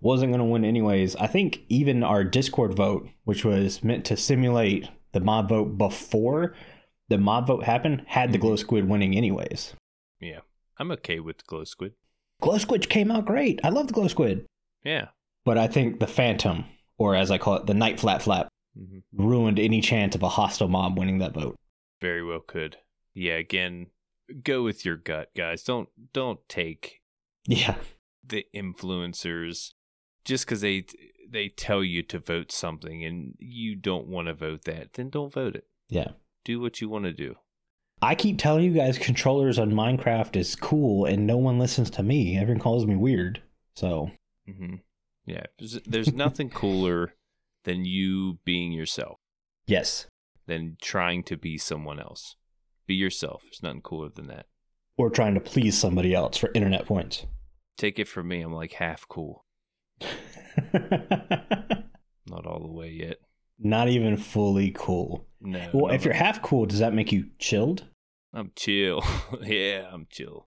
wasn't 0.00 0.32
going 0.32 0.40
to 0.40 0.44
win 0.44 0.64
anyways. 0.64 1.16
I 1.16 1.26
think 1.26 1.62
even 1.68 2.02
our 2.02 2.24
Discord 2.24 2.74
vote, 2.74 3.08
which 3.24 3.44
was 3.44 3.82
meant 3.82 4.04
to 4.06 4.16
simulate 4.16 4.88
the 5.12 5.20
mob 5.20 5.48
vote 5.48 5.78
before 5.78 6.54
the 7.08 7.18
mob 7.18 7.46
vote 7.46 7.64
happened, 7.64 8.04
had 8.06 8.32
the 8.32 8.38
mm-hmm. 8.38 8.48
Glow 8.48 8.56
Squid 8.56 8.88
winning 8.88 9.16
anyways. 9.16 9.74
Yeah. 10.20 10.40
I'm 10.78 10.90
okay 10.92 11.20
with 11.20 11.38
the 11.38 11.44
glow 11.46 11.64
squid. 11.64 11.92
Glow 12.42 12.58
Squid 12.58 12.88
came 12.90 13.10
out 13.10 13.24
great. 13.24 13.60
I 13.64 13.70
love 13.70 13.86
the 13.86 13.92
Glow 13.94 14.08
Squid. 14.08 14.44
Yeah. 14.84 15.08
But 15.44 15.56
I 15.58 15.66
think 15.68 15.98
the 16.00 16.06
Phantom, 16.06 16.64
or 16.98 17.16
as 17.16 17.30
I 17.30 17.38
call 17.38 17.54
it, 17.56 17.66
the 17.66 17.74
Night 17.74 17.98
Flap 17.98 18.20
Flap, 18.22 18.48
hmm 18.76 18.98
ruined 19.14 19.58
any 19.58 19.80
chance 19.82 20.14
of 20.14 20.22
a 20.22 20.28
hostile 20.30 20.68
mob 20.68 20.98
winning 20.98 21.18
that 21.18 21.34
vote. 21.34 21.54
Very 22.00 22.24
well 22.24 22.40
could. 22.40 22.76
Yeah, 23.14 23.34
again, 23.34 23.86
go 24.42 24.62
with 24.62 24.84
your 24.86 24.96
gut, 24.96 25.28
guys. 25.36 25.62
Don't 25.62 25.88
don't 26.12 26.40
take 26.48 27.00
Yeah. 27.46 27.76
the 28.26 28.46
influencers 28.54 29.72
just 30.24 30.46
because 30.46 30.60
they 30.62 30.84
they 31.28 31.48
tell 31.48 31.82
you 31.84 32.02
to 32.04 32.18
vote 32.18 32.50
something 32.52 33.04
and 33.04 33.34
you 33.38 33.74
don't 33.76 34.06
want 34.06 34.28
to 34.28 34.34
vote 34.34 34.64
that. 34.64 34.94
Then 34.94 35.10
don't 35.10 35.32
vote 35.32 35.54
it. 35.56 35.66
Yeah. 35.88 36.12
Do 36.44 36.60
what 36.60 36.80
you 36.80 36.88
want 36.88 37.04
to 37.04 37.12
do. 37.12 37.36
I 38.02 38.14
keep 38.16 38.38
telling 38.38 38.64
you 38.64 38.72
guys 38.72 38.98
controllers 38.98 39.58
on 39.60 39.70
Minecraft 39.70 40.34
is 40.36 40.56
cool 40.56 41.04
and 41.06 41.26
no 41.26 41.36
one 41.36 41.58
listens 41.58 41.88
to 41.90 42.02
me. 42.02 42.36
Everyone 42.36 42.60
calls 42.60 42.84
me 42.84 42.96
weird. 42.96 43.40
So, 43.76 44.10
hmm 44.46 44.76
Yeah, 45.24 45.44
there's, 45.58 45.80
there's 45.86 46.12
nothing 46.12 46.50
cooler 46.54 47.14
than 47.64 47.84
you 47.84 48.38
being 48.44 48.72
yourself, 48.72 49.18
yes. 49.66 50.06
than 50.46 50.76
trying 50.82 51.22
to 51.24 51.36
be 51.36 51.56
someone 51.56 52.00
else. 52.00 52.34
Be 52.88 52.94
yourself. 52.96 53.42
There's 53.44 53.62
nothing 53.62 53.82
cooler 53.82 54.08
than 54.08 54.26
that. 54.26 54.46
Or 54.96 55.08
trying 55.08 55.34
to 55.34 55.40
please 55.40 55.78
somebody 55.78 56.12
else 56.12 56.36
for 56.36 56.50
internet 56.54 56.86
points. 56.86 57.24
Take 57.78 57.98
it 58.00 58.08
from 58.08 58.28
me, 58.28 58.40
I'm 58.42 58.52
like 58.52 58.72
half 58.72 59.06
cool. 59.08 59.44
Not 60.72 62.46
all 62.46 62.60
the 62.60 62.72
way 62.72 62.90
yet. 62.90 63.18
Not 63.58 63.88
even 63.88 64.16
fully 64.16 64.72
cool. 64.74 65.28
No. 65.40 65.70
Well, 65.72 65.86
no, 65.88 65.94
if 65.94 66.04
you're 66.04 66.14
half 66.14 66.42
cool, 66.42 66.66
does 66.66 66.80
that 66.80 66.94
make 66.94 67.12
you 67.12 67.26
chilled? 67.38 67.84
I'm 68.34 68.52
chill. 68.56 69.02
yeah, 69.42 69.88
I'm 69.92 70.06
chill. 70.10 70.46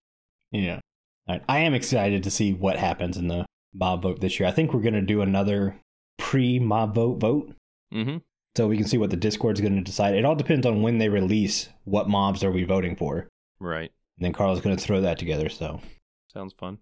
Yeah. 0.50 0.80
Right. 1.28 1.42
I 1.48 1.58
am 1.60 1.74
excited 1.74 2.22
to 2.24 2.30
see 2.30 2.52
what 2.52 2.76
happens 2.78 3.16
in 3.16 3.28
the 3.28 3.46
mob 3.74 4.02
vote 4.02 4.20
this 4.20 4.38
year. 4.38 4.48
I 4.48 4.52
think 4.52 4.72
we're 4.72 4.80
going 4.80 4.94
to 4.94 5.00
do 5.00 5.22
another 5.22 5.76
pre 6.18 6.58
mob 6.58 6.94
vote 6.94 7.18
vote 7.20 7.52
Mm-hmm. 7.94 8.16
so 8.56 8.66
we 8.66 8.76
can 8.76 8.86
see 8.88 8.98
what 8.98 9.10
the 9.10 9.16
Discord's 9.16 9.60
going 9.60 9.76
to 9.76 9.80
decide. 9.82 10.14
It 10.16 10.24
all 10.24 10.34
depends 10.34 10.66
on 10.66 10.82
when 10.82 10.98
they 10.98 11.08
release 11.08 11.68
what 11.84 12.08
mobs 12.08 12.42
are 12.42 12.50
we 12.50 12.64
voting 12.64 12.96
for. 12.96 13.28
Right. 13.60 13.92
And 14.18 14.24
then 14.24 14.32
Carl's 14.32 14.60
going 14.60 14.76
to 14.76 14.82
throw 14.82 15.00
that 15.02 15.18
together. 15.18 15.48
So 15.48 15.80
Sounds 16.32 16.52
fun. 16.52 16.78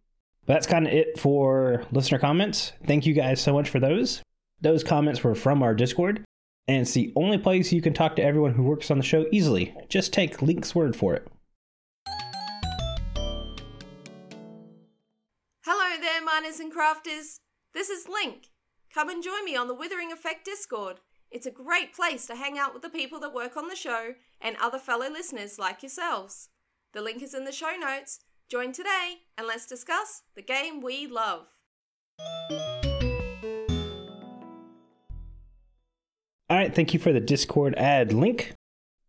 But 0.47 0.55
that's 0.55 0.67
kind 0.67 0.87
of 0.87 0.93
it 0.93 1.19
for 1.19 1.85
listener 1.93 2.19
comments. 2.19 2.73
Thank 2.87 3.05
you 3.07 3.13
guys 3.13 3.41
so 3.41 3.53
much 3.53 3.69
for 3.69 3.81
those. 3.81 4.23
Those 4.63 4.83
comments 4.83 5.23
were 5.23 5.35
from 5.35 5.63
our 5.63 5.75
Discord, 5.75 6.25
and 6.67 6.83
it's 6.83 6.93
the 6.93 7.13
only 7.17 7.39
place 7.39 7.73
you 7.73 7.83
can 7.83 7.93
talk 7.93 8.17
to 8.17 8.23
everyone 8.23 8.55
who 8.55 8.63
works 8.63 8.91
on 8.91 8.99
the 8.99 9.05
show 9.05 9.27
easily. 9.31 9.75
Just 9.89 10.13
take 10.13 10.41
Link's 10.41 10.75
word 10.75 10.97
for 10.97 11.15
it. 11.15 11.29
Hello 15.65 16.01
there, 16.01 16.23
miners 16.25 16.61
and 16.61 16.73
crafters. 16.73 17.41
This 17.75 17.91
is 17.91 18.09
Link. 18.09 18.49
Come 18.93 19.09
and 19.11 19.23
join 19.23 19.45
me 19.45 19.57
on 19.57 19.69
the 19.69 19.75
Withering 19.75 20.13
Effect 20.13 20.45
Discord. 20.45 21.01
It's 21.31 21.47
a 21.47 21.51
great 21.51 21.93
place 21.93 22.27
to 22.27 22.37
hang 22.37 22.59
out 22.59 22.73
with 22.73 22.83
the 22.83 22.89
people 22.89 23.19
that 23.21 23.35
work 23.35 23.57
on 23.57 23.69
the 23.69 23.75
show 23.75 24.15
and 24.41 24.57
other 24.61 24.79
fellow 24.79 25.11
listeners 25.11 25.59
like 25.59 25.83
yourselves. 25.83 26.49
The 26.93 27.03
link 27.03 27.23
is 27.23 27.35
in 27.35 27.45
the 27.45 27.53
show 27.53 27.75
notes. 27.79 28.21
Join 28.49 28.73
today 28.73 29.17
and 29.37 29.47
let's 29.47 29.67
discuss 29.67 30.23
the 30.37 30.43
game 30.43 30.81
we 30.81 31.09
love. 31.09 31.47
All 36.55 36.61
right, 36.61 36.73
thank 36.73 36.95
you 36.95 37.01
for 37.01 37.13
the 37.13 37.19
Discord 37.19 37.75
ad 37.75 38.13
link. 38.13 38.53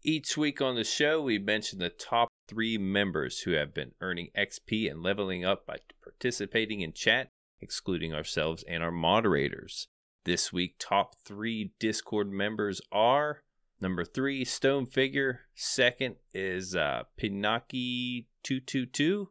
Each 0.01 0.35
week 0.35 0.63
on 0.63 0.73
the 0.73 0.83
show, 0.83 1.21
we 1.21 1.37
mention 1.37 1.77
the 1.77 1.89
top 1.89 2.29
three 2.47 2.79
members 2.79 3.41
who 3.41 3.51
have 3.51 3.71
been 3.71 3.91
earning 4.01 4.29
XP 4.35 4.89
and 4.89 5.03
leveling 5.03 5.45
up 5.45 5.67
by 5.67 5.77
participating 6.01 6.81
in 6.81 6.91
chat, 6.91 7.29
excluding 7.61 8.15
ourselves 8.15 8.63
and 8.67 8.81
our 8.81 8.89
moderators. 8.89 9.85
This 10.23 10.51
week, 10.51 10.77
top 10.79 11.17
three 11.23 11.71
Discord 11.77 12.31
members 12.31 12.81
are 12.91 13.41
number 13.79 14.03
three, 14.03 14.43
Stone 14.43 14.87
Figure. 14.87 15.41
Second 15.53 16.15
is 16.33 16.75
uh, 16.75 17.03
Pinaki222. 17.21 19.27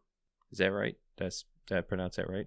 Is 0.53 0.59
that 0.59 0.73
right? 0.73 0.95
That's, 1.17 1.47
did 1.67 1.79
I 1.79 1.81
pronounce 1.81 2.15
that 2.15 2.31
right? 2.31 2.47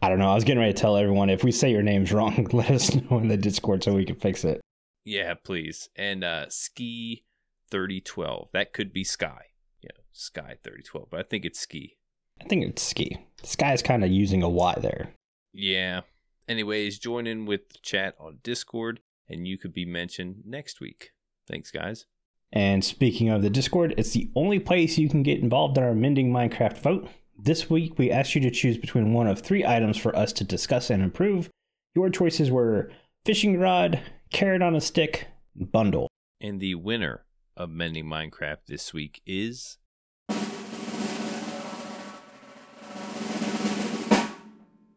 I 0.00 0.10
don't 0.10 0.20
know. 0.20 0.30
I 0.30 0.36
was 0.36 0.44
getting 0.44 0.60
ready 0.60 0.74
to 0.74 0.80
tell 0.80 0.96
everyone 0.96 1.28
if 1.28 1.42
we 1.42 1.50
say 1.50 1.72
your 1.72 1.82
name's 1.82 2.12
wrong, 2.12 2.46
let 2.52 2.70
us 2.70 2.94
know 2.94 3.18
in 3.18 3.26
the 3.26 3.36
Discord 3.36 3.82
so 3.82 3.96
we 3.96 4.04
can 4.04 4.14
fix 4.14 4.44
it. 4.44 4.60
Yeah, 5.04 5.34
please. 5.34 5.88
And 5.96 6.24
uh, 6.24 6.48
Ski 6.48 7.24
3012. 7.70 8.48
That 8.52 8.72
could 8.72 8.92
be 8.92 9.04
Sky. 9.04 9.46
Yeah, 9.82 9.90
Sky 10.12 10.56
3012, 10.62 11.08
but 11.10 11.20
I 11.20 11.22
think 11.22 11.44
it's 11.44 11.60
Ski. 11.60 11.98
I 12.40 12.44
think 12.44 12.64
it's 12.64 12.82
ski. 12.82 13.18
This 13.40 13.56
guy's 13.56 13.82
kind 13.82 14.04
of 14.04 14.10
using 14.10 14.42
a 14.42 14.48
Y 14.48 14.78
there. 14.80 15.10
Yeah. 15.52 16.02
Anyways, 16.48 16.98
join 16.98 17.26
in 17.26 17.46
with 17.46 17.68
the 17.70 17.78
chat 17.82 18.14
on 18.18 18.38
Discord 18.42 19.00
and 19.28 19.46
you 19.46 19.58
could 19.58 19.74
be 19.74 19.84
mentioned 19.84 20.42
next 20.46 20.80
week. 20.80 21.10
Thanks, 21.46 21.70
guys. 21.70 22.06
And 22.52 22.82
speaking 22.84 23.28
of 23.28 23.42
the 23.42 23.50
Discord, 23.50 23.94
it's 23.98 24.12
the 24.12 24.30
only 24.34 24.58
place 24.58 24.96
you 24.96 25.08
can 25.08 25.22
get 25.22 25.40
involved 25.40 25.76
in 25.76 25.84
our 25.84 25.94
Mending 25.94 26.32
Minecraft 26.32 26.78
vote. 26.78 27.08
This 27.36 27.68
week, 27.68 27.98
we 27.98 28.10
asked 28.10 28.34
you 28.34 28.40
to 28.40 28.50
choose 28.50 28.78
between 28.78 29.12
one 29.12 29.26
of 29.26 29.40
three 29.40 29.64
items 29.64 29.96
for 29.96 30.16
us 30.16 30.32
to 30.34 30.44
discuss 30.44 30.90
and 30.90 31.02
improve. 31.02 31.50
Your 31.94 32.08
choices 32.08 32.50
were 32.50 32.90
fishing 33.24 33.60
rod, 33.60 34.00
carrot 34.30 34.62
on 34.62 34.74
a 34.74 34.80
stick, 34.80 35.28
bundle. 35.54 36.08
And 36.40 36.60
the 36.60 36.74
winner 36.76 37.24
of 37.56 37.70
Mending 37.70 38.06
Minecraft 38.06 38.66
this 38.66 38.92
week 38.92 39.20
is. 39.26 39.78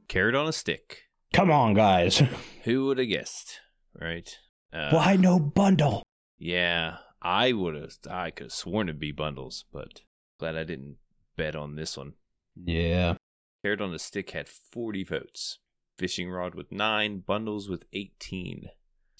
Carrot 0.08 0.36
on 0.36 0.48
a 0.48 0.54
stick. 0.54 1.04
Come 1.34 1.50
on, 1.50 1.74
guys. 1.74 2.22
Who 2.64 2.86
would 2.88 2.98
have 2.98 3.08
guessed? 3.08 3.60
Right? 4.00 4.38
Uh, 4.74 4.92
Why 4.92 5.16
no 5.16 5.40
bundle? 5.40 6.04
Yeah, 6.38 6.98
I 7.22 7.54
would 7.54 7.76
have. 7.76 7.94
I 8.10 8.32
could 8.32 8.46
have 8.46 8.54
sworn 8.54 8.90
it'd 8.90 9.00
be 9.00 9.12
bundles, 9.12 9.66
but 9.72 10.02
glad 10.40 10.56
I 10.56 10.64
didn't 10.64 10.98
bet 11.38 11.56
on 11.56 11.76
this 11.76 11.98
one. 11.98 12.14
Yeah. 12.56 13.16
Carrot 13.64 13.82
on 13.82 13.94
a 13.94 14.00
Stick 14.00 14.32
had 14.32 14.50
40 14.50 15.04
votes. 15.04 15.60
Fishing 15.98 16.30
Rod 16.30 16.56
with 16.56 16.72
9, 16.72 17.20
Bundles 17.20 17.70
with 17.70 17.86
18. 17.94 18.70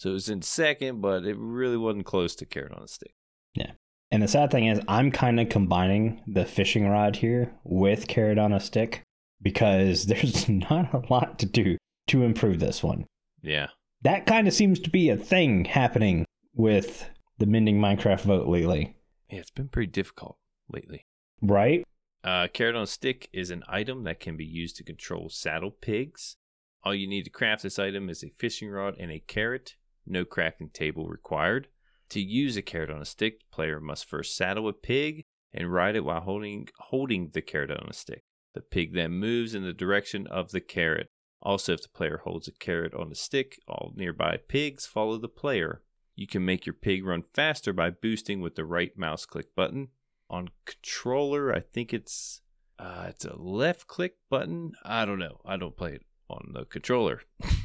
So 0.02 0.10
it 0.10 0.14
was 0.14 0.30
in 0.30 0.42
second, 0.42 1.00
but 1.00 1.26
it 1.26 1.38
really 1.38 1.78
wasn't 1.78 2.08
close 2.08 2.34
to 2.38 2.46
Carrot 2.48 2.72
on 2.72 2.82
a 2.82 2.88
Stick. 2.88 3.14
Yeah. 3.54 3.74
And 4.10 4.24
the 4.24 4.28
sad 4.28 4.50
thing 4.50 4.66
is, 4.66 4.82
I'm 4.88 5.12
kind 5.12 5.40
of 5.40 5.50
combining 5.50 6.24
the 6.26 6.44
fishing 6.44 6.88
rod 6.88 7.18
here 7.18 7.54
with 7.64 8.08
carrot 8.08 8.40
on 8.40 8.52
a 8.52 8.60
stick 8.60 9.04
because 9.44 10.06
there's 10.08 10.50
not 10.50 10.92
a 10.92 11.04
lot 11.14 11.38
to 11.38 11.46
do 11.46 11.78
to 12.08 12.24
improve 12.24 12.60
this 12.60 12.82
one. 12.82 13.06
Yeah. 13.44 13.68
That 14.02 14.26
kind 14.26 14.48
of 14.48 14.56
seems 14.56 14.80
to 14.80 14.90
be 14.90 15.10
a 15.10 15.18
thing 15.18 15.66
happening 15.66 16.26
with 16.56 17.08
the 17.38 17.46
Mending 17.46 17.80
Minecraft 17.80 18.22
vote 18.22 18.48
lately, 18.48 18.96
Yeah, 19.30 19.38
it's 19.42 19.52
been 19.52 19.68
pretty 19.70 19.92
difficult 19.92 20.36
lately. 20.68 21.06
right? 21.44 21.84
Uh, 22.24 22.48
Carrot 22.52 22.76
on 22.76 22.84
a 22.84 22.88
Stick 22.88 23.30
is 23.34 23.52
an 23.52 23.62
item 23.68 24.04
that 24.06 24.20
can 24.20 24.36
be 24.36 24.46
used 24.46 24.78
to 24.78 24.84
control 24.84 25.30
saddle 25.30 25.70
pigs. 25.70 26.38
All 26.84 26.96
you 26.96 27.08
need 27.08 27.26
to 27.26 27.30
craft 27.30 27.62
this 27.62 27.78
item 27.78 28.10
is 28.10 28.24
a 28.24 28.34
fishing 28.40 28.72
rod 28.72 28.96
and 29.00 29.12
a 29.12 29.20
carrot. 29.20 29.76
No 30.06 30.26
crafting 30.26 30.72
table 30.74 31.08
required. 31.08 31.68
To 32.10 32.22
use 32.22 32.58
a 32.58 32.62
carrot 32.62 32.90
on 32.90 33.02
a 33.02 33.06
stick, 33.06 33.50
player 33.52 33.80
must 33.80 34.06
first 34.06 34.36
saddle 34.36 34.68
a 34.68 34.74
pig 34.74 35.24
and 35.54 35.72
ride 35.72 35.96
it 35.96 36.04
while 36.04 36.22
holding 36.22 36.68
holding 36.78 37.30
the 37.30 37.42
carrot 37.42 37.72
on 37.72 37.88
a 37.90 37.94
stick. 37.94 38.24
The 38.54 38.62
pig 38.62 38.94
then 38.94 39.12
moves 39.12 39.56
in 39.56 39.64
the 39.64 39.74
direction 39.74 40.28
of 40.28 40.52
the 40.52 40.62
carrot. 40.62 41.10
Also, 41.42 41.74
if 41.74 41.82
the 41.82 41.90
player 41.90 42.22
holds 42.24 42.48
a 42.48 42.52
carrot 42.52 42.94
on 42.94 43.12
a 43.12 43.16
stick, 43.16 43.60
all 43.68 43.94
nearby 43.96 44.38
pigs 44.48 44.86
follow 44.86 45.18
the 45.18 45.30
player. 45.30 45.82
You 46.16 46.28
can 46.28 46.46
make 46.46 46.66
your 46.66 46.74
pig 46.74 47.06
run 47.06 47.24
faster 47.34 47.74
by 47.74 47.90
boosting 47.90 48.42
with 48.42 48.56
the 48.56 48.66
right 48.66 48.96
mouse 48.98 49.26
click 49.26 49.56
button. 49.56 49.90
On 50.30 50.50
controller, 50.66 51.54
I 51.54 51.62
think 51.62 51.94
it's 51.94 52.42
uh, 52.78 53.06
it's 53.10 53.26
a 53.26 53.36
left 53.36 53.88
click 53.88 54.16
button. 54.30 54.74
I 54.84 55.06
don't 55.06 55.20
know. 55.20 55.40
I 55.46 55.58
don't 55.58 55.78
play 55.78 55.94
it 55.94 56.06
on 56.30 56.52
the 56.54 56.66
controller. 56.66 57.22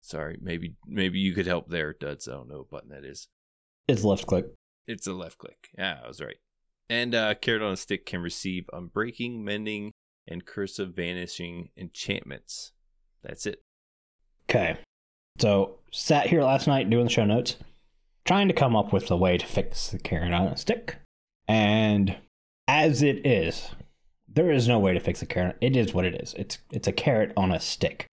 Sorry, 0.00 0.38
maybe 0.40 0.74
maybe 0.86 1.18
you 1.18 1.34
could 1.34 1.46
help 1.46 1.68
there, 1.68 1.92
Duds. 1.92 2.26
I 2.26 2.32
don't 2.32 2.48
know 2.48 2.58
what 2.58 2.70
button 2.70 2.90
that 2.90 3.04
is. 3.04 3.28
It's 3.86 4.04
left 4.04 4.26
click. 4.26 4.46
It's 4.86 5.06
a 5.06 5.12
left 5.12 5.38
click. 5.38 5.68
Yeah, 5.76 5.98
I 6.04 6.08
was 6.08 6.20
right. 6.20 6.38
And 6.88 7.14
uh, 7.14 7.34
carrot 7.34 7.62
on 7.62 7.72
a 7.72 7.76
stick 7.76 8.06
can 8.06 8.20
receive 8.20 8.68
unbreaking, 8.72 9.40
mending, 9.40 9.92
and 10.26 10.44
curse 10.44 10.78
of 10.78 10.94
vanishing 10.94 11.68
enchantments. 11.76 12.72
That's 13.22 13.46
it. 13.46 13.62
Okay. 14.48 14.78
So, 15.38 15.78
sat 15.92 16.26
here 16.26 16.42
last 16.42 16.66
night 16.66 16.90
doing 16.90 17.04
the 17.04 17.10
show 17.10 17.24
notes, 17.24 17.56
trying 18.24 18.48
to 18.48 18.54
come 18.54 18.74
up 18.74 18.92
with 18.92 19.10
a 19.10 19.16
way 19.16 19.38
to 19.38 19.46
fix 19.46 19.88
the 19.90 19.98
carrot 19.98 20.32
on 20.32 20.48
a 20.48 20.56
stick. 20.56 20.96
And 21.46 22.16
as 22.66 23.02
it 23.02 23.26
is, 23.26 23.70
there 24.28 24.50
is 24.50 24.68
no 24.68 24.78
way 24.78 24.92
to 24.92 25.00
fix 25.00 25.22
a 25.22 25.26
carrot. 25.26 25.56
It 25.60 25.76
is 25.76 25.94
what 25.94 26.04
it 26.04 26.14
is. 26.14 26.34
It's 26.34 26.58
it's 26.70 26.88
a 26.88 26.92
carrot 26.92 27.32
on 27.36 27.52
a 27.52 27.60
stick. 27.60 28.06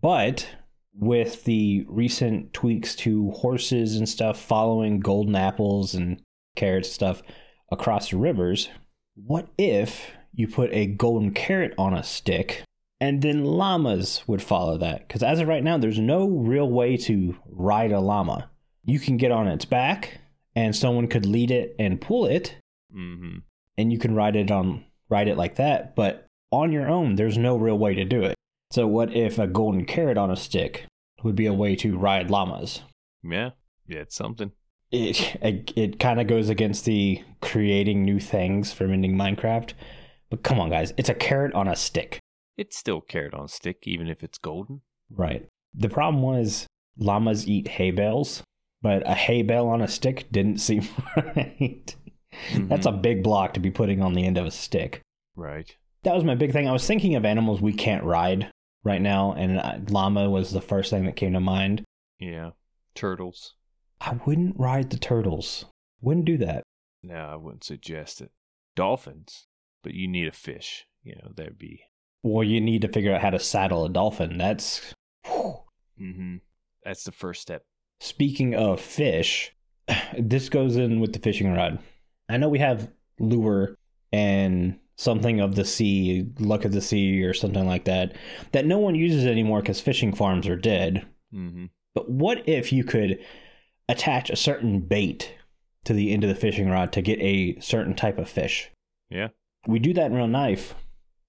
But 0.00 0.48
with 0.94 1.44
the 1.44 1.84
recent 1.88 2.52
tweaks 2.52 2.94
to 2.96 3.30
horses 3.30 3.96
and 3.96 4.08
stuff 4.08 4.40
following 4.40 5.00
golden 5.00 5.36
apples 5.36 5.94
and 5.94 6.20
carrots 6.56 6.90
stuff 6.90 7.22
across 7.70 8.10
the 8.10 8.16
rivers, 8.16 8.68
what 9.14 9.48
if 9.56 10.10
you 10.32 10.48
put 10.48 10.72
a 10.72 10.86
golden 10.86 11.32
carrot 11.32 11.74
on 11.78 11.94
a 11.94 12.02
stick 12.02 12.62
and 13.00 13.22
then 13.22 13.44
llamas 13.44 14.22
would 14.26 14.42
follow 14.42 14.76
that? 14.78 15.06
Because 15.06 15.22
as 15.22 15.38
of 15.40 15.48
right 15.48 15.62
now, 15.62 15.78
there's 15.78 15.98
no 16.00 16.26
real 16.28 16.68
way 16.68 16.96
to 16.96 17.36
ride 17.46 17.92
a 17.92 18.00
llama. 18.00 18.50
You 18.84 18.98
can 18.98 19.16
get 19.16 19.30
on 19.30 19.46
its 19.46 19.64
back 19.64 20.18
and 20.56 20.74
someone 20.74 21.06
could 21.08 21.26
lead 21.26 21.50
it 21.50 21.74
and 21.78 22.00
pull 22.00 22.26
it 22.26 22.56
Mm-hmm. 22.96 23.40
and 23.76 23.92
you 23.92 23.98
can 23.98 24.14
ride 24.14 24.34
it 24.34 24.50
on 24.50 24.82
ride 25.10 25.28
it 25.28 25.36
like 25.36 25.56
that, 25.56 25.94
but 25.94 26.24
on 26.50 26.72
your 26.72 26.88
own 26.88 27.16
there's 27.16 27.36
no 27.36 27.56
real 27.56 27.76
way 27.76 27.94
to 27.94 28.04
do 28.04 28.22
it. 28.22 28.34
So 28.70 28.86
what 28.86 29.14
if 29.14 29.38
a 29.38 29.46
golden 29.46 29.84
carrot 29.84 30.18
on 30.18 30.30
a 30.30 30.36
stick 30.36 30.86
would 31.22 31.34
be 31.34 31.46
a 31.46 31.52
way 31.52 31.74
to 31.76 31.96
ride 31.96 32.30
llamas? 32.30 32.82
Yeah. 33.22 33.50
Yeah, 33.86 34.00
it's 34.00 34.16
something. 34.16 34.52
It 34.90 35.36
it, 35.42 35.72
it 35.76 36.00
kind 36.00 36.20
of 36.20 36.26
goes 36.26 36.48
against 36.48 36.84
the 36.84 37.22
creating 37.40 38.04
new 38.04 38.20
things 38.20 38.72
from 38.72 38.90
mending 38.90 39.16
Minecraft. 39.16 39.72
But 40.30 40.42
come 40.42 40.60
on 40.60 40.70
guys, 40.70 40.92
it's 40.96 41.08
a 41.08 41.14
carrot 41.14 41.54
on 41.54 41.68
a 41.68 41.76
stick. 41.76 42.18
It's 42.56 42.76
still 42.76 43.00
carrot 43.00 43.34
on 43.34 43.44
a 43.44 43.48
stick, 43.48 43.78
even 43.84 44.08
if 44.08 44.22
it's 44.22 44.36
golden. 44.36 44.82
Right. 45.10 45.46
The 45.74 45.88
problem 45.88 46.22
was 46.22 46.66
llamas 46.98 47.46
eat 47.48 47.68
hay 47.68 47.90
bales, 47.90 48.42
but 48.82 49.08
a 49.08 49.14
hay 49.14 49.42
bale 49.42 49.68
on 49.68 49.80
a 49.80 49.88
stick 49.88 50.30
didn't 50.30 50.58
seem 50.60 50.86
right. 51.16 51.94
That's 52.54 52.86
a 52.86 52.90
mm-hmm. 52.90 53.00
big 53.00 53.22
block 53.22 53.54
to 53.54 53.60
be 53.60 53.70
putting 53.70 54.02
on 54.02 54.12
the 54.12 54.26
end 54.26 54.36
of 54.36 54.46
a 54.46 54.50
stick. 54.50 55.00
right. 55.34 55.74
That 56.04 56.14
was 56.14 56.22
my 56.22 56.36
big 56.36 56.52
thing. 56.52 56.68
I 56.68 56.72
was 56.72 56.86
thinking 56.86 57.16
of 57.16 57.24
animals 57.24 57.60
we 57.60 57.72
can't 57.72 58.04
ride 58.04 58.50
right 58.84 59.00
now, 59.00 59.32
and 59.32 59.58
uh, 59.58 59.78
llama 59.88 60.28
was 60.30 60.50
the 60.50 60.60
first 60.60 60.90
thing 60.90 61.04
that 61.06 61.16
came 61.16 61.32
to 61.32 61.40
mind. 61.40 61.84
Yeah. 62.18 62.50
Turtles. 62.94 63.54
I 64.00 64.18
wouldn't 64.26 64.58
ride 64.58 64.90
the 64.90 64.98
turtles. 64.98 65.64
Wouldn't 66.00 66.26
do 66.26 66.38
that. 66.38 66.62
No, 67.02 67.16
I 67.16 67.36
wouldn't 67.36 67.64
suggest 67.64 68.20
it. 68.20 68.30
Dolphins, 68.76 69.46
but 69.82 69.94
you 69.94 70.08
need 70.08 70.28
a 70.28 70.32
fish. 70.32 70.86
You 71.02 71.16
know, 71.16 71.32
that'd 71.34 71.58
be. 71.58 71.82
Well, 72.22 72.44
you 72.44 72.60
need 72.60 72.82
to 72.82 72.88
figure 72.88 73.14
out 73.14 73.22
how 73.22 73.30
to 73.30 73.38
saddle 73.38 73.84
a 73.84 73.88
dolphin. 73.88 74.38
That's. 74.38 74.94
Mm-hmm. 75.26 76.36
That's 76.84 77.04
the 77.04 77.12
first 77.12 77.42
step. 77.42 77.64
Speaking 78.00 78.54
of 78.54 78.80
fish, 78.80 79.52
this 80.18 80.48
goes 80.48 80.76
in 80.76 81.00
with 81.00 81.12
the 81.12 81.18
fishing 81.18 81.52
rod. 81.52 81.78
I 82.28 82.36
know 82.36 82.48
we 82.48 82.58
have 82.58 82.92
lure 83.18 83.76
and 84.12 84.78
something 84.98 85.40
of 85.40 85.54
the 85.54 85.64
sea, 85.64 86.26
luck 86.40 86.64
of 86.64 86.72
the 86.72 86.80
sea, 86.82 87.22
or 87.24 87.32
something 87.32 87.64
like 87.66 87.84
that, 87.84 88.14
that 88.52 88.66
no 88.66 88.78
one 88.78 88.96
uses 88.96 89.24
anymore 89.24 89.60
because 89.62 89.80
fishing 89.80 90.12
farms 90.12 90.46
are 90.48 90.56
dead. 90.56 91.06
Mm-hmm. 91.32 91.66
But 91.94 92.10
what 92.10 92.46
if 92.48 92.72
you 92.72 92.82
could 92.84 93.18
attach 93.88 94.28
a 94.28 94.36
certain 94.36 94.80
bait 94.80 95.32
to 95.84 95.92
the 95.94 96.12
end 96.12 96.24
of 96.24 96.28
the 96.28 96.34
fishing 96.34 96.68
rod 96.68 96.92
to 96.92 97.00
get 97.00 97.20
a 97.20 97.58
certain 97.60 97.94
type 97.94 98.18
of 98.18 98.28
fish? 98.28 98.70
Yeah. 99.08 99.28
We 99.66 99.78
do 99.78 99.94
that 99.94 100.10
in 100.10 100.16
real 100.16 100.28
life, 100.28 100.74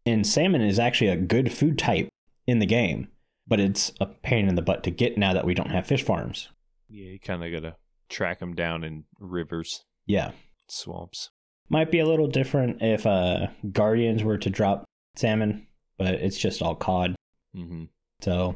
and 0.06 0.26
salmon 0.26 0.62
is 0.62 0.80
actually 0.80 1.10
a 1.12 1.16
good 1.18 1.54
food 1.54 1.78
type 1.78 2.10
in 2.48 2.60
the 2.60 2.66
game, 2.66 3.08
but 3.48 3.60
it's 3.60 3.92
a 4.02 4.08
pain 4.08 4.48
in 4.48 4.56
the 4.56 4.62
butt 4.64 4.84
to 4.84 4.92
get 4.92 5.18
now 5.18 5.34
that 5.34 5.46
we 5.46 5.54
don't 5.54 5.72
have 5.72 5.86
fish 5.88 6.04
farms. 6.04 6.50
Yeah, 6.88 7.12
you 7.12 7.20
kind 7.20 7.44
of 7.44 7.52
got 7.52 7.68
to 7.70 7.76
track 8.10 8.40
them 8.40 8.56
down 8.56 8.84
in 8.84 9.04
rivers, 9.20 9.84
Yeah. 10.08 10.32
swamps. 10.68 11.30
Might 11.70 11.92
be 11.92 12.00
a 12.00 12.08
little 12.08 12.28
different 12.28 12.82
if 12.82 13.06
uh, 13.06 13.48
Guardians 13.72 14.24
were 14.24 14.38
to 14.40 14.50
drop 14.50 14.86
salmon, 15.16 15.68
but 15.98 16.16
it's 16.16 16.38
just 16.38 16.62
all 16.62 16.76
cod. 16.76 17.16
Mm-hmm. 17.56 17.86
So, 18.22 18.56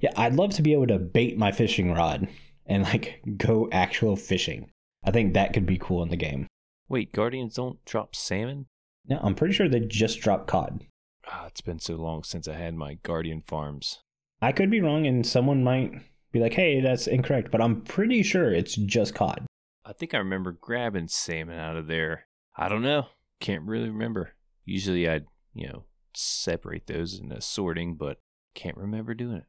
yeah, 0.00 0.12
I'd 0.16 0.34
love 0.34 0.54
to 0.54 0.62
be 0.62 0.72
able 0.72 0.86
to 0.88 0.98
bait 0.98 1.38
my 1.38 1.52
fishing 1.52 1.92
rod 1.92 2.28
and 2.66 2.82
like 2.84 3.22
go 3.36 3.68
actual 3.70 4.16
fishing. 4.16 4.70
I 5.04 5.10
think 5.10 5.34
that 5.34 5.52
could 5.52 5.66
be 5.66 5.78
cool 5.78 6.02
in 6.02 6.08
the 6.08 6.16
game. 6.16 6.46
Wait, 6.88 7.12
Guardians 7.12 7.54
don't 7.54 7.84
drop 7.84 8.16
salmon? 8.16 8.66
No, 9.06 9.20
I'm 9.22 9.34
pretty 9.34 9.54
sure 9.54 9.68
they 9.68 9.80
just 9.80 10.20
drop 10.20 10.46
cod. 10.46 10.84
Ah, 11.26 11.46
it's 11.46 11.60
been 11.60 11.78
so 11.78 11.94
long 11.94 12.22
since 12.22 12.48
I 12.48 12.54
had 12.54 12.74
my 12.74 12.94
Guardian 13.02 13.42
farms. 13.46 14.00
I 14.40 14.52
could 14.52 14.70
be 14.70 14.80
wrong, 14.80 15.06
and 15.06 15.26
someone 15.26 15.64
might 15.64 15.92
be 16.32 16.40
like, 16.40 16.54
"Hey, 16.54 16.80
that's 16.80 17.06
incorrect," 17.06 17.50
but 17.50 17.60
I'm 17.60 17.82
pretty 17.82 18.22
sure 18.22 18.52
it's 18.52 18.74
just 18.74 19.14
cod. 19.14 19.46
I 19.84 19.92
think 19.92 20.14
I 20.14 20.18
remember 20.18 20.52
grabbing 20.52 21.08
salmon 21.08 21.58
out 21.58 21.76
of 21.76 21.86
there. 21.86 22.26
I 22.56 22.68
don't 22.68 22.82
know. 22.82 23.06
Can't 23.40 23.64
really 23.64 23.88
remember. 23.88 24.32
Usually 24.64 25.08
I'd, 25.08 25.26
you 25.54 25.68
know, 25.68 25.84
separate 26.14 26.86
those 26.86 27.18
in 27.18 27.32
a 27.32 27.40
sorting, 27.40 27.96
but 27.96 28.18
can't 28.54 28.76
remember 28.76 29.14
doing 29.14 29.38
it. 29.38 29.44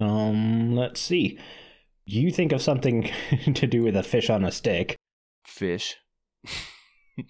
Um, 0.00 0.74
let's 0.76 1.00
see. 1.00 1.38
You 2.06 2.30
think 2.30 2.52
of 2.52 2.62
something 2.62 3.10
to 3.54 3.66
do 3.66 3.82
with 3.82 3.96
a 3.96 4.02
fish 4.02 4.30
on 4.30 4.44
a 4.44 4.52
stick? 4.52 4.96
Fish. 5.46 5.96
you 7.16 7.24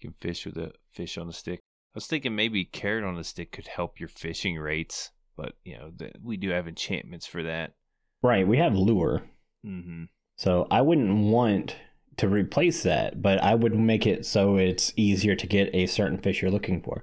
can 0.00 0.14
fish 0.20 0.46
with 0.46 0.56
a 0.56 0.72
fish 0.92 1.16
on 1.18 1.28
a 1.28 1.32
stick. 1.32 1.60
I 1.94 1.98
was 1.98 2.06
thinking 2.06 2.34
maybe 2.34 2.64
carrot 2.64 3.04
on 3.04 3.16
a 3.18 3.24
stick 3.24 3.52
could 3.52 3.68
help 3.68 4.00
your 4.00 4.08
fishing 4.08 4.56
rates, 4.58 5.10
but 5.36 5.54
you 5.64 5.76
know 5.76 5.90
th- 5.96 6.14
we 6.22 6.36
do 6.36 6.50
have 6.50 6.66
enchantments 6.66 7.26
for 7.26 7.42
that. 7.44 7.74
Right, 8.22 8.46
we 8.48 8.58
have 8.58 8.74
lure, 8.74 9.22
Mm-hmm. 9.64 10.04
so 10.36 10.66
I 10.70 10.80
wouldn't 10.82 11.24
want 11.30 11.76
to 12.16 12.28
replace 12.28 12.82
that, 12.82 13.20
but 13.20 13.42
I 13.42 13.54
would 13.54 13.74
make 13.74 14.06
it 14.06 14.24
so 14.24 14.56
it's 14.56 14.92
easier 14.96 15.34
to 15.34 15.46
get 15.46 15.74
a 15.74 15.86
certain 15.86 16.18
fish 16.18 16.42
you're 16.42 16.50
looking 16.50 16.80
for. 16.80 17.02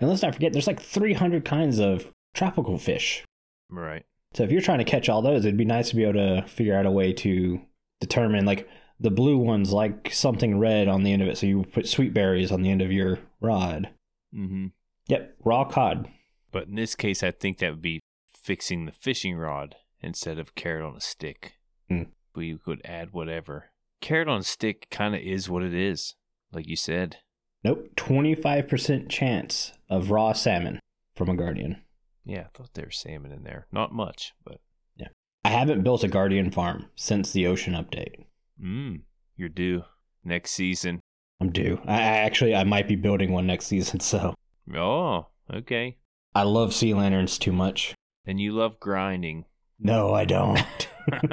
And 0.00 0.08
let's 0.08 0.22
not 0.22 0.34
forget, 0.34 0.52
there's 0.52 0.66
like 0.66 0.80
300 0.80 1.44
kinds 1.44 1.78
of 1.78 2.10
tropical 2.34 2.78
fish. 2.78 3.24
Right. 3.70 4.04
So 4.34 4.42
if 4.42 4.50
you're 4.50 4.60
trying 4.60 4.78
to 4.78 4.84
catch 4.84 5.08
all 5.08 5.22
those, 5.22 5.44
it'd 5.44 5.56
be 5.56 5.64
nice 5.64 5.90
to 5.90 5.96
be 5.96 6.04
able 6.04 6.14
to 6.14 6.46
figure 6.46 6.76
out 6.76 6.86
a 6.86 6.90
way 6.90 7.12
to 7.14 7.60
determine 8.00 8.44
like 8.44 8.68
the 9.00 9.10
blue 9.10 9.38
ones 9.38 9.72
like 9.72 10.12
something 10.12 10.58
red 10.58 10.88
on 10.88 11.02
the 11.02 11.12
end 11.12 11.22
of 11.22 11.28
it. 11.28 11.38
So 11.38 11.46
you 11.46 11.64
put 11.64 11.88
sweet 11.88 12.12
berries 12.12 12.52
on 12.52 12.62
the 12.62 12.70
end 12.70 12.82
of 12.82 12.92
your 12.92 13.18
rod. 13.40 13.88
Mm-hmm. 14.34 14.66
Yep, 15.08 15.36
raw 15.44 15.64
cod. 15.64 16.08
But 16.52 16.68
in 16.68 16.74
this 16.74 16.94
case, 16.94 17.22
I 17.22 17.30
think 17.30 17.58
that 17.58 17.70
would 17.70 17.82
be 17.82 18.00
fixing 18.34 18.86
the 18.86 18.92
fishing 18.92 19.36
rod 19.36 19.76
instead 20.02 20.38
of 20.38 20.54
carrot 20.54 20.84
on 20.84 20.96
a 20.96 21.00
stick. 21.00 21.54
But 21.88 22.42
you 22.42 22.58
could 22.58 22.80
add 22.84 23.12
whatever. 23.12 23.69
Carrot 24.00 24.28
on 24.28 24.42
stick 24.42 24.86
kind 24.90 25.14
of 25.14 25.20
is 25.20 25.48
what 25.48 25.62
it 25.62 25.74
is, 25.74 26.14
like 26.52 26.66
you 26.66 26.76
said. 26.76 27.16
Nope, 27.62 27.88
25% 27.96 29.08
chance 29.10 29.72
of 29.88 30.10
raw 30.10 30.32
salmon 30.32 30.80
from 31.14 31.28
a 31.28 31.36
guardian. 31.36 31.82
Yeah, 32.24 32.44
I 32.46 32.56
thought 32.56 32.70
there 32.74 32.86
was 32.86 32.96
salmon 32.96 33.32
in 33.32 33.42
there. 33.44 33.66
Not 33.72 33.92
much, 33.92 34.32
but 34.44 34.60
Yeah. 34.96 35.08
I 35.44 35.50
haven't 35.50 35.82
built 35.82 36.02
a 36.04 36.08
guardian 36.08 36.50
farm 36.50 36.86
since 36.96 37.32
the 37.32 37.46
ocean 37.46 37.74
update. 37.74 38.24
mmm, 38.62 39.02
you're 39.36 39.48
due 39.48 39.84
next 40.24 40.52
season. 40.52 41.00
I'm 41.40 41.50
due. 41.52 41.80
I 41.86 42.00
actually 42.00 42.54
I 42.54 42.64
might 42.64 42.88
be 42.88 42.96
building 42.96 43.32
one 43.32 43.46
next 43.46 43.66
season, 43.72 44.00
so 44.00 44.34
Oh, 44.74 45.26
okay. 45.52 45.96
I 46.34 46.42
love 46.44 46.72
sea 46.74 46.94
lanterns 46.94 47.38
too 47.38 47.52
much. 47.52 47.94
And 48.26 48.38
you 48.40 48.52
love 48.52 48.78
grinding. 48.80 49.44
No, 49.78 50.14
I 50.14 50.24
don't. 50.24 50.88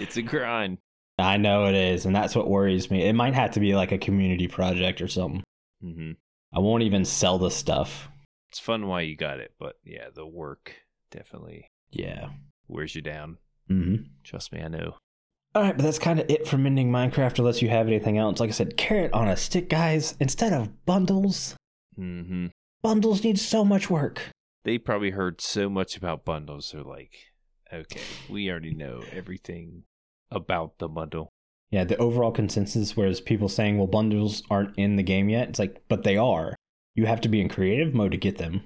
It's 0.00 0.16
a 0.16 0.22
grind. 0.22 0.78
I 1.18 1.36
know 1.36 1.66
it 1.66 1.74
is, 1.74 2.06
and 2.06 2.14
that's 2.14 2.36
what 2.36 2.48
worries 2.48 2.90
me. 2.90 3.02
It 3.04 3.12
might 3.14 3.34
have 3.34 3.52
to 3.52 3.60
be 3.60 3.74
like 3.74 3.90
a 3.92 3.98
community 3.98 4.46
project 4.48 5.00
or 5.00 5.08
something. 5.08 5.42
Mm-hmm. 5.84 6.12
I 6.52 6.58
won't 6.60 6.84
even 6.84 7.04
sell 7.04 7.38
the 7.38 7.50
stuff. 7.50 8.08
It's 8.50 8.58
fun 8.60 8.86
while 8.86 9.02
you 9.02 9.16
got 9.16 9.40
it, 9.40 9.52
but 9.58 9.76
yeah, 9.84 10.06
the 10.14 10.26
work 10.26 10.74
definitely 11.10 11.66
Yeah. 11.90 12.30
wears 12.68 12.94
you 12.94 13.02
down. 13.02 13.38
Mm-hmm. 13.70 14.04
Trust 14.24 14.52
me, 14.52 14.62
I 14.62 14.68
know. 14.68 14.94
All 15.54 15.62
right, 15.62 15.76
but 15.76 15.82
that's 15.82 15.98
kind 15.98 16.20
of 16.20 16.30
it 16.30 16.46
for 16.46 16.56
mending 16.56 16.90
Minecraft. 16.90 17.38
Unless 17.38 17.62
you 17.62 17.68
have 17.68 17.86
anything 17.88 18.16
else, 18.16 18.38
like 18.40 18.50
I 18.50 18.52
said, 18.52 18.76
carrot 18.76 19.12
on 19.12 19.28
a 19.28 19.36
stick, 19.36 19.68
guys. 19.68 20.14
Instead 20.20 20.52
of 20.52 20.84
bundles, 20.86 21.54
Mm-hmm. 21.98 22.46
bundles 22.80 23.24
need 23.24 23.38
so 23.40 23.64
much 23.64 23.90
work. 23.90 24.22
They 24.64 24.78
probably 24.78 25.10
heard 25.10 25.40
so 25.40 25.68
much 25.68 25.96
about 25.96 26.24
bundles. 26.24 26.70
They're 26.72 26.82
like, 26.84 27.12
okay, 27.72 28.00
we 28.30 28.48
already 28.50 28.74
know 28.74 29.02
everything 29.12 29.82
about 30.30 30.78
the 30.78 30.88
bundle. 30.88 31.28
Yeah, 31.70 31.84
the 31.84 31.96
overall 31.98 32.32
consensus, 32.32 32.96
whereas 32.96 33.20
people 33.20 33.48
saying, 33.48 33.76
well, 33.76 33.86
bundles 33.86 34.42
aren't 34.50 34.76
in 34.78 34.96
the 34.96 35.02
game 35.02 35.28
yet, 35.28 35.48
it's 35.48 35.58
like, 35.58 35.82
but 35.88 36.02
they 36.02 36.16
are. 36.16 36.54
You 36.94 37.06
have 37.06 37.20
to 37.22 37.28
be 37.28 37.40
in 37.40 37.48
creative 37.48 37.94
mode 37.94 38.12
to 38.12 38.16
get 38.16 38.38
them, 38.38 38.62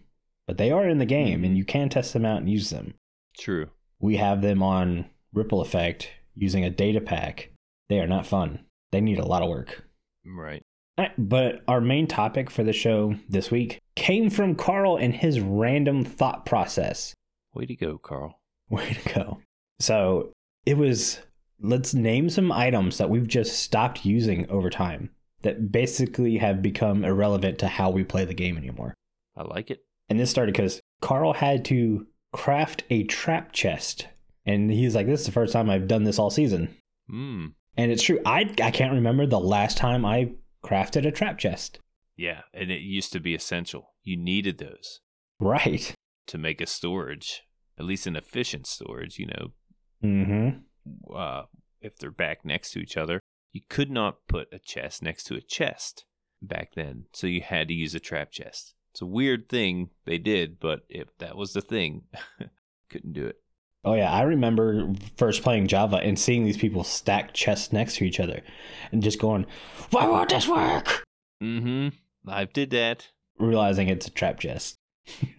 but 0.46 0.56
they 0.56 0.70
are 0.70 0.88
in 0.88 0.98
the 0.98 1.06
game, 1.06 1.44
and 1.44 1.56
you 1.56 1.64
can 1.64 1.88
test 1.88 2.12
them 2.12 2.24
out 2.24 2.38
and 2.38 2.50
use 2.50 2.70
them. 2.70 2.94
True. 3.38 3.70
We 3.98 4.16
have 4.16 4.40
them 4.40 4.62
on 4.62 5.06
Ripple 5.32 5.60
Effect 5.60 6.10
using 6.34 6.64
a 6.64 6.70
data 6.70 7.00
pack, 7.00 7.50
They 7.88 8.00
are 8.00 8.06
not 8.06 8.26
fun. 8.26 8.64
They 8.90 9.00
need 9.00 9.18
a 9.18 9.26
lot 9.26 9.42
of 9.42 9.48
work. 9.48 9.84
Right. 10.24 10.62
Eh, 10.98 11.08
but 11.18 11.62
our 11.66 11.80
main 11.80 12.06
topic 12.06 12.50
for 12.50 12.62
the 12.62 12.72
show 12.72 13.16
this 13.28 13.50
week 13.50 13.80
came 13.96 14.30
from 14.30 14.54
Carl 14.54 14.96
and 14.96 15.14
his 15.14 15.40
random 15.40 16.04
thought 16.04 16.44
process. 16.46 17.14
Way 17.54 17.66
to 17.66 17.76
go, 17.76 17.98
Carl. 17.98 18.40
Way 18.68 18.92
to 18.92 19.14
go. 19.14 19.40
So 19.80 20.32
it 20.64 20.76
was 20.76 21.20
let's 21.62 21.94
name 21.94 22.28
some 22.28 22.50
items 22.52 22.98
that 22.98 23.08
we've 23.10 23.26
just 23.28 23.58
stopped 23.60 24.04
using 24.04 24.48
over 24.50 24.68
time 24.70 25.10
that 25.42 25.72
basically 25.72 26.38
have 26.38 26.62
become 26.62 27.04
irrelevant 27.04 27.58
to 27.60 27.68
how 27.68 27.90
we 27.90 28.04
play 28.04 28.24
the 28.24 28.34
game 28.34 28.56
anymore. 28.56 28.94
I 29.36 29.42
like 29.42 29.70
it. 29.70 29.80
And 30.08 30.18
this 30.20 30.30
started 30.30 30.52
because 30.52 30.80
Carl 31.00 31.32
had 31.32 31.64
to 31.66 32.06
craft 32.32 32.84
a 32.90 33.04
trap 33.04 33.52
chest. 33.52 34.06
And 34.44 34.70
he's 34.70 34.94
like, 34.94 35.06
This 35.06 35.20
is 35.20 35.26
the 35.26 35.32
first 35.32 35.52
time 35.52 35.70
I've 35.70 35.88
done 35.88 36.04
this 36.04 36.18
all 36.18 36.30
season. 36.30 36.76
Hmm. 37.08 37.46
And 37.76 37.90
it's 37.90 38.02
true. 38.02 38.20
I, 38.26 38.52
I 38.62 38.70
can't 38.70 38.92
remember 38.92 39.26
the 39.26 39.40
last 39.40 39.78
time 39.78 40.04
I 40.04 40.32
crafted 40.64 41.06
a 41.06 41.10
trap 41.10 41.38
chest. 41.38 41.78
Yeah, 42.16 42.42
and 42.52 42.70
it 42.70 42.82
used 42.82 43.12
to 43.14 43.20
be 43.20 43.34
essential. 43.34 43.94
You 44.02 44.16
needed 44.16 44.58
those 44.58 45.00
Right. 45.40 45.94
to 46.26 46.38
make 46.38 46.60
a 46.60 46.66
storage, 46.66 47.42
at 47.78 47.86
least 47.86 48.06
an 48.06 48.16
efficient 48.16 48.66
storage. 48.66 49.18
You 49.18 49.26
know, 49.26 49.52
Mm-hmm. 50.04 50.58
Uh, 51.14 51.42
if 51.80 51.96
they're 51.96 52.10
back 52.10 52.44
next 52.44 52.72
to 52.72 52.78
each 52.78 52.96
other, 52.96 53.20
you 53.52 53.60
could 53.68 53.90
not 53.90 54.26
put 54.28 54.48
a 54.52 54.58
chest 54.58 55.02
next 55.02 55.24
to 55.24 55.34
a 55.34 55.40
chest 55.40 56.04
back 56.40 56.74
then, 56.74 57.04
so 57.12 57.26
you 57.26 57.40
had 57.42 57.68
to 57.68 57.74
use 57.74 57.94
a 57.94 58.00
trap 58.00 58.30
chest. 58.30 58.74
It's 58.92 59.02
a 59.02 59.06
weird 59.06 59.48
thing 59.48 59.90
they 60.04 60.18
did, 60.18 60.60
but 60.60 60.80
if 60.88 61.16
that 61.18 61.36
was 61.36 61.52
the 61.52 61.62
thing, 61.62 62.02
couldn't 62.90 63.12
do 63.12 63.26
it. 63.26 63.36
Oh 63.84 63.94
yeah, 63.94 64.12
I 64.12 64.22
remember 64.22 64.92
first 65.16 65.42
playing 65.42 65.66
Java 65.66 65.96
and 65.96 66.18
seeing 66.18 66.44
these 66.44 66.56
people 66.56 66.84
stack 66.84 67.32
chests 67.32 67.72
next 67.72 67.96
to 67.96 68.04
each 68.04 68.20
other, 68.20 68.42
and 68.92 69.02
just 69.02 69.18
going, 69.18 69.46
"Why 69.90 70.06
won't 70.06 70.30
this 70.30 70.46
work?" 70.46 71.04
Mm-hmm. 71.42 71.88
I 72.28 72.44
did 72.44 72.70
that. 72.70 73.08
Realizing 73.38 73.88
it's 73.88 74.06
a 74.06 74.10
trap 74.10 74.38
chest. 74.38 74.76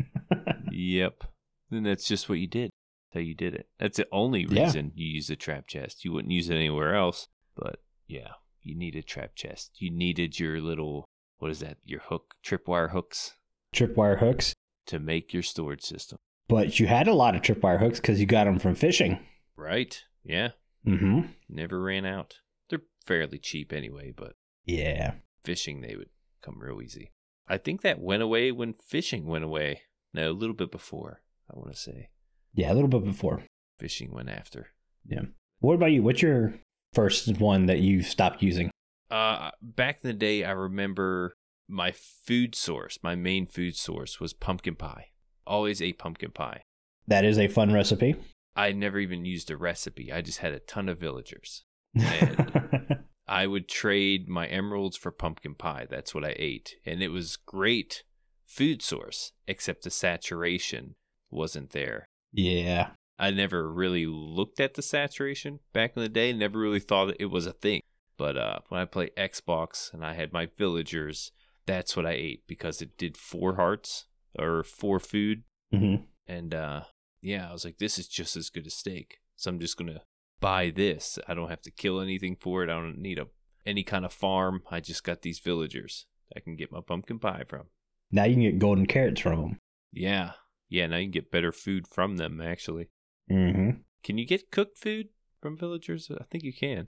yep. 0.72 1.24
And 1.72 1.86
that's 1.86 2.08
just 2.08 2.28
what 2.28 2.40
you 2.40 2.48
did. 2.48 2.70
How 3.14 3.20
you 3.20 3.36
did 3.36 3.54
it. 3.54 3.68
That's 3.80 3.98
the 3.98 4.08
only 4.12 4.46
Yeah. 4.50 4.66
reason 4.66 4.92
you 4.96 5.08
use 5.08 5.30
a 5.30 5.36
trap 5.36 5.68
chest. 5.68 6.04
You 6.04 6.12
wouldn't 6.12 6.32
use 6.34 6.50
it 6.50 6.56
anywhere 6.56 6.96
else. 6.96 7.28
But 7.56 7.80
yeah, 8.08 8.34
you 8.62 8.76
needed 8.76 9.06
trap 9.06 9.36
chest. 9.36 9.72
You 9.80 9.92
needed 9.92 10.40
your 10.40 10.60
little 10.62 11.06
what 11.38 11.52
is 11.52 11.60
that? 11.60 11.78
Your 11.84 12.00
hook, 12.00 12.36
tripwire 12.46 12.92
hooks 12.92 13.34
Tripwire 13.76 14.20
hooks, 14.20 14.54
to 14.86 14.98
make 15.00 15.34
your 15.34 15.44
storage 15.44 15.82
system. 15.84 16.20
but 16.48 16.80
you 16.80 16.88
had 16.88 17.08
a 17.08 17.14
lot 17.14 17.36
of 17.36 17.42
tripwire 17.42 17.80
hooks 17.80 18.00
because 18.00 18.20
you 18.20 18.26
got 18.26 18.44
them 18.46 18.60
from 18.60 18.76
fishing. 18.76 19.20
Right? 19.56 20.02
Yeah. 20.24 20.52
Mm-hmm. 20.86 21.32
Never 21.50 21.82
ran 21.82 22.06
out. 22.06 22.36
They're 22.70 22.82
fairly 23.06 23.40
cheap 23.40 23.72
anyway, 23.74 24.12
but 24.16 24.36
Yeah. 24.66 25.16
fishing 25.44 25.82
they 25.82 25.96
would 25.96 26.10
come 26.42 26.60
real 26.60 26.82
easy. 26.82 27.12
I 27.48 27.58
think 27.58 27.82
that 27.82 28.00
went 28.00 28.24
away 28.24 28.52
when 28.52 28.74
fishing 28.74 29.26
went 29.26 29.44
away. 29.44 29.82
No, 30.14 30.32
a 30.32 30.34
little 30.34 30.56
bit 30.56 30.72
before, 30.72 31.22
I 31.54 31.58
want 31.58 31.72
to 31.74 31.78
say. 31.80 32.10
Yeah, 32.54 32.72
a 32.72 32.76
little 32.76 32.90
bit 32.90 33.04
before. 33.04 33.44
Fishing 33.80 34.12
went 34.12 34.30
after. 34.30 34.68
Yeah. 35.06 35.24
What 35.60 35.76
about 35.76 35.92
you? 35.92 36.04
What's 36.04 36.22
your 36.22 36.54
first 36.94 37.38
one 37.40 37.66
that 37.66 37.80
you 37.80 38.04
stopped 38.04 38.42
using? 38.42 38.70
Uh, 39.10 39.52
back 39.62 40.00
in 40.04 40.08
the 40.08 40.14
day, 40.14 40.44
I 40.44 40.52
remember 40.52 41.34
my 41.68 41.92
food 41.92 42.56
source, 42.56 43.00
my 43.04 43.16
main 43.16 43.46
food 43.46 43.76
source 43.76 44.20
was 44.20 44.34
pumpkin 44.34 44.76
pie. 44.76 45.08
Always 45.46 45.82
ate 45.82 46.00
pumpkin 46.00 46.32
pie. 46.32 46.62
That 47.08 47.26
is 47.26 47.38
a 47.38 47.48
fun 47.48 47.74
recipe. 47.74 48.16
I 48.56 48.72
never 48.72 49.00
even 49.00 49.26
used 49.26 49.50
a 49.50 49.58
recipe. 49.58 50.12
I 50.12 50.22
just 50.22 50.40
had 50.40 50.54
a 50.54 50.60
ton 50.60 50.88
of 50.88 51.00
villagers. 51.00 51.64
Man. 51.94 53.06
I 53.28 53.48
would 53.48 53.68
trade 53.68 54.28
my 54.28 54.48
emeralds 54.48 54.98
for 54.98 55.12
pumpkin 55.12 55.56
pie. 55.56 55.88
That's 55.90 56.14
what 56.14 56.26
I 56.26 56.36
ate. 56.38 56.76
And 56.86 57.02
it 57.02 57.10
was 57.10 57.38
great 57.38 58.04
food 58.46 58.82
source, 58.82 59.32
except 59.48 59.84
the 59.84 59.90
saturation 59.90 60.96
wasn't 61.32 61.72
there. 61.72 62.08
Yeah. 62.34 62.90
I 63.20 63.32
never 63.32 63.72
really 63.72 64.06
looked 64.06 64.60
at 64.60 64.74
the 64.74 64.82
saturation 64.82 65.60
back 65.72 65.94
in 65.96 66.02
the 66.02 66.10
day, 66.10 66.34
never 66.34 66.60
really 66.60 66.80
thought 66.80 67.16
it 67.20 67.28
was 67.28 67.46
a 67.46 67.54
thing. 67.54 67.82
But 68.18 68.38
uh, 68.38 68.60
when 68.68 68.82
I 68.82 68.86
played 68.86 69.16
Xbox 69.16 69.94
and 69.94 70.04
I 70.06 70.14
had 70.14 70.34
my 70.34 70.48
villagers, 70.58 71.32
that's 71.66 71.96
what 71.96 72.06
I 72.06 72.12
ate 72.12 72.44
because 72.48 72.82
it 72.82 72.98
did 72.98 73.16
four 73.16 73.56
hearts 73.56 74.06
or 74.38 74.64
four 74.64 75.00
food. 75.00 75.44
hmm 75.72 75.96
And 76.28 76.54
uh, 76.54 76.82
yeah, 77.22 77.50
I 77.50 77.54
was 77.54 77.64
like, 77.64 77.78
this 77.78 77.98
is 77.98 78.08
just 78.08 78.36
as 78.36 78.50
good 78.50 78.68
as 78.68 78.74
steak. 78.74 79.20
So 79.36 79.50
I'm 79.50 79.60
just 79.60 79.78
going 79.78 79.94
to 79.94 80.02
buy 80.40 80.72
this. 80.76 81.18
I 81.28 81.34
don't 81.34 81.50
have 81.50 81.62
to 81.62 81.72
kill 81.72 82.02
anything 82.02 82.36
for 82.36 82.64
it. 82.64 82.70
I 82.70 82.74
don't 82.74 83.00
need 83.00 83.20
a 83.20 83.28
any 83.66 83.84
kind 83.84 84.04
of 84.04 84.12
farm. 84.12 84.64
I 84.70 84.82
just 84.82 85.04
got 85.04 85.22
these 85.22 85.40
villagers 85.40 86.06
I 86.36 86.40
can 86.40 86.56
get 86.56 86.72
my 86.72 86.82
pumpkin 86.86 87.20
pie 87.20 87.44
from. 87.48 87.64
Now 88.12 88.26
you 88.26 88.34
can 88.34 88.44
get 88.44 88.60
golden 88.60 88.86
carrots 88.86 89.22
from 89.22 89.42
them. 89.42 89.60
Yeah. 89.92 90.32
Yeah, 90.74 90.88
now 90.88 90.98
you 90.98 91.04
can 91.04 91.12
get 91.12 91.30
better 91.30 91.52
food 91.52 91.88
from 91.88 92.18
them, 92.18 92.42
actually. 92.42 92.90
Mm-hmm. 93.30 93.82
Can 94.04 94.18
you 94.18 94.26
get 94.26 94.50
cooked 94.50 94.80
food 94.80 95.10
from 95.40 95.56
villagers? 95.56 96.10
I 96.20 96.24
think 96.24 96.44
you 96.44 96.52
can. 96.52 96.88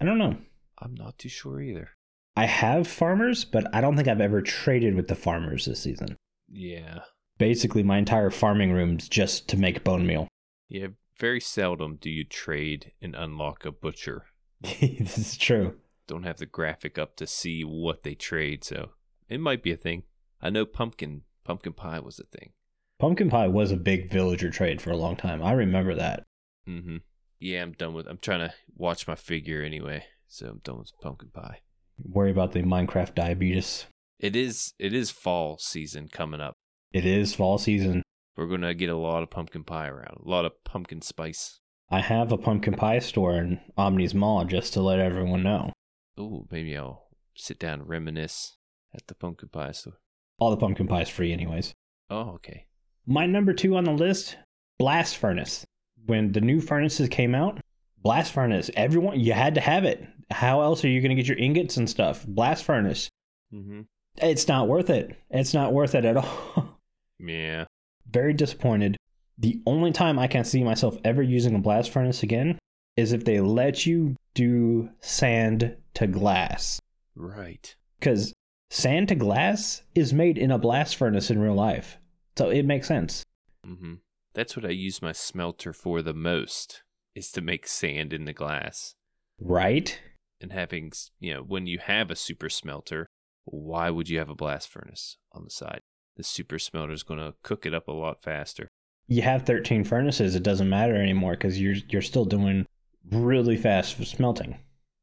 I 0.00 0.06
don't 0.06 0.16
know. 0.16 0.38
I'm 0.78 0.94
not 0.94 1.18
too 1.18 1.28
sure 1.28 1.60
either. 1.60 1.90
I 2.34 2.46
have 2.46 2.88
farmers, 2.88 3.44
but 3.44 3.66
I 3.74 3.82
don't 3.82 3.94
think 3.94 4.08
I've 4.08 4.22
ever 4.22 4.40
traded 4.40 4.94
with 4.94 5.08
the 5.08 5.14
farmers 5.14 5.66
this 5.66 5.82
season. 5.82 6.16
Yeah. 6.48 7.00
Basically, 7.36 7.82
my 7.82 7.98
entire 7.98 8.30
farming 8.30 8.72
room's 8.72 9.06
just 9.06 9.48
to 9.48 9.58
make 9.58 9.84
bone 9.84 10.06
meal. 10.06 10.28
Yeah, 10.68 10.88
very 11.20 11.40
seldom 11.40 11.94
do 11.94 12.10
you 12.10 12.24
trade 12.24 12.90
and 13.00 13.14
unlock 13.14 13.64
a 13.64 13.70
butcher. 13.70 14.24
this 14.62 15.16
is 15.16 15.36
true. 15.36 15.76
Don't 16.08 16.24
have 16.24 16.38
the 16.38 16.46
graphic 16.46 16.98
up 16.98 17.14
to 17.18 17.26
see 17.28 17.62
what 17.62 18.02
they 18.02 18.16
trade, 18.16 18.64
so 18.64 18.90
it 19.28 19.38
might 19.38 19.62
be 19.62 19.70
a 19.70 19.76
thing. 19.76 20.02
I 20.42 20.50
know 20.50 20.66
pumpkin 20.66 21.22
pumpkin 21.44 21.74
pie 21.74 22.00
was 22.00 22.18
a 22.18 22.24
thing. 22.24 22.50
Pumpkin 22.98 23.28
pie 23.28 23.48
was 23.48 23.70
a 23.70 23.76
big 23.76 24.10
villager 24.10 24.50
trade 24.50 24.80
for 24.80 24.90
a 24.90 24.96
long 24.96 25.16
time. 25.16 25.42
I 25.42 25.52
remember 25.52 25.94
that. 25.94 26.24
Mm-hmm. 26.66 26.96
Yeah, 27.38 27.62
I'm 27.62 27.72
done 27.72 27.92
with 27.92 28.06
I'm 28.06 28.18
trying 28.18 28.48
to 28.48 28.54
watch 28.74 29.06
my 29.06 29.14
figure 29.14 29.62
anyway, 29.62 30.04
so 30.26 30.46
I'm 30.46 30.60
done 30.64 30.78
with 30.78 30.92
pumpkin 31.02 31.28
pie. 31.28 31.60
Worry 32.02 32.30
about 32.30 32.52
the 32.52 32.62
Minecraft 32.62 33.14
diabetes. 33.14 33.86
It 34.18 34.34
is 34.34 34.72
it 34.78 34.94
is 34.94 35.10
fall 35.10 35.58
season 35.58 36.08
coming 36.08 36.40
up. 36.40 36.54
It 36.90 37.04
is 37.04 37.34
fall 37.34 37.58
season. 37.58 38.02
We're 38.34 38.46
gonna 38.46 38.72
get 38.74 38.88
a 38.88 38.96
lot 38.96 39.22
of 39.22 39.30
pumpkin 39.30 39.64
pie 39.64 39.88
around. 39.88 40.22
A 40.24 40.28
lot 40.28 40.46
of 40.46 40.64
pumpkin 40.64 41.02
spice. 41.02 41.60
I 41.90 42.00
have 42.00 42.32
a 42.32 42.38
pumpkin 42.38 42.74
pie 42.74 42.98
store 43.00 43.36
in 43.36 43.60
Omni's 43.76 44.14
Mall 44.14 44.44
just 44.46 44.72
to 44.72 44.80
let 44.80 44.98
everyone 44.98 45.42
know. 45.42 45.72
Ooh, 46.18 46.46
maybe 46.50 46.76
I'll 46.76 47.08
sit 47.34 47.58
down 47.58 47.80
and 47.80 47.88
reminisce 47.88 48.56
at 48.94 49.06
the 49.06 49.14
pumpkin 49.14 49.50
pie 49.50 49.72
store. 49.72 50.00
All 50.38 50.50
the 50.50 50.56
pumpkin 50.56 50.88
pie 50.88 51.02
is 51.02 51.08
free, 51.10 51.32
anyways. 51.32 51.74
Oh, 52.10 52.30
okay. 52.36 52.66
My 53.06 53.24
number 53.24 53.52
two 53.52 53.76
on 53.76 53.84
the 53.84 53.92
list 53.92 54.36
Blast 54.78 55.16
Furnace. 55.16 55.64
When 56.06 56.32
the 56.32 56.40
new 56.40 56.60
furnaces 56.60 57.08
came 57.08 57.34
out, 57.34 57.60
Blast 58.02 58.32
Furnace, 58.32 58.70
everyone, 58.76 59.20
you 59.20 59.32
had 59.32 59.54
to 59.54 59.60
have 59.60 59.84
it. 59.84 60.04
How 60.30 60.60
else 60.60 60.84
are 60.84 60.88
you 60.88 61.00
going 61.00 61.10
to 61.10 61.16
get 61.16 61.28
your 61.28 61.38
ingots 61.38 61.76
and 61.76 61.88
stuff? 61.88 62.26
Blast 62.26 62.64
Furnace. 62.64 63.08
Mm-hmm. 63.52 63.82
It's 64.18 64.48
not 64.48 64.68
worth 64.68 64.90
it. 64.90 65.16
It's 65.30 65.54
not 65.54 65.72
worth 65.72 65.94
it 65.94 66.04
at 66.04 66.16
all. 66.16 66.80
Yeah. 67.18 67.64
Very 68.10 68.32
disappointed. 68.32 68.96
The 69.38 69.60
only 69.66 69.92
time 69.92 70.18
I 70.18 70.26
can 70.26 70.44
see 70.44 70.64
myself 70.64 70.96
ever 71.04 71.22
using 71.22 71.54
a 71.54 71.60
blast 71.60 71.90
furnace 71.90 72.22
again 72.22 72.58
is 72.96 73.12
if 73.12 73.24
they 73.24 73.40
let 73.40 73.84
you 73.84 74.16
do 74.34 74.88
sand 75.00 75.76
to 75.94 76.06
glass. 76.06 76.80
Right. 77.14 77.74
Because 77.98 78.32
sand 78.70 79.08
to 79.08 79.14
glass 79.14 79.82
is 79.94 80.12
made 80.12 80.38
in 80.38 80.50
a 80.50 80.58
blast 80.58 80.96
furnace 80.96 81.30
in 81.30 81.38
real 81.38 81.54
life. 81.54 81.98
So 82.36 82.50
it 82.50 82.64
makes 82.64 82.86
sense. 82.86 83.24
Mm-hmm. 83.66 83.94
That's 84.34 84.56
what 84.56 84.66
I 84.66 84.70
use 84.70 85.00
my 85.00 85.12
smelter 85.12 85.72
for 85.72 86.02
the 86.02 86.14
most, 86.14 86.82
is 87.14 87.30
to 87.32 87.40
make 87.40 87.66
sand 87.66 88.12
in 88.12 88.26
the 88.26 88.32
glass. 88.34 88.94
Right? 89.40 89.98
And 90.40 90.52
having, 90.52 90.92
you 91.18 91.32
know, 91.32 91.42
when 91.42 91.66
you 91.66 91.78
have 91.78 92.10
a 92.10 92.16
super 92.16 92.50
smelter, 92.50 93.06
why 93.44 93.88
would 93.90 94.08
you 94.08 94.18
have 94.18 94.28
a 94.28 94.34
blast 94.34 94.68
furnace 94.68 95.16
on 95.32 95.44
the 95.44 95.50
side? 95.50 95.80
The 96.16 96.22
super 96.22 96.58
smelter 96.58 96.92
is 96.92 97.02
going 97.02 97.20
to 97.20 97.34
cook 97.42 97.64
it 97.64 97.72
up 97.72 97.88
a 97.88 97.92
lot 97.92 98.22
faster. 98.22 98.68
You 99.08 99.22
have 99.22 99.44
13 99.44 99.84
furnaces, 99.84 100.34
it 100.34 100.42
doesn't 100.42 100.68
matter 100.68 100.96
anymore 101.00 101.32
because 101.32 101.60
you're, 101.60 101.76
you're 101.88 102.02
still 102.02 102.24
doing 102.24 102.66
really 103.10 103.56
fast 103.56 104.04
smelting. 104.04 104.58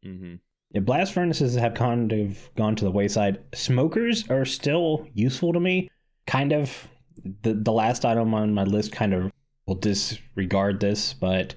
Mm-hmm. 0.06 0.36
Yeah, 0.72 0.82
blast 0.82 1.14
furnaces 1.14 1.56
have 1.56 1.74
kind 1.74 2.12
of 2.12 2.50
gone 2.56 2.76
to 2.76 2.84
the 2.84 2.92
wayside. 2.92 3.40
Smokers 3.56 4.30
are 4.30 4.46
still 4.46 5.08
useful 5.14 5.54
to 5.54 5.60
me. 5.60 5.90
Kind 6.28 6.52
of. 6.52 6.88
The, 7.44 7.54
the 7.54 7.72
last 7.72 8.06
item 8.06 8.34
on 8.34 8.54
my 8.54 8.64
list 8.64 8.92
kind 8.92 9.14
of 9.14 9.32
will 9.66 9.76
disregard 9.76 10.80
this, 10.80 11.14
but 11.14 11.56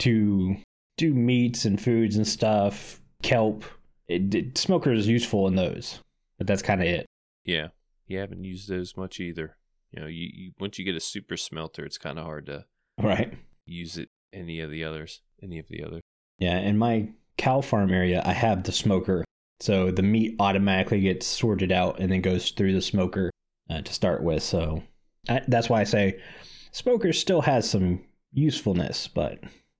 to 0.00 0.56
do 0.96 1.14
meats 1.14 1.64
and 1.64 1.80
foods 1.80 2.16
and 2.16 2.26
stuff, 2.26 3.00
kelp, 3.22 3.64
it, 4.08 4.34
it, 4.34 4.58
smoker 4.58 4.92
is 4.92 5.08
useful 5.08 5.46
in 5.46 5.56
those. 5.56 6.00
But 6.38 6.46
that's 6.46 6.62
kind 6.62 6.80
of 6.80 6.86
it. 6.86 7.06
Yeah. 7.44 7.68
You 8.06 8.18
haven't 8.18 8.44
used 8.44 8.68
those 8.68 8.96
much 8.96 9.20
either. 9.20 9.56
You 9.90 10.02
know, 10.02 10.06
you, 10.06 10.28
you 10.32 10.52
once 10.58 10.78
you 10.78 10.84
get 10.84 10.94
a 10.96 11.00
super 11.00 11.36
smelter, 11.36 11.84
it's 11.84 11.98
kind 11.98 12.18
of 12.18 12.24
hard 12.24 12.46
to 12.46 12.64
Right. 13.02 13.34
use 13.64 13.98
it 13.98 14.08
any 14.32 14.60
of 14.60 14.70
the 14.70 14.84
others. 14.84 15.22
Any 15.42 15.58
of 15.58 15.66
the 15.68 15.82
others. 15.82 16.02
Yeah, 16.38 16.58
in 16.58 16.78
my 16.78 17.08
cow 17.38 17.60
farm 17.60 17.92
area, 17.92 18.22
I 18.24 18.32
have 18.32 18.64
the 18.64 18.72
smoker. 18.72 19.24
So 19.60 19.90
the 19.90 20.02
meat 20.02 20.36
automatically 20.38 21.00
gets 21.00 21.26
sorted 21.26 21.72
out 21.72 21.98
and 21.98 22.12
then 22.12 22.20
goes 22.20 22.50
through 22.50 22.74
the 22.74 22.82
smoker 22.82 23.30
uh, 23.70 23.80
to 23.82 23.92
start 23.92 24.22
with. 24.22 24.42
So 24.42 24.82
I, 25.28 25.42
that's 25.48 25.68
why 25.68 25.80
I 25.80 25.84
say 25.84 26.20
smoker 26.72 27.12
still 27.12 27.42
has 27.42 27.68
some 27.68 28.04
usefulness, 28.32 29.08
but 29.08 29.38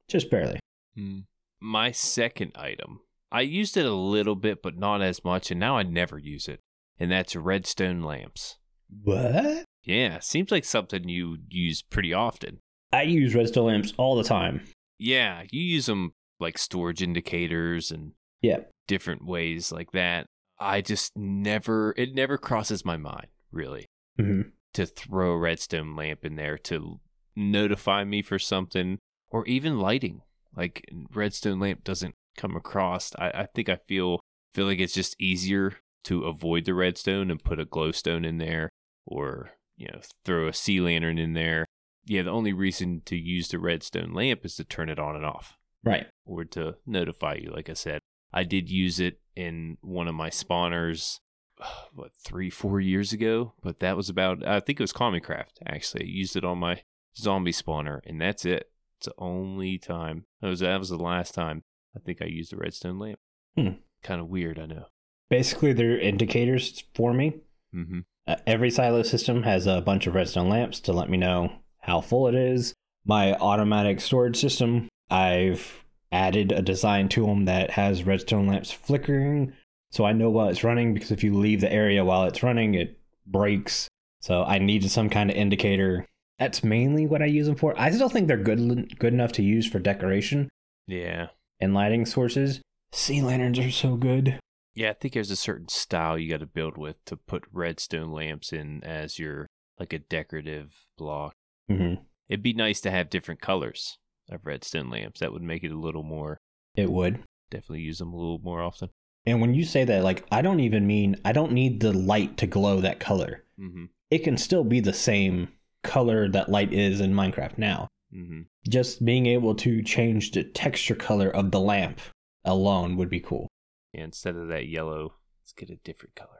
just 0.09 0.31
barely. 0.31 0.59
Hmm. 0.97 1.21
My 1.61 1.91
second 1.91 2.53
item, 2.55 3.01
I 3.33 3.41
used 3.43 3.77
it 3.77 3.87
a 3.87 3.93
little 3.95 4.37
bit, 4.37 4.63
but 4.63 4.77
not 4.79 5.03
as 5.03 5.25
much, 5.25 5.51
and 5.51 5.59
now 5.61 5.77
I 5.79 5.83
never 5.83 6.19
use 6.19 6.49
it, 6.49 6.61
and 6.99 7.11
that's 7.11 7.35
redstone 7.35 8.03
lamps. 8.03 8.57
What? 9.03 9.65
Yeah, 9.85 10.21
seems 10.21 10.51
like 10.51 10.65
something 10.65 11.09
you 11.09 11.39
use 11.49 11.83
pretty 11.83 12.13
often. 12.13 12.59
I 12.93 13.03
use 13.03 13.35
redstone 13.35 13.67
lamps 13.67 13.93
all 13.97 14.17
the 14.17 14.25
time. 14.25 14.63
Yeah, 14.99 15.43
you 15.51 15.61
use 15.63 15.87
them 15.87 16.13
like 16.41 16.59
storage 16.59 17.03
indicators 17.03 17.91
and 17.91 18.13
Yeah. 18.43 18.61
different 18.87 19.25
ways 19.25 19.73
like 19.73 19.93
that. 19.93 20.27
I 20.59 20.81
just 20.81 21.17
never, 21.17 21.95
it 21.97 22.15
never 22.15 22.39
crosses 22.39 22.85
my 22.85 22.97
mind, 22.97 23.27
really, 23.57 23.87
hmm 24.19 24.43
to 24.75 24.85
throw 24.85 25.33
a 25.33 25.39
redstone 25.39 25.97
lamp 25.97 26.23
in 26.23 26.37
there 26.37 26.59
to 26.59 27.01
notify 27.35 28.05
me 28.05 28.21
for 28.21 28.39
something 28.39 28.99
or 29.31 29.47
even 29.47 29.79
lighting. 29.81 30.21
Like, 30.55 30.85
redstone 31.15 31.59
lamp 31.61 31.83
doesn't 31.83 32.15
come 32.37 32.55
across. 32.55 33.15
I, 33.19 33.31
I 33.31 33.47
think 33.47 33.71
I 33.71 33.77
feel, 33.89 34.21
feel 34.53 34.67
like 34.67 34.79
it's 34.79 34.93
just 34.93 35.19
easier 35.19 35.77
to 36.05 36.25
avoid 36.25 36.67
the 36.67 36.75
redstone 36.75 37.31
and 37.31 37.43
put 37.43 37.59
a 37.59 37.65
glowstone 37.65 38.27
in 38.27 38.37
there 38.37 38.69
or, 39.07 39.53
you 39.79 39.89
know, 39.89 40.01
throw 40.27 40.47
a 40.47 40.53
sea 40.53 40.81
lantern 40.81 41.17
in 41.17 41.33
there. 41.33 41.65
Yeah, 42.05 42.23
the 42.23 42.31
only 42.31 42.53
reason 42.53 43.01
to 43.07 43.17
use 43.17 43.49
the 43.49 43.59
redstone 43.59 44.13
lamp 44.13 44.45
is 44.45 44.57
to 44.57 44.65
turn 44.65 44.91
it 44.91 44.99
on 44.99 45.17
and 45.17 45.25
off 45.25 45.57
Right. 45.85 46.07
or 46.27 46.45
to 46.45 46.77
notify 46.87 47.37
you. 47.41 47.51
Like 47.51 47.71
I 47.71 47.75
said, 47.75 48.01
I 48.31 48.45
did 48.45 48.69
use 48.71 49.01
it 49.01 49.21
in 49.35 49.79
one 49.81 50.07
of 50.07 50.15
my 50.15 50.29
spawners, 50.29 51.19
what 51.95 52.13
three, 52.15 52.51
four 52.51 52.81
years 52.81 53.13
ago. 53.13 53.53
But 53.63 53.79
that 53.81 53.97
was 53.97 54.09
about, 54.09 54.47
I 54.47 54.61
think 54.61 54.81
it 54.81 54.85
was 54.85 54.93
Common-Craft 54.93 55.61
actually. 55.67 56.05
I 56.05 56.09
used 56.09 56.37
it 56.37 56.45
on 56.45 56.59
my 56.59 56.83
zombie 57.17 57.53
spawner, 57.53 58.01
and 58.07 58.21
that's 58.21 58.45
it. 58.45 58.71
It's 58.99 59.07
the 59.07 59.15
only 59.19 59.79
time. 59.79 60.25
That 60.41 60.49
was 60.49 60.61
that 60.61 60.79
was 60.79 60.89
the 60.89 60.97
last 60.97 61.35
time 61.35 61.65
I 61.95 62.01
think 62.01 62.23
I 62.23 62.27
used 62.27 62.53
a 62.53 62.57
redstone 62.57 62.99
lamp. 62.99 63.19
Hmm. 63.57 63.69
Kind 64.03 64.21
of 64.21 64.29
weird, 64.29 64.59
I 64.59 64.67
know. 64.67 64.87
Basically, 65.29 65.73
they're 65.73 65.99
indicators 65.99 66.85
for 66.95 67.13
me. 67.13 67.41
Mm-hmm. 67.75 68.01
Uh, 68.27 68.37
every 68.47 68.71
silo 68.71 69.03
system 69.03 69.43
has 69.43 69.67
a 69.67 69.81
bunch 69.81 70.07
of 70.07 70.15
redstone 70.15 70.49
lamps 70.49 70.81
to 70.81 70.93
let 70.93 71.11
me 71.11 71.17
know 71.17 71.53
how 71.81 72.01
full 72.01 72.29
it 72.29 72.35
is. 72.35 72.75
My 73.05 73.35
automatic 73.35 74.01
storage 74.01 74.37
system, 74.37 74.89
I've 75.11 75.85
added 76.11 76.53
a 76.53 76.63
design 76.63 77.09
to 77.11 77.27
them 77.27 77.45
that 77.45 77.71
has 77.73 78.05
redstone 78.05 78.47
lamps 78.47 78.71
flickering, 78.71 79.53
so 79.91 80.05
I 80.05 80.13
know 80.13 80.31
while 80.31 80.49
it's 80.49 80.65
running. 80.65 80.95
Because 80.95 81.11
if 81.11 81.23
you 81.25 81.35
leave 81.35 81.61
the 81.61 81.73
area 81.73 82.05
while 82.05 82.25
it's 82.25 82.43
running, 82.43 82.75
it 82.75 82.99
breaks. 83.27 83.89
So 84.21 84.45
I 84.45 84.59
needed 84.59 84.91
some 84.91 85.09
kind 85.11 85.31
of 85.31 85.37
indicator. 85.37 86.07
That's 86.39 86.63
mainly 86.65 87.07
what 87.07 87.23
I 87.23 87.27
use 87.27 87.47
them 87.47 87.57
for. 87.57 87.75
I 87.79 87.91
still 87.91 88.09
think 88.09 88.29
they're 88.29 88.37
good 88.37 88.99
good 88.99 89.13
enough 89.15 89.33
to 89.33 89.43
use 89.43 89.67
for 89.67 89.79
decoration 89.79 90.49
Yeah. 90.87 91.29
and 91.61 91.73
lighting 91.75 92.05
sources. 92.07 92.61
Sea 92.93 93.23
lanterns 93.23 93.59
are 93.59 93.71
so 93.71 93.97
good. 93.97 94.39
Yeah, 94.75 94.91
I 94.91 94.93
think 94.95 95.15
there's 95.15 95.31
a 95.31 95.37
certain 95.37 95.69
style 95.69 96.19
you 96.19 96.29
got 96.29 96.41
to 96.41 96.47
build 96.47 96.77
with 96.77 97.03
to 97.07 97.17
put 97.17 97.45
redstone 97.51 98.13
lamps 98.13 98.53
in 98.53 98.85
as 98.85 99.19
your 99.19 99.47
like 99.79 99.93
a 99.95 99.99
decorative 99.99 100.85
block. 100.99 101.33
hmm 101.69 101.95
It'd 102.29 102.43
be 102.43 102.53
nice 102.53 102.81
to 102.83 102.91
have 102.91 103.09
different 103.09 103.41
colors 103.41 103.97
of 104.29 104.45
redstone 104.45 104.91
lamps. 104.91 105.21
That 105.21 105.33
would 105.33 105.43
make 105.43 105.63
it 105.65 105.71
a 105.73 105.79
little 105.79 106.03
more. 106.03 106.37
It 106.75 106.91
would. 106.91 107.23
Definitely 107.51 107.83
use 107.83 107.99
them 107.99 108.13
a 108.13 108.17
little 108.17 108.41
more 108.43 108.61
often. 108.61 108.91
And 109.27 109.41
when 109.41 109.55
you 109.55 109.65
say 109.65 109.85
that, 109.85 110.05
like, 110.05 110.25
I 110.31 110.41
don't 110.43 110.61
even 110.61 110.87
mean, 110.87 111.17
I 111.25 111.33
don't 111.33 111.53
need 111.53 111.81
the 111.81 111.93
light 111.93 112.37
to 112.39 112.47
glow 112.47 112.81
that 112.81 113.01
color. 113.01 113.43
Mm-hmm. 113.61 113.87
It 114.11 114.19
can 114.21 114.37
still 114.37 114.63
be 114.65 114.81
the 114.81 114.93
same 114.93 115.49
color 115.83 116.29
that 116.29 116.49
light 116.49 116.73
is 116.73 117.01
in 117.01 117.13
Minecraft 117.13 117.59
now. 117.59 117.89
Mm-hmm. 118.15 118.43
Just 118.69 119.05
being 119.05 119.27
able 119.27 119.55
to 119.57 119.83
change 119.83 120.31
the 120.31 120.45
texture 120.45 120.95
color 120.95 121.29
of 121.29 121.51
the 121.51 121.61
lamp 121.61 122.01
alone 122.45 122.97
would 122.97 123.11
be 123.11 123.21
cool. 123.21 123.49
Yeah, 123.93 124.05
instead 124.05 124.37
of 124.37 124.49
that 124.49 124.69
yellow, 124.69 125.15
let's 125.43 125.53
get 125.53 125.71
a 125.71 125.77
different 125.77 126.15
color 126.15 126.31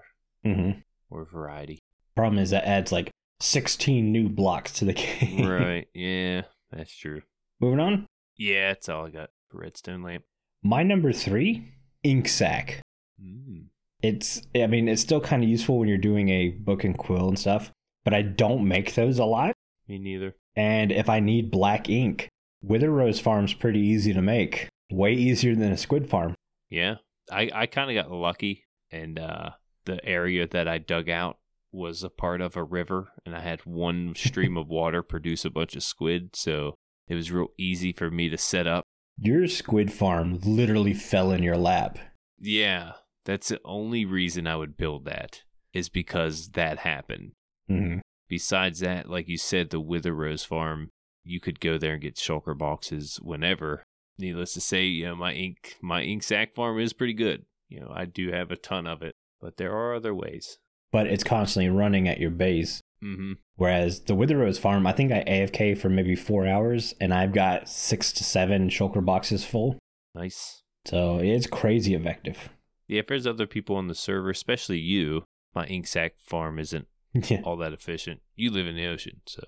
hmm 0.45 0.71
or 1.11 1.25
variety. 1.25 1.81
Problem 2.15 2.39
is, 2.39 2.51
that 2.51 2.67
adds 2.67 2.93
like 2.93 3.11
16 3.41 4.13
new 4.13 4.29
blocks 4.29 4.73
to 4.75 4.85
the 4.85 4.93
game. 4.95 5.49
right. 5.49 5.89
Yeah, 5.95 6.43
that's 6.71 6.95
true. 6.95 7.23
Moving 7.61 7.81
on. 7.81 8.07
Yeah, 8.37 8.69
that's 8.69 8.89
all 8.89 9.07
I 9.07 9.11
got 9.11 9.31
redstone 9.53 10.03
lamp. 10.03 10.25
My 10.63 10.83
number 10.83 11.13
three, 11.13 11.73
ink 12.07 12.29
sack. 12.29 12.81
Mm. 13.23 13.67
It's, 14.03 14.43
I 14.55 14.67
mean, 14.67 14.89
it's 14.89 15.03
still 15.03 15.21
kind 15.21 15.43
of 15.43 15.49
useful 15.49 15.79
when 15.79 15.89
you're 15.89 15.99
doing 15.99 16.29
a 16.29 16.51
book 16.51 16.85
and 16.85 16.97
quill 16.97 17.29
and 17.29 17.39
stuff, 17.39 17.73
but 18.05 18.15
I 18.15 18.23
don't 18.23 18.69
make 18.69 18.95
those 18.95 19.19
a 19.19 19.25
lot. 19.25 19.55
Me 19.89 19.99
neither. 19.99 20.35
And 20.55 20.93
if 20.93 21.09
I 21.09 21.21
need 21.21 21.51
black 21.51 21.89
ink, 21.89 22.29
Wither 22.63 22.91
Rose 22.91 23.21
Farm's 23.21 23.55
pretty 23.55 23.81
easy 23.81 24.13
to 24.13 24.23
make. 24.23 24.69
Way 24.91 25.13
easier 25.13 25.55
than 25.55 25.73
a 25.73 25.77
squid 25.77 26.09
farm. 26.09 26.35
Yeah, 26.71 26.97
I 27.31 27.51
I 27.53 27.67
kind 27.67 27.91
of 27.91 27.95
got 27.95 28.13
lucky, 28.13 28.65
and 28.91 29.19
uh, 29.19 29.51
the 29.85 30.05
area 30.05 30.47
that 30.49 30.69
I 30.69 30.79
dug 30.79 31.09
out 31.09 31.39
was 31.73 32.03
a 32.03 32.09
part 32.09 32.41
of 32.41 32.57
a 32.57 32.65
river, 32.65 33.09
and 33.25 33.35
I 33.35 33.41
had 33.41 33.67
one 33.67 34.15
stream 34.17 34.57
of 34.57 34.69
water 34.69 35.03
produce 35.03 35.45
a 35.45 35.51
bunch 35.51 35.77
of 35.77 35.83
squid, 35.83 36.35
so 36.35 36.75
it 37.09 37.15
was 37.15 37.31
real 37.31 37.49
easy 37.59 37.93
for 37.93 38.11
me 38.11 38.29
to 38.29 38.39
set 38.39 38.67
up. 38.67 38.85
Your 39.19 39.47
squid 39.47 39.93
farm 39.93 40.39
literally 40.45 40.95
fell 40.95 41.31
in 41.33 41.43
your 41.43 41.57
lap. 41.57 41.99
Yeah, 42.39 42.93
that's 43.25 43.49
the 43.49 43.61
only 43.65 44.05
reason 44.05 44.47
I 44.47 44.57
would 44.57 44.77
build 44.77 45.05
that 45.07 45.43
is 45.73 45.89
because 45.89 46.51
that 46.51 46.79
happened. 46.81 47.33
hmm 47.69 47.99
Besides 48.29 48.81
that, 48.81 49.09
like 49.09 49.29
you 49.29 49.39
said, 49.39 49.71
the 49.71 49.79
Wither 49.79 50.13
Rose 50.13 50.43
farm, 50.45 50.91
you 51.23 51.39
could 51.39 51.61
go 51.61 51.79
there 51.79 51.93
and 51.93 52.03
get 52.03 52.17
shulker 52.17 52.59
boxes 52.59 53.21
whenever. 53.23 53.85
Needless 54.19 54.53
to 54.55 54.61
say, 54.61 54.85
you 54.85 55.07
know, 55.07 55.15
my 55.15 55.33
ink 55.33 55.77
my 55.81 56.03
ink 56.03 56.25
sack 56.25 56.55
farm 56.55 56.81
is 56.81 56.93
pretty 56.93 57.13
good. 57.13 57.45
You 57.69 57.81
know, 57.81 57.93
I 57.95 58.05
do 58.05 58.33
have 58.33 58.51
a 58.51 58.57
ton 58.57 58.87
of 58.87 59.03
it, 59.03 59.15
but 59.41 59.59
there 59.59 59.73
are 59.73 59.95
other 59.95 60.15
ways. 60.15 60.59
But 60.91 61.07
it's 61.07 61.23
constantly 61.25 61.71
running 61.71 62.09
at 62.09 62.19
your 62.19 62.31
base. 62.31 62.81
Mm-hmm. 63.07 63.33
Whereas 63.55 64.01
the 64.01 64.15
Wither 64.15 64.39
Rose 64.39 64.59
farm, 64.59 64.87
I 64.87 64.93
think 64.93 65.13
I 65.13 65.23
AFK 65.25 65.79
for 65.79 65.89
maybe 65.89 66.17
four 66.17 66.47
hours, 66.47 66.95
and 67.01 67.15
I've 67.15 67.33
got 67.33 67.69
six 67.69 68.13
to 68.15 68.25
seven 68.25 68.69
shulker 68.69 69.05
boxes 69.05 69.45
full. 69.45 69.79
Nice. 70.15 70.63
So 70.87 71.19
it's 71.19 71.47
crazy 71.47 71.95
effective. 71.95 72.51
Yeah, 72.89 73.01
if 73.01 73.07
there's 73.07 73.27
other 73.27 73.47
people 73.47 73.77
on 73.77 73.89
the 73.89 73.95
server, 73.95 74.31
especially 74.31 74.79
you, 74.79 75.25
my 75.55 75.67
ink 75.67 75.87
sack 75.87 76.15
farm 76.19 76.59
isn't 76.59 76.87
yeah. 77.15 77.43
all 77.45 77.57
that 77.59 77.73
efficient. 77.73 78.21
You 78.35 78.51
live 78.51 78.67
in 78.67 78.77
the 78.77 78.87
ocean, 78.87 79.21
so 79.27 79.43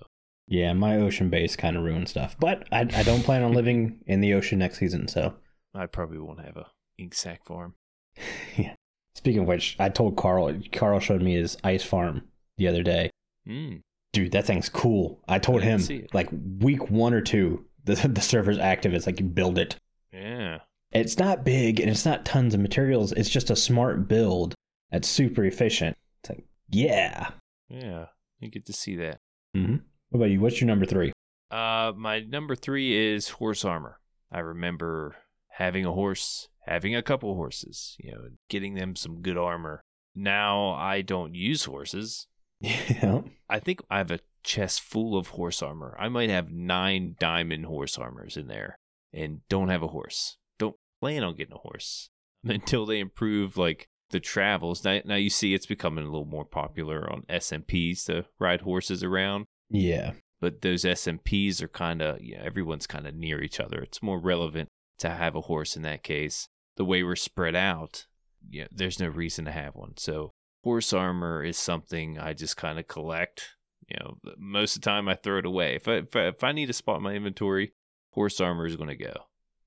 Yeah, 0.47 0.73
my 0.73 0.97
ocean 0.97 1.29
base 1.29 1.55
kind 1.55 1.75
of 1.75 1.83
ruined 1.83 2.09
stuff. 2.09 2.35
But 2.39 2.67
I, 2.71 2.81
I 2.81 3.03
don't 3.03 3.23
plan 3.23 3.43
on 3.43 3.53
living 3.53 4.01
in 4.05 4.21
the 4.21 4.33
ocean 4.33 4.59
next 4.59 4.79
season, 4.79 5.07
so. 5.07 5.35
I 5.73 5.85
probably 5.85 6.17
won't 6.17 6.43
have 6.43 6.57
a 6.57 6.67
ink 6.97 7.13
sack 7.13 7.45
farm. 7.45 7.75
yeah. 8.57 8.73
Speaking 9.15 9.41
of 9.41 9.47
which, 9.47 9.75
I 9.79 9.89
told 9.89 10.17
Carl, 10.17 10.59
Carl 10.71 10.99
showed 10.99 11.21
me 11.21 11.33
his 11.33 11.57
ice 11.63 11.83
farm 11.83 12.23
the 12.57 12.67
other 12.67 12.83
day. 12.83 13.09
Mm. 13.49 13.81
Dude, 14.13 14.31
that 14.31 14.45
thing's 14.45 14.69
cool. 14.69 15.21
I 15.27 15.39
told 15.39 15.61
I 15.61 15.65
him, 15.65 16.07
like, 16.13 16.29
week 16.59 16.89
one 16.89 17.13
or 17.13 17.21
two, 17.21 17.65
the, 17.83 17.95
the 18.07 18.21
server's 18.21 18.59
active. 18.59 18.93
It's 18.93 19.05
like, 19.05 19.19
you 19.19 19.25
build 19.25 19.57
it. 19.57 19.75
Yeah. 20.13 20.59
It's 20.91 21.19
not 21.19 21.43
big 21.43 21.79
and 21.79 21.89
it's 21.89 22.05
not 22.05 22.25
tons 22.25 22.53
of 22.53 22.59
materials. 22.59 23.11
It's 23.11 23.29
just 23.29 23.51
a 23.51 23.55
smart 23.55 24.07
build 24.07 24.55
that's 24.91 25.07
super 25.07 25.45
efficient. 25.45 25.95
It's 26.21 26.29
like, 26.29 26.45
yeah. 26.69 27.29
Yeah. 27.69 28.05
You 28.39 28.49
get 28.49 28.65
to 28.65 28.73
see 28.73 28.95
that. 28.95 29.19
Mm-hmm. 29.55 29.77
What 30.09 30.17
about 30.17 30.31
you? 30.31 30.41
What's 30.41 30.59
your 30.59 30.67
number 30.67 30.85
three? 30.85 31.13
Uh, 31.51 31.93
my 31.95 32.21
number 32.21 32.55
three 32.55 32.95
is 32.95 33.29
horse 33.29 33.63
armor. 33.63 33.99
I 34.31 34.39
remember 34.39 35.15
having 35.49 35.85
a 35.85 35.91
horse, 35.91 36.49
having 36.65 36.95
a 36.95 37.03
couple 37.03 37.35
horses, 37.35 37.95
you 37.99 38.11
know, 38.11 38.29
getting 38.49 38.75
them 38.75 38.95
some 38.95 39.21
good 39.21 39.37
armor. 39.37 39.81
Now 40.15 40.71
I 40.71 41.01
don't 41.01 41.35
use 41.35 41.65
horses. 41.65 42.27
Yeah. 42.61 43.21
I 43.49 43.59
think 43.59 43.81
I 43.89 43.97
have 43.99 44.11
a 44.11 44.19
chest 44.43 44.81
full 44.81 45.17
of 45.17 45.27
horse 45.29 45.61
armor. 45.61 45.95
I 45.99 46.09
might 46.09 46.29
have 46.29 46.51
nine 46.51 47.15
diamond 47.19 47.65
horse 47.65 47.97
armors 47.97 48.37
in 48.37 48.47
there 48.47 48.77
and 49.13 49.39
don't 49.49 49.69
have 49.69 49.81
a 49.83 49.87
horse. 49.87 50.37
Don't 50.59 50.75
plan 51.01 51.23
on 51.23 51.35
getting 51.35 51.55
a 51.55 51.59
horse 51.59 52.09
until 52.43 52.85
they 52.85 52.99
improve 52.99 53.57
like 53.57 53.87
the 54.11 54.19
travels. 54.19 54.83
Now, 54.83 54.99
now 55.05 55.15
you 55.15 55.29
see 55.29 55.53
it's 55.53 55.65
becoming 55.65 56.03
a 56.03 56.07
little 56.09 56.25
more 56.25 56.45
popular 56.45 57.11
on 57.11 57.23
SMPs 57.29 58.05
to 58.05 58.25
ride 58.39 58.61
horses 58.61 59.03
around 59.03 59.45
Yeah. 59.69 60.13
but 60.41 60.61
those 60.61 60.83
SMPs 60.83 61.61
are 61.61 61.67
kind 61.67 62.01
of, 62.01 62.21
you 62.21 62.35
know, 62.37 62.43
everyone's 62.43 62.87
kind 62.87 63.07
of 63.07 63.15
near 63.15 63.41
each 63.41 63.59
other. 63.59 63.79
It's 63.81 64.03
more 64.03 64.19
relevant 64.19 64.67
to 64.99 65.09
have 65.09 65.35
a 65.35 65.41
horse 65.41 65.75
in 65.75 65.81
that 65.83 66.03
case. 66.03 66.47
The 66.77 66.85
way 66.85 67.03
we're 67.03 67.15
spread 67.15 67.55
out, 67.55 68.05
you 68.49 68.61
know, 68.61 68.67
there's 68.71 68.99
no 68.99 69.07
reason 69.07 69.45
to 69.45 69.51
have 69.51 69.75
one. 69.75 69.93
So 69.97 70.31
horse 70.63 70.93
armor 70.93 71.43
is 71.43 71.57
something 71.57 72.19
I 72.19 72.33
just 72.33 72.57
kind 72.57 72.79
of 72.79 72.87
collect. 72.87 73.55
You 73.87 73.97
know, 73.99 74.17
most 74.37 74.75
of 74.75 74.81
the 74.81 74.85
time 74.89 75.07
I 75.07 75.15
throw 75.15 75.39
it 75.39 75.45
away. 75.45 75.75
If 75.75 75.87
I, 75.87 75.93
if 75.93 76.15
I, 76.15 76.27
if 76.27 76.43
I 76.43 76.51
need 76.51 76.67
to 76.67 76.73
spot 76.73 77.01
my 77.01 77.13
inventory, 77.13 77.73
horse 78.11 78.39
armor 78.39 78.65
is 78.65 78.75
going 78.75 78.89
to 78.89 78.95
go. 78.95 79.13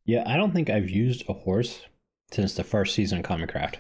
Yeah, 0.05 0.23
I 0.27 0.37
don't 0.37 0.53
think 0.53 0.71
I've 0.71 0.91
used 0.91 1.25
a 1.29 1.33
horse 1.33 1.83
since 2.33 2.55
the 2.55 2.65
first 2.65 2.95
season 2.95 3.19
of 3.19 3.25
Common 3.25 3.49
Craft. 3.49 3.79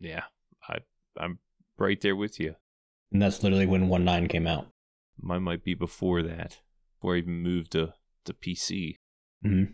Yeah, 0.00 0.22
I 0.68 0.78
I'm 1.18 1.38
right 1.78 2.00
there 2.00 2.16
with 2.16 2.40
you. 2.40 2.56
And 3.12 3.20
that's 3.20 3.42
literally 3.42 3.66
when 3.66 3.88
one 3.88 4.04
nine 4.04 4.28
came 4.28 4.46
out. 4.46 4.68
Mine 5.20 5.42
might 5.42 5.64
be 5.64 5.74
before 5.74 6.22
that, 6.22 6.58
before 6.98 7.14
I 7.14 7.18
even 7.18 7.42
moved 7.42 7.72
to 7.72 7.94
to 8.24 8.32
PC. 8.34 8.96
hmm 9.42 9.64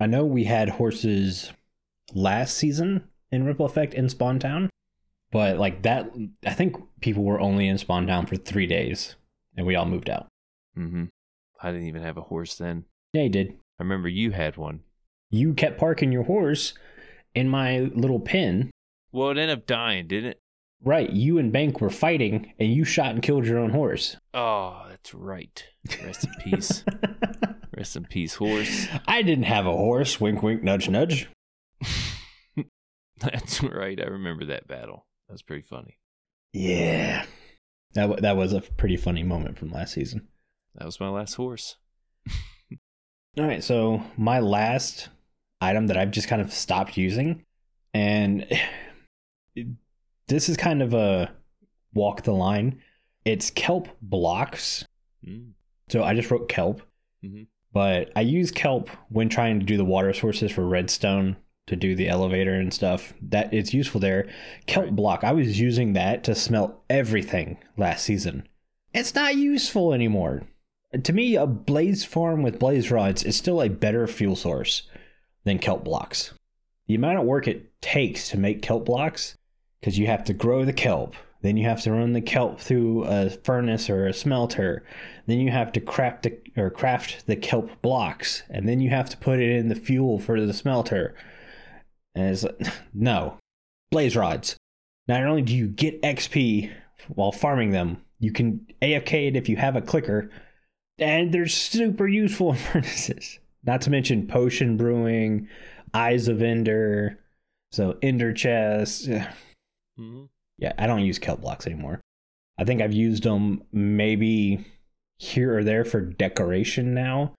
I 0.00 0.06
know 0.06 0.24
we 0.24 0.44
had 0.44 0.68
horses 0.68 1.52
last 2.12 2.56
season 2.56 3.08
in 3.30 3.44
Ripple 3.44 3.66
Effect 3.66 3.94
in 3.94 4.08
Spawn 4.08 4.40
Town, 4.40 4.68
but 5.32 5.58
like 5.58 5.82
that, 5.82 6.10
I 6.46 6.52
think 6.52 6.76
people 7.00 7.24
were 7.24 7.40
only 7.40 7.66
in 7.66 7.78
Spawn 7.78 8.06
Town 8.06 8.26
for 8.26 8.36
three 8.36 8.66
days 8.66 9.16
and 9.56 9.66
we 9.66 9.74
all 9.74 9.86
moved 9.86 10.08
out. 10.08 10.28
Mm-hmm. 10.78 11.06
I 11.60 11.70
didn't 11.72 11.86
even 11.86 12.02
have 12.02 12.16
a 12.16 12.22
horse 12.22 12.54
then. 12.56 12.84
Yeah, 13.12 13.22
you 13.24 13.28
did. 13.28 13.48
I 13.78 13.82
remember 13.82 14.08
you 14.08 14.30
had 14.30 14.56
one. 14.56 14.80
You 15.30 15.54
kept 15.54 15.78
parking 15.78 16.12
your 16.12 16.24
horse 16.24 16.74
in 17.34 17.48
my 17.48 17.78
little 17.80 18.20
pen. 18.20 18.70
Well, 19.10 19.30
it 19.30 19.38
ended 19.38 19.58
up 19.58 19.66
dying, 19.66 20.06
didn't 20.06 20.30
it? 20.30 20.38
Right, 20.84 21.10
you 21.10 21.38
and 21.38 21.52
Bank 21.52 21.80
were 21.80 21.90
fighting 21.90 22.52
and 22.58 22.72
you 22.72 22.84
shot 22.84 23.10
and 23.10 23.22
killed 23.22 23.46
your 23.46 23.58
own 23.58 23.70
horse. 23.70 24.16
Oh, 24.34 24.84
that's 24.88 25.14
right. 25.14 25.64
Rest 26.04 26.24
in 26.24 26.32
peace. 26.40 26.84
Rest 27.76 27.96
in 27.96 28.04
peace, 28.06 28.34
horse. 28.34 28.88
I 29.06 29.22
didn't 29.22 29.44
have 29.44 29.66
a 29.66 29.76
horse. 29.76 30.20
Wink, 30.20 30.42
wink, 30.42 30.62
nudge, 30.62 30.88
nudge. 30.88 31.28
That's 33.18 33.62
right. 33.62 34.00
I 34.00 34.06
remember 34.06 34.46
that 34.46 34.66
battle. 34.66 35.06
That 35.32 35.36
was 35.36 35.42
pretty 35.42 35.62
funny. 35.62 35.96
Yeah. 36.52 37.24
That, 37.94 38.20
that 38.20 38.36
was 38.36 38.52
a 38.52 38.60
pretty 38.60 38.98
funny 38.98 39.22
moment 39.22 39.56
from 39.58 39.70
last 39.72 39.94
season. 39.94 40.28
That 40.74 40.84
was 40.84 41.00
my 41.00 41.08
last 41.08 41.36
horse. 41.36 41.76
All 43.38 43.46
right, 43.46 43.64
so 43.64 44.02
my 44.18 44.40
last 44.40 45.08
item 45.58 45.86
that 45.86 45.96
I've 45.96 46.10
just 46.10 46.28
kind 46.28 46.42
of 46.42 46.52
stopped 46.52 46.98
using, 46.98 47.46
and 47.94 48.46
it- 49.56 49.68
this 50.28 50.50
is 50.50 50.58
kind 50.58 50.82
of 50.82 50.92
a 50.92 51.32
walk 51.94 52.24
the 52.24 52.32
line. 52.32 52.82
It's 53.24 53.48
kelp 53.48 53.88
blocks. 54.02 54.84
Mm. 55.26 55.52
So 55.88 56.04
I 56.04 56.12
just 56.14 56.30
wrote 56.30 56.50
kelp, 56.50 56.82
Mhm. 57.24 57.46
but 57.72 58.12
I 58.14 58.20
use 58.20 58.50
kelp 58.50 58.90
when 59.08 59.30
trying 59.30 59.60
to 59.60 59.64
do 59.64 59.78
the 59.78 59.84
water 59.86 60.12
sources 60.12 60.52
for 60.52 60.66
redstone 60.66 61.38
to 61.66 61.76
do 61.76 61.94
the 61.94 62.08
elevator 62.08 62.54
and 62.54 62.72
stuff. 62.72 63.14
That 63.22 63.52
it's 63.52 63.74
useful 63.74 64.00
there. 64.00 64.28
Kelp 64.66 64.86
Right. 64.86 64.96
block. 64.96 65.24
I 65.24 65.32
was 65.32 65.60
using 65.60 65.92
that 65.92 66.24
to 66.24 66.34
smelt 66.34 66.82
everything 66.90 67.58
last 67.76 68.04
season. 68.04 68.48
It's 68.92 69.14
not 69.14 69.36
useful 69.36 69.92
anymore. 69.94 70.42
To 71.02 71.12
me, 71.12 71.36
a 71.36 71.46
blaze 71.46 72.04
farm 72.04 72.42
with 72.42 72.58
blaze 72.58 72.90
rods 72.90 73.22
is 73.24 73.36
still 73.36 73.62
a 73.62 73.70
better 73.70 74.06
fuel 74.06 74.36
source 74.36 74.82
than 75.44 75.58
kelp 75.58 75.84
blocks. 75.84 76.34
The 76.86 76.94
amount 76.94 77.18
of 77.18 77.24
work 77.24 77.48
it 77.48 77.80
takes 77.80 78.28
to 78.30 78.38
make 78.38 78.60
kelp 78.60 78.84
blocks, 78.84 79.38
because 79.80 79.98
you 79.98 80.06
have 80.08 80.24
to 80.24 80.34
grow 80.34 80.64
the 80.64 80.72
kelp, 80.72 81.14
then 81.40 81.56
you 81.56 81.66
have 81.66 81.80
to 81.82 81.92
run 81.92 82.12
the 82.12 82.20
kelp 82.20 82.60
through 82.60 83.04
a 83.04 83.30
furnace 83.30 83.88
or 83.88 84.06
a 84.06 84.12
smelter, 84.12 84.84
then 85.26 85.38
you 85.40 85.50
have 85.50 85.72
to 85.72 85.80
craft 85.80 86.24
the, 86.24 86.38
or 86.56 86.68
craft 86.70 87.26
the 87.26 87.36
kelp 87.36 87.80
blocks, 87.80 88.42
and 88.50 88.68
then 88.68 88.80
you 88.80 88.90
have 88.90 89.08
to 89.08 89.16
put 89.16 89.40
it 89.40 89.50
in 89.50 89.68
the 89.68 89.74
fuel 89.74 90.18
for 90.18 90.40
the 90.44 90.52
smelter. 90.52 91.14
And 92.14 92.30
it's 92.30 92.44
like, 92.44 92.60
no, 92.94 93.38
blaze 93.90 94.16
rods. 94.16 94.56
Not 95.08 95.22
only 95.24 95.42
do 95.42 95.54
you 95.54 95.68
get 95.68 96.02
XP 96.02 96.72
while 97.08 97.32
farming 97.32 97.70
them, 97.70 98.02
you 98.18 98.32
can 98.32 98.66
AFK 98.80 99.28
it 99.28 99.36
if 99.36 99.48
you 99.48 99.56
have 99.56 99.74
a 99.74 99.82
clicker, 99.82 100.30
and 100.98 101.32
they're 101.32 101.48
super 101.48 102.06
useful 102.06 102.52
in 102.52 102.58
furnaces. 102.72 103.38
Not 103.64 103.80
to 103.82 103.90
mention 103.90 104.26
potion 104.26 104.76
brewing, 104.76 105.48
eyes 105.94 106.28
of 106.28 106.42
Ender, 106.42 107.18
so 107.70 107.98
Ender 108.02 108.32
chest. 108.32 109.08
hmm 109.96 110.24
Yeah, 110.58 110.72
I 110.78 110.86
don't 110.86 111.04
use 111.04 111.18
kelp 111.18 111.40
blocks 111.40 111.66
anymore. 111.66 112.00
I 112.58 112.64
think 112.64 112.80
I've 112.80 112.92
used 112.92 113.24
them 113.24 113.62
maybe 113.72 114.64
here 115.18 115.56
or 115.56 115.64
there 115.64 115.84
for 115.84 116.00
decoration 116.00 116.94
now, 116.94 117.34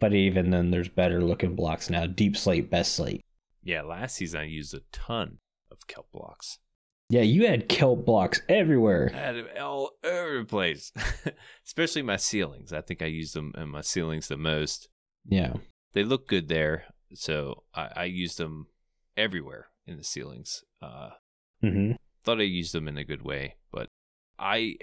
but 0.00 0.12
even 0.12 0.50
then, 0.50 0.70
there's 0.70 0.88
better 0.88 1.22
looking 1.22 1.54
blocks 1.54 1.88
now. 1.88 2.06
Deep 2.06 2.36
slate, 2.36 2.70
best 2.70 2.94
slate. 2.94 3.22
Yeah, 3.66 3.82
last 3.82 4.14
season 4.14 4.40
I 4.40 4.44
used 4.44 4.74
a 4.74 4.80
ton 4.92 5.38
of 5.72 5.88
kelp 5.88 6.12
blocks. 6.12 6.58
Yeah, 7.08 7.22
you 7.22 7.46
had 7.48 7.68
kelp 7.68 8.06
blocks 8.06 8.40
everywhere. 8.48 9.10
I 9.12 9.18
had 9.18 9.36
them 9.36 9.48
all 9.60 9.90
over 10.04 10.38
the 10.38 10.44
place, 10.44 10.92
especially 11.66 12.02
my 12.02 12.16
ceilings. 12.16 12.72
I 12.72 12.80
think 12.80 13.02
I 13.02 13.06
used 13.06 13.34
them 13.34 13.52
in 13.58 13.68
my 13.68 13.80
ceilings 13.80 14.28
the 14.28 14.36
most. 14.36 14.88
Yeah. 15.28 15.54
They 15.94 16.04
look 16.04 16.28
good 16.28 16.48
there, 16.48 16.84
so 17.14 17.64
I, 17.74 17.88
I 17.96 18.04
used 18.04 18.38
them 18.38 18.68
everywhere 19.16 19.66
in 19.84 19.96
the 19.96 20.04
ceilings. 20.04 20.62
Uh, 20.80 21.10
hmm 21.60 21.92
thought 22.22 22.40
I 22.40 22.44
used 22.44 22.74
them 22.74 22.88
in 22.88 22.98
a 22.98 23.04
good 23.04 23.22
way, 23.22 23.54
but 23.72 23.88
I 24.38 24.76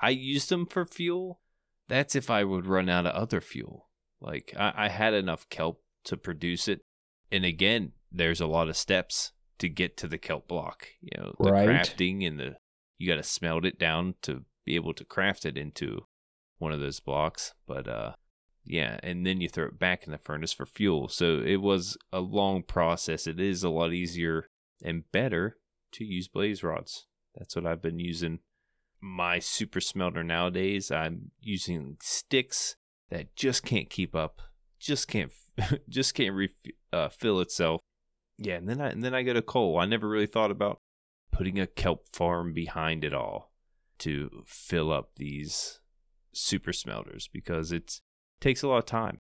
I 0.00 0.10
used 0.10 0.48
them 0.48 0.66
for 0.66 0.84
fuel. 0.84 1.40
That's 1.88 2.14
if 2.14 2.30
I 2.30 2.44
would 2.44 2.66
run 2.66 2.88
out 2.88 3.06
of 3.06 3.14
other 3.14 3.40
fuel. 3.40 3.90
Like 4.20 4.54
I, 4.58 4.72
I 4.76 4.88
had 4.88 5.12
enough 5.14 5.48
kelp 5.50 5.82
to 6.04 6.16
produce 6.16 6.68
it, 6.68 6.80
and 7.30 7.44
again, 7.44 7.92
there's 8.12 8.40
a 8.40 8.46
lot 8.46 8.68
of 8.68 8.76
steps 8.76 9.32
to 9.58 9.68
get 9.68 9.96
to 9.96 10.08
the 10.08 10.18
kelp 10.18 10.48
block. 10.48 10.88
You 11.00 11.20
know, 11.20 11.34
the 11.40 11.52
Right. 11.52 11.68
crafting 11.68 12.26
and 12.26 12.38
the 12.38 12.56
you 12.98 13.08
got 13.08 13.16
to 13.16 13.22
smelt 13.22 13.64
it 13.64 13.78
down 13.78 14.14
to 14.22 14.44
be 14.64 14.76
able 14.76 14.94
to 14.94 15.04
craft 15.04 15.44
it 15.44 15.56
into 15.56 16.06
one 16.58 16.72
of 16.72 16.80
those 16.80 17.00
blocks. 17.00 17.52
But 17.66 17.88
uh, 17.88 18.12
yeah, 18.64 18.98
and 19.02 19.26
then 19.26 19.40
you 19.40 19.48
throw 19.48 19.66
it 19.66 19.78
back 19.78 20.04
in 20.04 20.12
the 20.12 20.18
furnace 20.18 20.52
for 20.52 20.66
fuel. 20.66 21.08
So 21.08 21.40
it 21.40 21.56
was 21.56 21.96
a 22.12 22.20
long 22.20 22.62
process. 22.62 23.26
It 23.26 23.40
is 23.40 23.64
a 23.64 23.70
lot 23.70 23.92
easier 23.92 24.46
and 24.84 25.10
better 25.10 25.58
to 25.92 26.04
use 26.04 26.28
blaze 26.28 26.62
rods. 26.62 27.06
That's 27.36 27.56
what 27.56 27.66
I've 27.66 27.82
been 27.82 27.98
using. 27.98 28.40
My 29.00 29.40
super 29.40 29.80
smelter 29.80 30.22
nowadays, 30.22 30.92
I'm 30.92 31.32
using 31.40 31.96
sticks 32.00 32.76
that 33.10 33.34
just 33.34 33.64
can't 33.64 33.90
keep 33.90 34.14
up, 34.14 34.40
just 34.78 35.08
can't, 35.08 35.32
just 35.88 36.14
can't 36.14 36.34
refill 36.34 37.38
uh, 37.38 37.40
itself. 37.40 37.80
Yeah, 38.44 38.54
and 38.56 38.68
then 38.68 38.80
I 38.80 38.88
and 38.90 39.02
then 39.04 39.14
I 39.14 39.22
go 39.22 39.32
to 39.32 39.42
coal. 39.42 39.78
I 39.78 39.86
never 39.86 40.08
really 40.08 40.26
thought 40.26 40.50
about 40.50 40.78
putting 41.30 41.58
a 41.58 41.66
kelp 41.66 42.06
farm 42.12 42.52
behind 42.52 43.04
it 43.04 43.14
all 43.14 43.52
to 43.98 44.42
fill 44.46 44.92
up 44.92 45.10
these 45.16 45.80
super 46.32 46.72
smelters 46.72 47.28
because 47.32 47.72
it 47.72 48.00
takes 48.40 48.62
a 48.62 48.68
lot 48.68 48.78
of 48.78 48.86
time. 48.86 49.18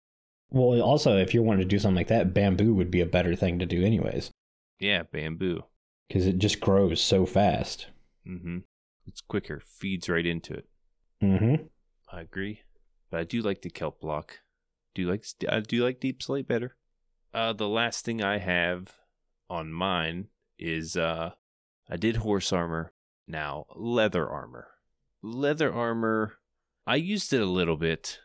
Well, 0.50 0.80
also, 0.80 1.16
if 1.16 1.34
you 1.34 1.42
wanted 1.42 1.62
to 1.62 1.68
do 1.68 1.78
something 1.78 1.96
like 1.96 2.08
that, 2.08 2.32
bamboo 2.34 2.74
would 2.74 2.90
be 2.90 3.00
a 3.00 3.06
better 3.06 3.34
thing 3.34 3.58
to 3.58 3.66
do, 3.66 3.84
anyways, 3.84 4.30
Yeah, 4.78 5.02
bamboo. 5.02 5.64
because 6.06 6.26
it 6.26 6.38
just 6.38 6.60
grows 6.60 7.00
so 7.00 7.26
fast. 7.26 7.88
Mm-hmm. 8.28 8.58
It's 9.06 9.20
quicker, 9.20 9.60
feeds 9.64 10.08
right 10.08 10.26
into 10.26 10.54
it. 10.54 10.68
Mm-hmm. 11.22 11.64
I 12.12 12.20
agree, 12.20 12.60
but 13.10 13.20
I 13.20 13.24
do 13.24 13.42
like 13.42 13.62
the 13.62 13.70
kelp 13.70 14.00
block. 14.00 14.38
Do 14.94 15.02
you 15.02 15.08
like 15.08 15.24
I 15.48 15.60
do 15.60 15.82
like 15.82 15.98
deep 16.00 16.22
slate 16.22 16.46
better. 16.46 16.76
Uh, 17.34 17.52
the 17.52 17.68
last 17.68 18.04
thing 18.04 18.22
I 18.22 18.38
have 18.38 18.94
on 19.48 19.72
mine 19.72 20.28
is 20.58 20.96
uh, 20.96 21.30
I 21.90 21.96
did 21.96 22.16
horse 22.16 22.52
armor. 22.52 22.92
Now 23.28 23.66
leather 23.74 24.28
armor. 24.28 24.68
Leather 25.22 25.72
armor. 25.72 26.38
I 26.86 26.96
used 26.96 27.32
it 27.32 27.40
a 27.40 27.46
little 27.46 27.76
bit, 27.76 28.20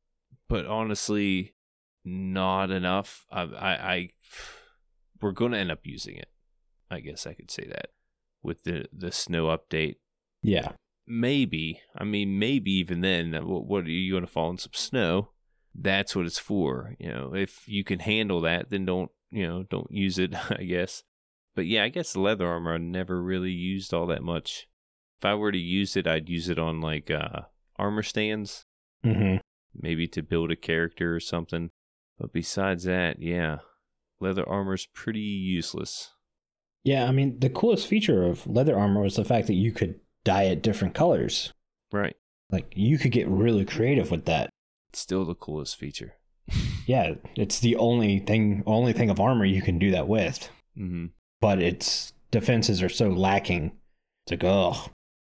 but 0.47 0.65
honestly, 0.65 1.55
not 2.05 2.69
enough. 2.71 3.25
I, 3.31 3.41
I, 3.41 3.71
I 3.93 4.09
we're 5.21 5.31
going 5.31 5.51
to 5.53 5.57
end 5.57 5.71
up 5.71 5.79
using 5.85 6.15
it. 6.17 6.29
I 6.89 6.99
guess 6.99 7.25
I 7.25 7.33
could 7.33 7.49
say 7.51 7.65
that 7.67 7.87
with 8.43 8.63
the 8.63 8.85
the 8.91 9.11
snow 9.11 9.45
update 9.55 9.95
Yeah. 10.41 10.71
maybe 11.05 11.79
i 11.95 12.03
mean 12.03 12.39
maybe 12.39 12.71
even 12.71 13.01
then 13.01 13.35
uh, 13.35 13.41
what, 13.45 13.65
what 13.65 13.83
are 13.85 13.89
you 13.89 14.11
going 14.13 14.25
to 14.25 14.31
fall 14.31 14.49
in 14.49 14.57
some 14.57 14.71
snow 14.73 15.29
that's 15.75 16.15
what 16.15 16.25
it's 16.25 16.39
for 16.39 16.95
you 16.99 17.09
know 17.09 17.35
if 17.35 17.67
you 17.67 17.83
can 17.83 17.99
handle 17.99 18.41
that 18.41 18.69
then 18.71 18.83
don't 18.85 19.11
you 19.29 19.45
know 19.47 19.61
don't 19.69 19.91
use 19.91 20.17
it 20.17 20.33
i 20.59 20.63
guess 20.63 21.03
but 21.55 21.65
yeah 21.65 21.83
i 21.83 21.89
guess 21.89 22.15
leather 22.15 22.47
armor 22.47 22.73
i 22.73 22.77
never 22.77 23.21
really 23.21 23.51
used 23.51 23.93
all 23.93 24.07
that 24.07 24.23
much 24.23 24.67
if 25.19 25.25
i 25.25 25.33
were 25.33 25.51
to 25.51 25.57
use 25.57 25.95
it 25.95 26.07
i'd 26.07 26.29
use 26.29 26.49
it 26.49 26.59
on 26.59 26.81
like 26.81 27.09
uh 27.11 27.41
armor 27.77 28.03
stands 28.03 28.65
Mm-hmm. 29.05 29.37
maybe 29.73 30.07
to 30.09 30.21
build 30.21 30.51
a 30.51 30.55
character 30.55 31.15
or 31.15 31.19
something 31.19 31.71
but 32.19 32.31
besides 32.31 32.83
that 32.83 33.19
yeah 33.21 33.57
leather 34.19 34.47
armor's 34.47 34.85
pretty 34.93 35.19
useless 35.19 36.11
Yeah, 36.83 37.05
I 37.07 37.11
mean, 37.11 37.39
the 37.39 37.49
coolest 37.49 37.87
feature 37.87 38.23
of 38.23 38.45
leather 38.45 38.77
armor 38.77 39.01
was 39.01 39.15
the 39.15 39.25
fact 39.25 39.47
that 39.47 39.55
you 39.55 39.71
could 39.71 39.99
dye 40.23 40.43
it 40.43 40.61
different 40.61 40.93
colors. 40.93 41.51
right 41.91 42.15
Like, 42.51 42.71
you 42.75 42.97
could 42.99 43.11
get 43.11 43.27
really 43.27 43.65
creative 43.65 44.11
with 44.11 44.25
that. 44.25 44.49
it's 44.89 44.99
still 44.99 45.25
the 45.25 45.33
coolest 45.35 45.75
feature 45.77 46.13
Yeah, 46.85 47.15
it's 47.35 47.59
the 47.59 47.75
only 47.77 48.19
thing, 48.19 48.61
only 48.67 48.93
thing 48.93 49.09
of 49.09 49.19
armor 49.19 49.45
you 49.45 49.61
can 49.63 49.79
do 49.79 49.89
that 49.91 50.07
with. 50.07 50.49
mm-hmm 50.77 51.07
But 51.41 51.61
its 51.61 52.13
defenses 52.31 52.81
are 52.81 52.89
so 52.89 53.09
lacking. 53.09 53.73
It's 54.25 54.31
like, 54.31 54.43
oh, 54.43 54.85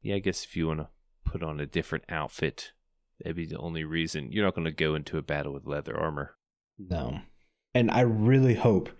Yeah, 0.01 0.15
I 0.15 0.19
guess 0.19 0.43
if 0.43 0.55
you 0.55 0.67
want 0.67 0.81
to 0.81 0.89
put 1.25 1.41
on 1.41 1.59
a 1.59 1.65
different 1.65 2.03
outfit, 2.09 2.73
that'd 3.19 3.35
be 3.35 3.45
the 3.45 3.57
only 3.57 3.83
reason. 3.83 4.31
You're 4.31 4.45
not 4.45 4.53
going 4.53 4.65
to 4.65 4.71
go 4.71 4.93
into 4.93 5.17
a 5.17 5.21
battle 5.23 5.53
with 5.53 5.65
leather 5.65 5.97
armor. 5.97 6.35
no. 6.77 7.19
And 7.75 7.89
I 7.89 8.01
really 8.01 8.53
hope 8.53 8.91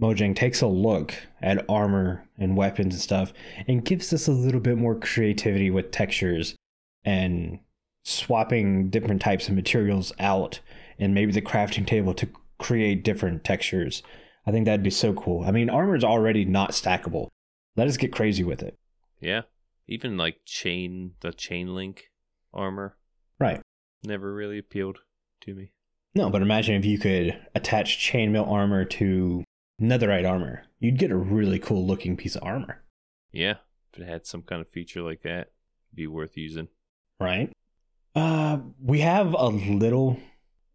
Mojang 0.00 0.34
takes 0.34 0.60
a 0.60 0.66
look 0.66 1.14
at 1.40 1.64
armor 1.68 2.26
and 2.36 2.56
weapons 2.56 2.94
and 2.94 3.02
stuff 3.02 3.32
and 3.68 3.84
gives 3.84 4.12
us 4.12 4.26
a 4.26 4.32
little 4.32 4.60
bit 4.60 4.76
more 4.76 4.98
creativity 4.98 5.70
with 5.70 5.92
textures 5.92 6.56
and 7.04 7.60
swapping 8.02 8.90
different 8.90 9.20
types 9.22 9.48
of 9.48 9.54
materials 9.54 10.12
out 10.18 10.58
and 10.98 11.14
maybe 11.14 11.30
the 11.30 11.42
crafting 11.42 11.86
table 11.86 12.12
to 12.14 12.28
create 12.58 13.04
different 13.04 13.44
textures. 13.44 14.02
I 14.46 14.50
think 14.50 14.64
that'd 14.66 14.82
be 14.82 14.90
so 14.90 15.12
cool. 15.12 15.44
I 15.44 15.50
mean, 15.50 15.70
armor 15.70 15.94
is 15.96 16.04
already 16.04 16.44
not 16.44 16.70
stackable. 16.72 17.28
Let 17.76 17.88
us 17.88 17.96
get 17.96 18.12
crazy 18.12 18.42
with 18.44 18.62
it. 18.62 18.76
Yeah. 19.20 19.42
Even 19.86 20.16
like 20.16 20.40
chain, 20.44 21.12
the 21.20 21.32
chain 21.32 21.74
link 21.74 22.10
armor 22.52 22.96
Right. 23.38 23.60
never 24.04 24.32
really 24.34 24.58
appealed 24.58 24.98
to 25.42 25.54
me. 25.54 25.72
No, 26.14 26.28
but 26.28 26.42
imagine 26.42 26.74
if 26.74 26.84
you 26.84 26.98
could 26.98 27.38
attach 27.54 27.98
chainmail 27.98 28.46
armor 28.46 28.84
to 28.84 29.44
netherite 29.80 30.28
armor. 30.28 30.64
You'd 30.80 30.98
get 30.98 31.10
a 31.10 31.16
really 31.16 31.58
cool 31.58 31.86
looking 31.86 32.16
piece 32.16 32.36
of 32.36 32.42
armor, 32.42 32.82
Yeah. 33.32 33.56
If 33.92 34.00
it 34.00 34.08
had 34.08 34.26
some 34.26 34.42
kind 34.42 34.60
of 34.60 34.68
feature 34.70 35.02
like 35.02 35.22
that, 35.22 35.52
it'd 35.88 35.94
be 35.94 36.06
worth 36.06 36.36
using. 36.36 36.68
right? 37.20 37.52
Uh, 38.14 38.58
we 38.80 39.00
have 39.00 39.32
a 39.34 39.46
little 39.48 40.18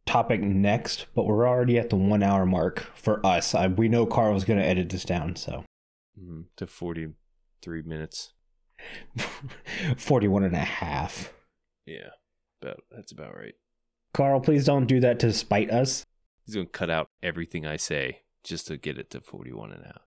topic 0.08 0.41
next, 0.41 1.05
but 1.14 1.26
we're 1.26 1.47
already 1.47 1.78
at 1.78 1.89
the 1.89 1.95
one 1.95 2.24
hour 2.24 2.45
mark 2.45 2.89
for 2.95 3.24
us. 3.26 3.53
I, 3.53 3.68
we 3.68 3.88
know 3.89 4.05
Carl's 4.05 4.45
going 4.45 4.60
to 4.60 4.66
edit 4.66 4.89
this 4.89 5.05
down, 5.05 5.36
so 5.36 5.64
Mm, 6.20 6.45
to 6.55 6.66
43 6.66 7.82
minutes. 7.84 8.34
41 9.97 10.43
and 10.43 10.55
a 10.55 10.60
half. 10.60 11.34
Yeah. 11.86 12.10
About, 12.62 12.84
that's 12.91 13.12
about 13.12 13.36
right. 13.36 13.53
Carl, 14.14 14.39
please 14.39 14.66
don't 14.66 14.88
do 14.88 14.99
that 14.99 15.20
to 15.20 15.32
spite 15.32 15.70
us. 15.70 16.05
He's 16.45 16.55
going 16.55 16.68
to 16.68 16.72
cut 16.72 16.89
out 16.89 17.10
everything 17.22 17.66
I 17.66 17.78
say 17.78 18.22
just 18.43 18.68
to 18.68 18.78
get 18.78 18.97
it 18.97 19.10
to 19.12 19.22
41 19.22 19.72
and 19.72 19.84
a 19.84 19.88
half. 19.88 20.01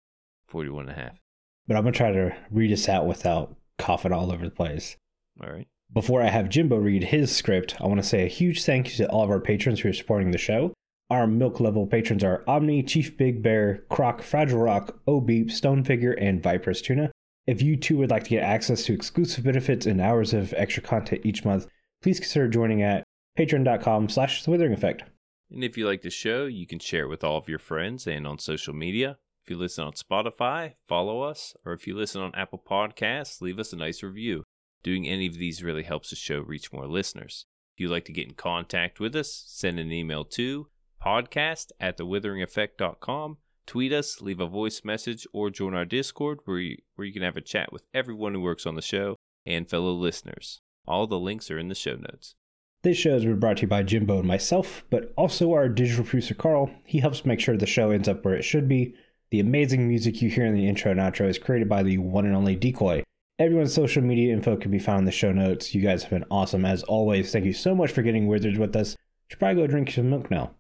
41 0.48 0.88
and 0.88 0.96
a 0.96 1.02
half. 1.02 1.18
But 1.66 1.76
I'm 1.76 1.82
going 1.82 1.92
to 1.92 1.96
try 1.98 2.12
to 2.12 2.36
read 2.50 2.70
this 2.70 2.88
out 2.88 3.06
without 3.06 3.56
coughing 3.78 4.12
all 4.12 4.30
over 4.30 4.44
the 4.44 4.50
place. 4.50 4.96
All 5.42 5.50
right. 5.50 5.66
Before 5.92 6.20
I 6.20 6.28
have 6.28 6.48
Jimbo 6.48 6.76
read 6.76 7.04
his 7.04 7.34
script, 7.34 7.76
I 7.80 7.86
want 7.86 8.02
to 8.02 8.06
say 8.06 8.24
a 8.24 8.28
huge 8.28 8.64
thank 8.64 8.90
you 8.90 8.96
to 8.96 9.10
all 9.10 9.22
of 9.22 9.30
our 9.30 9.40
patrons 9.40 9.80
who 9.80 9.88
are 9.88 9.94
supporting 9.94 10.30
the 10.30 10.38
show. 10.38 10.74
Our 11.08 11.26
milk 11.26 11.60
level 11.60 11.86
patrons 11.86 12.24
are 12.24 12.42
Omni, 12.48 12.82
Chief 12.82 13.16
Big 13.16 13.42
Bear, 13.42 13.84
Crock, 13.88 14.22
Fragile 14.22 14.58
Rock, 14.58 14.98
ohbeep, 15.06 15.50
Stone 15.50 15.84
Figure, 15.84 16.12
and 16.12 16.42
viperoustuna. 16.42 17.10
If 17.46 17.62
you 17.62 17.76
too 17.76 17.98
would 17.98 18.10
like 18.10 18.24
to 18.24 18.30
get 18.30 18.42
access 18.42 18.84
to 18.84 18.92
exclusive 18.92 19.44
benefits 19.44 19.86
and 19.86 20.00
hours 20.00 20.34
of 20.34 20.52
extra 20.54 20.82
content 20.82 21.24
each 21.24 21.44
month, 21.44 21.68
please 22.02 22.18
consider 22.18 22.48
joining 22.48 22.82
at 22.82 23.04
patreon.com 23.38 24.08
slash 24.08 24.42
the 24.42 24.50
withering 24.50 24.72
effect. 24.72 25.04
And 25.50 25.62
if 25.62 25.78
you 25.78 25.86
like 25.86 26.02
the 26.02 26.10
show, 26.10 26.46
you 26.46 26.66
can 26.66 26.80
share 26.80 27.04
it 27.04 27.08
with 27.08 27.22
all 27.22 27.38
of 27.38 27.48
your 27.48 27.60
friends 27.60 28.08
and 28.08 28.26
on 28.26 28.40
social 28.40 28.74
media. 28.74 29.18
If 29.44 29.50
you 29.50 29.56
listen 29.56 29.84
on 29.84 29.92
Spotify, 29.92 30.74
follow 30.88 31.22
us, 31.22 31.54
or 31.64 31.72
if 31.72 31.86
you 31.86 31.96
listen 31.96 32.20
on 32.20 32.34
Apple 32.34 32.60
Podcasts, 32.68 33.40
leave 33.40 33.60
us 33.60 33.72
a 33.72 33.76
nice 33.76 34.02
review. 34.02 34.42
Doing 34.86 35.08
any 35.08 35.26
of 35.26 35.34
these 35.34 35.64
really 35.64 35.82
helps 35.82 36.10
the 36.10 36.16
show 36.16 36.38
reach 36.38 36.72
more 36.72 36.86
listeners. 36.86 37.46
If 37.74 37.80
you'd 37.80 37.90
like 37.90 38.04
to 38.04 38.12
get 38.12 38.28
in 38.28 38.34
contact 38.34 39.00
with 39.00 39.16
us, 39.16 39.42
send 39.48 39.80
an 39.80 39.90
email 39.90 40.24
to 40.26 40.68
podcast 41.04 41.72
at 41.80 41.98
thewitheringeffect.com, 41.98 43.38
tweet 43.66 43.92
us, 43.92 44.20
leave 44.20 44.38
a 44.38 44.46
voice 44.46 44.82
message, 44.84 45.26
or 45.32 45.50
join 45.50 45.74
our 45.74 45.84
Discord 45.84 46.38
where 46.44 46.60
you, 46.60 46.76
where 46.94 47.04
you 47.04 47.12
can 47.12 47.22
have 47.22 47.36
a 47.36 47.40
chat 47.40 47.72
with 47.72 47.82
everyone 47.92 48.32
who 48.32 48.40
works 48.40 48.64
on 48.64 48.76
the 48.76 48.80
show 48.80 49.16
and 49.44 49.68
fellow 49.68 49.90
listeners. 49.90 50.60
All 50.86 51.08
the 51.08 51.18
links 51.18 51.50
are 51.50 51.58
in 51.58 51.66
the 51.66 51.74
show 51.74 51.96
notes. 51.96 52.36
This 52.84 52.96
show 52.96 53.14
has 53.14 53.24
been 53.24 53.40
brought 53.40 53.56
to 53.56 53.62
you 53.62 53.68
by 53.68 53.82
Jimbo 53.82 54.20
and 54.20 54.28
myself, 54.28 54.84
but 54.88 55.12
also 55.16 55.52
our 55.52 55.68
digital 55.68 56.04
producer 56.04 56.34
Carl. 56.34 56.70
He 56.84 57.00
helps 57.00 57.24
make 57.24 57.40
sure 57.40 57.56
the 57.56 57.66
show 57.66 57.90
ends 57.90 58.06
up 58.06 58.24
where 58.24 58.36
it 58.36 58.44
should 58.44 58.68
be. 58.68 58.94
The 59.32 59.40
amazing 59.40 59.88
music 59.88 60.22
you 60.22 60.30
hear 60.30 60.46
in 60.46 60.54
the 60.54 60.68
intro 60.68 60.92
and 60.92 61.00
outro 61.00 61.28
is 61.28 61.38
created 61.38 61.68
by 61.68 61.82
the 61.82 61.98
one 61.98 62.24
and 62.24 62.36
only 62.36 62.54
Decoy. 62.54 63.02
Everyone's 63.38 63.74
social 63.74 64.02
media 64.02 64.32
info 64.32 64.56
can 64.56 64.70
be 64.70 64.78
found 64.78 65.00
in 65.00 65.04
the 65.04 65.12
show 65.12 65.30
notes. 65.30 65.74
You 65.74 65.82
guys 65.82 66.02
have 66.02 66.10
been 66.10 66.24
awesome 66.30 66.64
as 66.64 66.82
always. 66.84 67.30
Thank 67.30 67.44
you 67.44 67.52
so 67.52 67.74
much 67.74 67.92
for 67.92 68.00
getting 68.00 68.26
wizards 68.26 68.58
with 68.58 68.74
us. 68.74 68.96
Should 69.28 69.38
probably 69.38 69.62
go 69.62 69.66
drink 69.66 69.90
some 69.90 70.08
milk 70.08 70.30
now. 70.30 70.52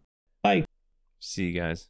Bye. 0.42 0.66
See 1.18 1.44
you 1.44 1.58
guys. 1.58 1.88